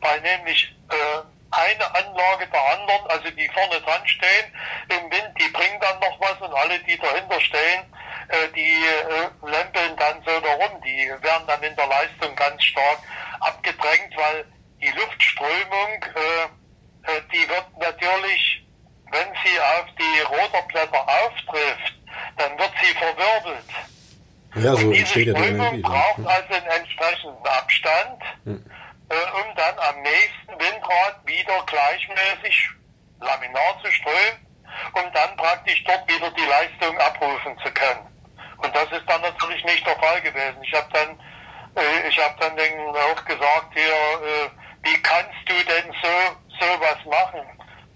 [0.00, 4.52] Weil nämlich äh, eine Anlage der anderen, also die vorne dran stehen
[4.88, 7.92] im Wind, die bringen dann noch was und alle, die dahinter stehen,
[8.28, 10.80] äh, die äh, lempeln dann so darum.
[10.82, 12.98] Die werden dann in der Leistung ganz stark
[13.40, 14.46] abgedrängt, weil
[14.86, 18.64] die Luftströmung, äh, äh die wird natürlich,
[19.10, 21.94] wenn sie auf die Rotorblätter auftrifft,
[22.36, 23.70] dann wird sie verwirbelt.
[24.54, 28.22] Ja, so und diese Strömung braucht also einen entsprechenden Abstand.
[28.44, 28.64] Hm
[29.08, 32.70] äh, um dann am nächsten Windrad wieder gleichmäßig
[33.20, 34.46] Laminar zu strömen,
[34.94, 38.06] um dann praktisch dort wieder die Leistung abrufen zu können.
[38.58, 40.56] Und das ist dann natürlich nicht der Fall gewesen.
[40.62, 41.20] Ich habe dann,
[41.76, 44.48] äh, ich habe dann denen auch gesagt, hier, äh,
[44.86, 47.44] wie kannst du denn so so was machen?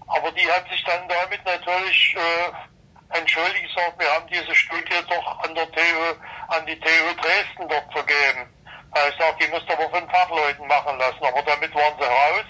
[0.07, 5.43] Aber die hat sich dann damit natürlich äh, entschuldigt, gesagt, wir haben diese Studie doch
[5.43, 6.03] an der TU,
[6.49, 8.49] an die TU Dresden dort vergeben.
[8.93, 11.23] Ich sage, die müsst aber von Fachleuten machen lassen.
[11.23, 12.45] Aber damit waren sie raus.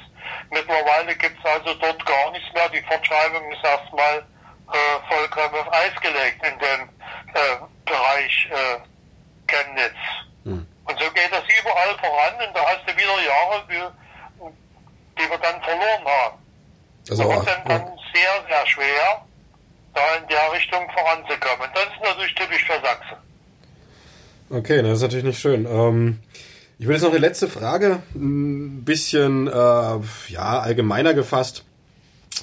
[0.50, 2.68] Mittlerweile gibt es also dort gar nichts mehr.
[2.70, 6.90] Die Fortschreibung ist erstmal äh, vollkommen auf Eis gelegt in dem
[7.34, 8.80] äh, Bereich äh,
[9.48, 10.02] Chemnitz.
[10.46, 10.68] Hm.
[10.86, 13.92] Und so geht das überall voran und da hast du wieder Jahre,
[15.22, 16.38] die, wir dann verloren haben.
[17.10, 19.26] Also da wird dann, dann sehr, sehr schwer,
[19.94, 21.68] da in der Richtung voranzukommen.
[21.68, 23.18] Und das ist natürlich typisch für Sachsen.
[24.50, 25.66] Okay, das ist natürlich nicht schön.
[25.66, 26.20] Ähm,
[26.78, 31.64] ich will jetzt noch eine letzte Frage, ein bisschen äh, ja allgemeiner gefasst.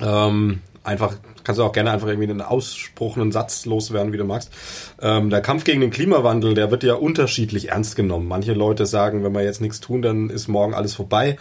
[0.01, 4.25] Ähm, einfach kannst du auch gerne einfach irgendwie einen Ausspruch, einen Satz loswerden, wie du
[4.25, 4.53] magst.
[5.01, 8.29] Ähm, der Kampf gegen den Klimawandel, der wird ja unterschiedlich ernst genommen.
[8.29, 11.39] Manche Leute sagen, wenn wir jetzt nichts tun, dann ist morgen alles vorbei.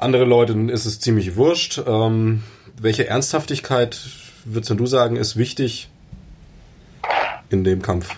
[0.00, 1.76] Andere Leute ist es ziemlich wurscht.
[1.86, 2.42] Ähm,
[2.78, 4.00] welche Ernsthaftigkeit
[4.44, 5.90] würdest du sagen, ist wichtig
[7.50, 8.08] in dem Kampf?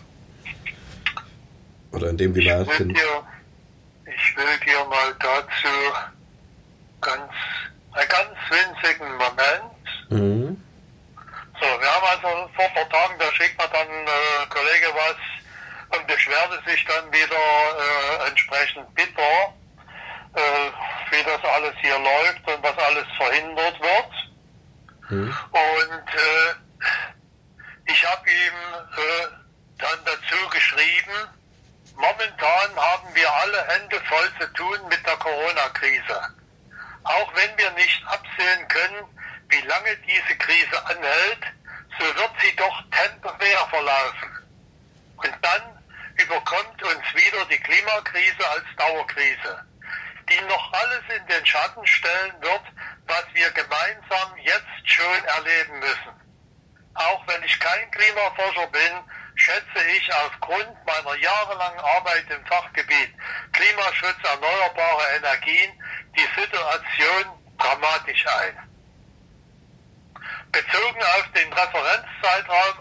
[1.90, 2.92] Oder in dem wir da sind?
[2.92, 5.74] Ich will dir mal dazu
[7.00, 7.32] ganz,
[7.90, 10.10] einen ganz winzigen Moment.
[10.10, 10.62] Mhm.
[11.60, 15.98] So, wir haben also vor ein paar Tagen, da schickt mir dann äh, Kollege was
[15.98, 19.52] und beschwerte sich dann wieder äh, entsprechend bitter,
[20.34, 20.70] äh,
[21.10, 25.10] wie das alles hier läuft und was alles verhindert wird.
[25.10, 25.36] Mhm.
[25.50, 26.54] Und äh,
[27.86, 28.54] ich habe ihm
[28.96, 29.26] äh,
[29.78, 31.28] dann dazu geschrieben,
[31.96, 36.34] Momentan haben wir alle Hände voll zu tun mit der Corona-Krise.
[37.04, 39.04] Auch wenn wir nicht absehen können,
[39.48, 41.44] wie lange diese Krise anhält,
[41.98, 44.30] so wird sie doch temporär verlaufen.
[45.16, 45.62] Und dann
[46.16, 49.64] überkommt uns wieder die Klimakrise als Dauerkrise,
[50.28, 52.62] die noch alles in den Schatten stellen wird,
[53.07, 56.23] was wir gemeinsam jetzt schon erleben müssen.
[56.94, 58.93] Auch wenn ich kein Klimaforscher bin,
[59.35, 63.15] schätze ich aufgrund meiner jahrelangen Arbeit im Fachgebiet
[63.53, 65.73] Klimaschutz, erneuerbare Energien
[66.16, 67.24] die Situation
[67.59, 68.69] dramatisch ein.
[70.53, 72.78] Bezogen auf den Referenzzeitraum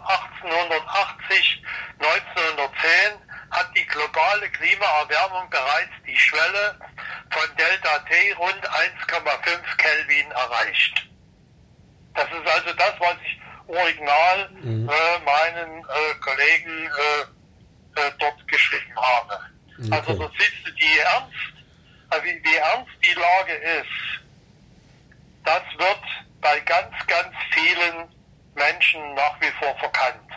[2.00, 6.80] 1880-1910 hat die globale Klimaerwärmung bereits die Schwelle
[7.30, 11.08] von Delta T rund 1,5 Kelvin erreicht.
[12.14, 14.90] Das ist also das, was ich Original mhm.
[14.90, 19.40] äh, meinen äh, Kollegen äh, äh, dort geschrieben habe.
[19.80, 19.90] Okay.
[19.92, 21.54] Also da siehst du, die ernst,
[22.10, 24.22] also wie, wie ernst die Lage ist,
[25.44, 26.02] das wird
[26.42, 28.08] bei ganz, ganz vielen
[28.56, 30.31] Menschen nach wie vor verkannt.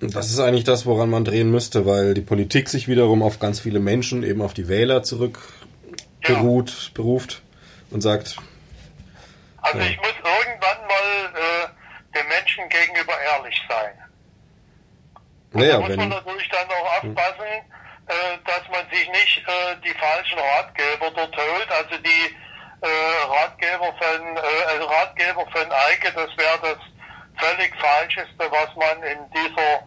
[0.00, 3.60] Das ist eigentlich das, woran man drehen müsste, weil die Politik sich wiederum auf ganz
[3.60, 5.38] viele Menschen, eben auf die Wähler zurück
[6.20, 7.42] beruht, beruft
[7.90, 8.36] und sagt.
[9.62, 13.92] Also ich muss irgendwann mal äh, den Menschen gegenüber ehrlich sein.
[15.52, 17.46] Naja, da muss man natürlich dann auch aufpassen,
[18.06, 21.70] äh, dass man sich nicht äh, die falschen Ratgeber dort holt.
[21.70, 22.36] Also die
[22.82, 26.78] äh, Ratgeber von äh, also Ratgeber von Eike, das wäre das
[27.36, 29.86] völlig falscheste, was man in dieser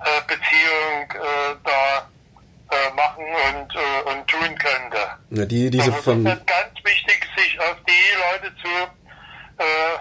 [0.00, 2.08] äh, Beziehung äh, da
[2.70, 4.98] äh, machen und, äh, und tun könnte.
[5.30, 6.12] Ja, die, diese also.
[6.12, 8.68] Es ist ganz wichtig, sich auf die Leute zu
[9.58, 9.98] äh,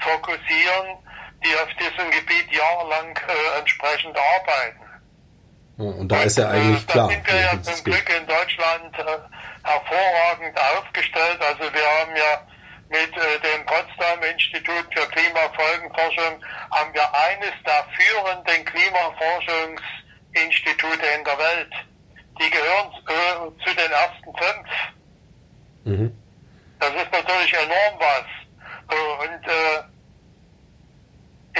[0.00, 0.98] fokussieren,
[1.44, 4.80] die auf diesem Gebiet jahrelang äh, entsprechend arbeiten.
[5.76, 7.08] Und da und, ist ja eigentlich klar.
[7.08, 8.96] Da sind wir ja zum Glück in Deutschland
[9.64, 11.40] hervorragend aufgestellt.
[11.40, 12.46] Also wir haben ja
[12.94, 16.40] mit äh, dem Potsdam Institut für Klimafolgenforschung
[16.70, 21.72] haben wir eines der führenden Klimaforschungsinstitute in der Welt.
[22.40, 24.68] Die gehören äh, zu den ersten fünf.
[25.84, 26.16] Mhm.
[26.78, 28.26] Das ist natürlich enorm was.
[28.86, 29.82] Und äh,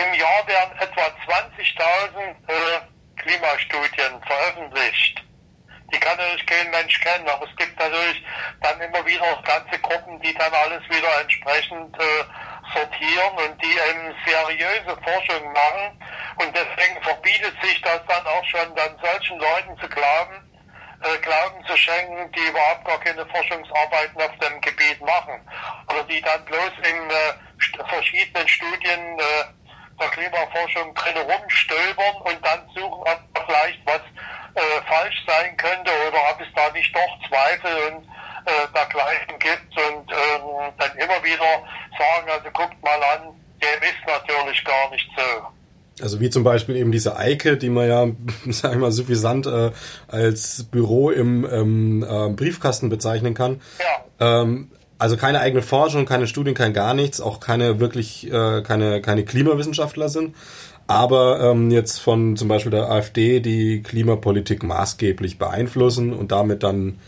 [0.02, 2.80] im Jahr werden etwa 20.000 äh,
[3.16, 5.24] Klimastudien veröffentlicht.
[5.94, 8.24] Die kann natürlich kein Mensch kennen, aber es gibt natürlich
[8.62, 12.24] dann immer wieder ganze Gruppen, die dann alles wieder entsprechend äh,
[12.74, 16.00] sortieren und die eben seriöse Forschung machen.
[16.38, 20.34] Und deswegen verbietet sich das dann auch schon dann solchen Leuten zu glauben,
[21.02, 25.40] äh, Glauben zu schenken, die überhaupt gar keine Forschungsarbeiten auf dem Gebiet machen.
[25.90, 29.44] Oder die dann bloß in äh, verschiedenen Studien äh,
[30.00, 34.02] der Klimaforschung drin rumstöbern und dann suchen, ob vielleicht was
[34.54, 38.04] äh, falsch sein könnte oder ob es da nicht doch Zweifel und
[38.46, 41.62] äh, dergleichen gibt und ähm, dann immer wieder
[41.98, 46.02] sagen, also guckt mal an, dem ist natürlich gar nicht so.
[46.02, 48.06] Also wie zum Beispiel eben diese Eike, die man ja,
[48.52, 49.70] sagen wir mal, suffisant äh,
[50.08, 53.60] als Büro im ähm, äh, Briefkasten bezeichnen kann.
[53.78, 54.42] Ja.
[54.42, 54.70] Ähm,
[55.04, 59.26] also keine eigene Forschung, keine Studien, kein gar nichts, auch keine wirklich, äh, keine, keine
[59.26, 60.34] Klimawissenschaftler sind,
[60.86, 66.98] aber ähm, jetzt von zum Beispiel der AfD die Klimapolitik maßgeblich beeinflussen und damit dann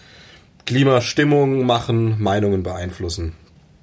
[0.67, 3.35] Klimastimmung machen, Meinungen beeinflussen.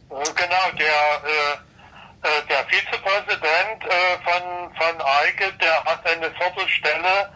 [0.10, 4.44] Genau, der, äh, äh der Vizepräsident äh, von,
[4.78, 7.32] von Eike, der hat eine Viertelstelle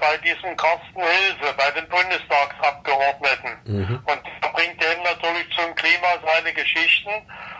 [0.00, 3.50] bei diesem Carsten Hilse, bei den Bundestagsabgeordneten.
[3.64, 4.02] Mhm.
[4.06, 7.10] Und der bringt dem natürlich zum Klima seine Geschichten.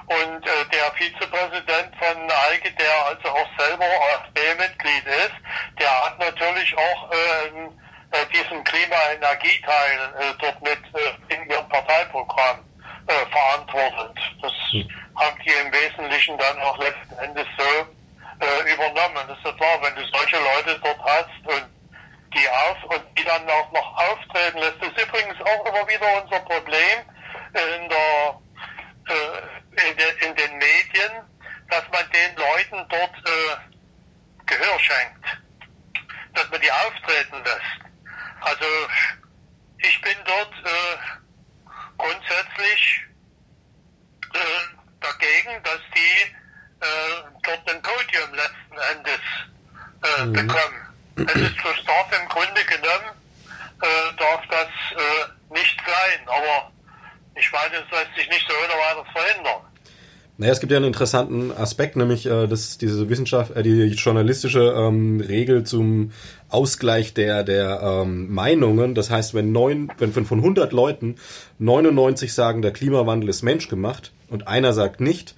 [0.07, 5.36] Und äh, der Vizepräsident von Eike, der also auch selber AfD-Mitglied ist,
[5.78, 12.59] der hat natürlich auch äh, äh, diesen Klima-Energieteil äh, dort mit äh, in ihrem Parteiprogramm
[13.07, 14.19] äh, verantwortet.
[14.43, 14.89] Das mhm.
[15.16, 19.24] haben die im Wesentlichen dann auch letzten Endes so äh, übernommen.
[19.28, 21.81] Das ist ja klar, wenn du solche Leute dort hast und
[22.34, 24.76] die auf und die dann auch noch auftreten lässt.
[24.80, 26.98] Das ist übrigens auch immer wieder unser Problem
[27.52, 28.40] in, der,
[29.09, 31.12] äh, in, de, in den Medien,
[31.68, 33.72] dass man den Leuten dort äh,
[34.46, 35.24] Gehör schenkt,
[36.34, 37.82] dass man die auftreten lässt.
[38.40, 38.66] Also
[39.78, 40.98] ich bin dort äh,
[41.98, 43.04] grundsätzlich
[44.34, 46.34] äh, dagegen, dass die
[46.80, 49.20] äh, dort ein Podium letzten Endes
[50.02, 50.32] äh, mhm.
[50.32, 50.91] bekommen.
[51.16, 53.12] Es ist für Staat im Grunde genommen,
[53.82, 56.26] äh, darf das äh, nicht sein.
[56.26, 56.70] Aber
[57.36, 59.62] ich meine, es lässt sich nicht so ohne weiteres verhindern.
[60.39, 64.74] Naja, es gibt ja einen interessanten Aspekt, nämlich äh, dass diese Wissenschaft, äh, die journalistische
[64.76, 66.12] ähm, Regel zum
[66.48, 68.94] Ausgleich der der ähm, Meinungen.
[68.94, 71.16] Das heißt, wenn neun, wenn von 100 Leuten
[71.59, 75.34] 99 sagen, der Klimawandel ist menschgemacht und einer sagt nicht,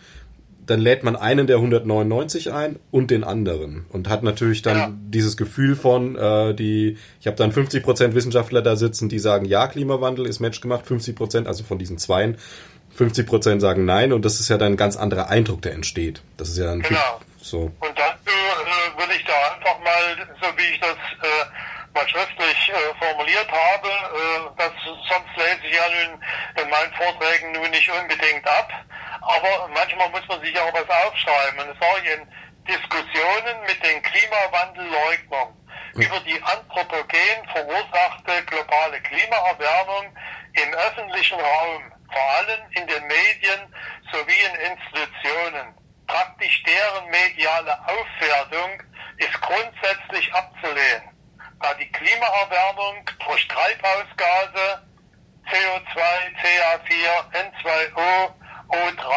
[0.66, 4.92] dann lädt man einen der 199 ein und den anderen und hat natürlich dann ja.
[4.92, 9.66] dieses Gefühl von äh, die ich habe dann 50% Wissenschaftler da sitzen, die sagen ja
[9.66, 12.36] Klimawandel ist menschgemacht, 50% also von diesen zweien
[12.98, 16.22] 50% sagen nein und das ist ja dann ein ganz anderer Eindruck, der entsteht.
[16.36, 17.20] Das ist ja ein genau.
[17.40, 17.72] so.
[17.80, 22.70] Und dazu äh, will ich da einfach mal, so wie ich das äh, mal schriftlich
[22.70, 26.22] äh, formuliert habe, äh, das sonst lese ich ja nun
[26.62, 28.70] in meinen Vorträgen nun nicht unbedingt ab
[29.26, 31.60] aber manchmal muss man sich auch was aufschreiben.
[31.60, 32.26] Und das war in
[32.66, 35.48] Diskussionen mit den Klimawandelleugnern
[35.94, 40.16] über die anthropogen verursachte globale Klimaerwärmung
[40.54, 43.74] im öffentlichen Raum, vor allem in den Medien
[44.12, 45.74] sowie in Institutionen.
[46.06, 48.82] Praktisch deren mediale Aufwertung
[49.18, 51.08] ist grundsätzlich abzulehnen,
[51.64, 54.82] da die Klimaerwärmung durch Treibhausgase
[55.48, 56.00] CO2,
[56.42, 56.92] CA4,
[57.32, 58.32] N2O
[58.68, 59.08] O3,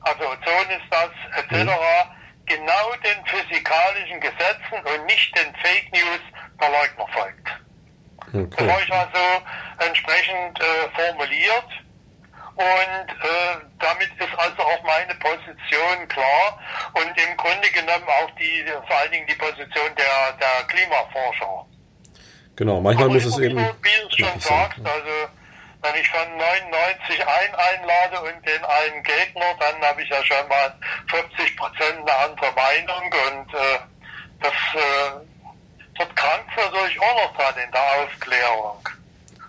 [0.00, 2.46] also Ozon ist das, etc., mhm.
[2.46, 6.20] genau den physikalischen Gesetzen und nicht den Fake News
[6.60, 7.48] der Leugner folgt.
[8.28, 8.66] Okay.
[8.66, 9.44] Das habe ich also
[9.78, 11.83] entsprechend äh, formuliert
[12.56, 16.58] und äh, damit ist also auch meine Position klar
[16.94, 21.66] und im Grunde genommen auch die, vor allen Dingen die Position der, der Klimaforscher.
[22.56, 23.58] Genau, manchmal Aber muss es eben.
[23.58, 25.28] Wie du schon sagst, also
[25.82, 30.48] wenn ich von 99 ein einlade und den einen Gegner, dann habe ich ja schon
[30.48, 30.74] mal
[31.08, 33.78] 50 Prozent eine andere Meinung und äh,
[34.40, 35.26] das äh,
[35.98, 38.88] dort krankt natürlich auch noch dran in der Aufklärung.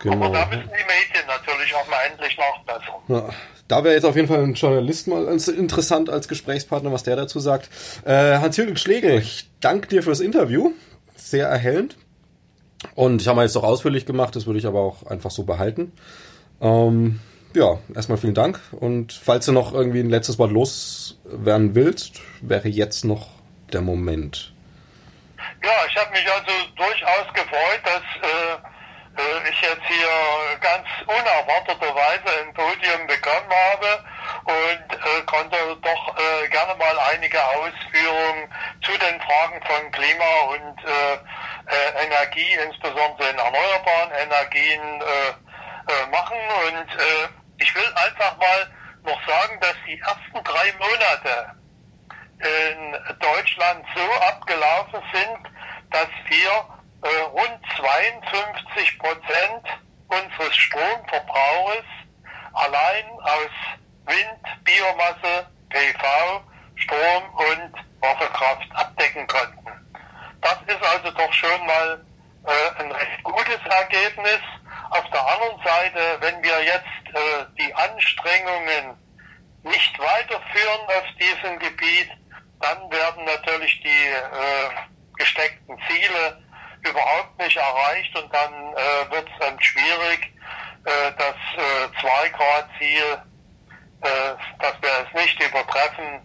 [0.05, 0.27] Genau.
[0.27, 2.95] Aber da müssen die Medien natürlich auch mal endlich nachbessern.
[3.07, 3.29] Ja.
[3.67, 7.39] Da wäre jetzt auf jeden Fall ein Journalist mal interessant als Gesprächspartner, was der dazu
[7.39, 7.69] sagt.
[8.05, 10.73] Äh, Hans-Jürgen Schlegel, ich danke dir fürs Interview.
[11.15, 11.97] Sehr erhellend.
[12.93, 15.91] Und ich habe jetzt auch ausführlich gemacht, das würde ich aber auch einfach so behalten.
[16.61, 17.19] Ähm,
[17.55, 18.59] ja, erstmal vielen Dank.
[18.73, 23.29] Und falls du noch irgendwie ein letztes Wort loswerden willst, wäre jetzt noch
[23.73, 24.53] der Moment.
[25.63, 28.74] Ja, ich habe mich also durchaus gefreut, dass äh,
[29.49, 34.03] ich jetzt hier ganz unerwarteterweise ein Podium bekommen habe
[34.45, 40.83] und äh, konnte doch äh, gerne mal einige Ausführungen zu den Fragen von Klima und
[40.83, 45.45] äh, äh, Energie, insbesondere in erneuerbaren Energien, äh,
[46.11, 46.37] machen.
[46.65, 46.87] Und
[47.59, 48.71] ich will einfach mal
[49.03, 51.55] noch sagen, dass die ersten drei Monate
[52.39, 55.47] in Deutschland so abgelaufen sind,
[55.91, 59.65] dass wir äh, rund 52 Prozent
[60.07, 61.85] unseres Stromverbrauches
[62.53, 63.51] allein aus
[64.05, 66.43] Wind, Biomasse, PV,
[66.75, 69.65] Strom und Wasserkraft abdecken konnten.
[70.41, 72.05] Das ist also doch schon mal
[72.45, 74.39] äh, ein recht gutes Ergebnis.
[74.91, 78.97] Auf der anderen Seite, wenn wir jetzt äh, die Anstrengungen
[79.63, 82.11] nicht weiterführen auf diesem Gebiet,
[82.61, 84.69] dann werden natürlich die äh,
[85.17, 86.44] gesteckten Ziele
[86.85, 90.31] überhaupt nicht erreicht und dann äh, wird es dann schwierig,
[90.85, 93.21] äh, das äh, 2-Grad-Ziel,
[94.01, 94.07] äh,
[94.59, 96.21] dass wir es nicht übertreffen,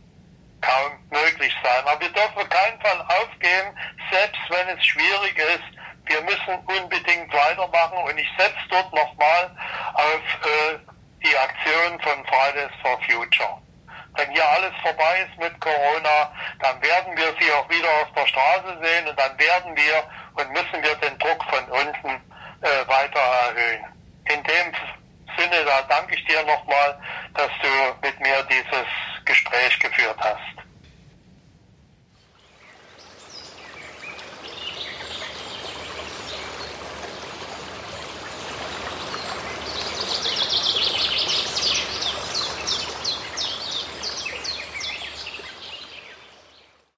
[0.61, 1.85] kaum möglich sein.
[1.87, 3.75] Aber wir dürfen keinen Fall aufgeben,
[4.11, 5.65] selbst wenn es schwierig ist.
[6.07, 9.51] Wir müssen unbedingt weitermachen und ich setze dort nochmal
[9.95, 10.79] auf äh,
[11.23, 13.59] die Aktion von Fridays for Future.
[14.21, 16.31] Wenn hier alles vorbei ist mit Corona,
[16.61, 20.53] dann werden wir sie auch wieder auf der Straße sehen und dann werden wir und
[20.53, 22.11] müssen wir den Druck von unten
[22.61, 23.87] äh, weiter erhöhen.
[24.27, 24.75] In dem
[25.39, 27.01] Sinne, da danke ich dir nochmal,
[27.33, 28.87] dass du mit mir dieses
[29.25, 30.70] Gespräch geführt hast.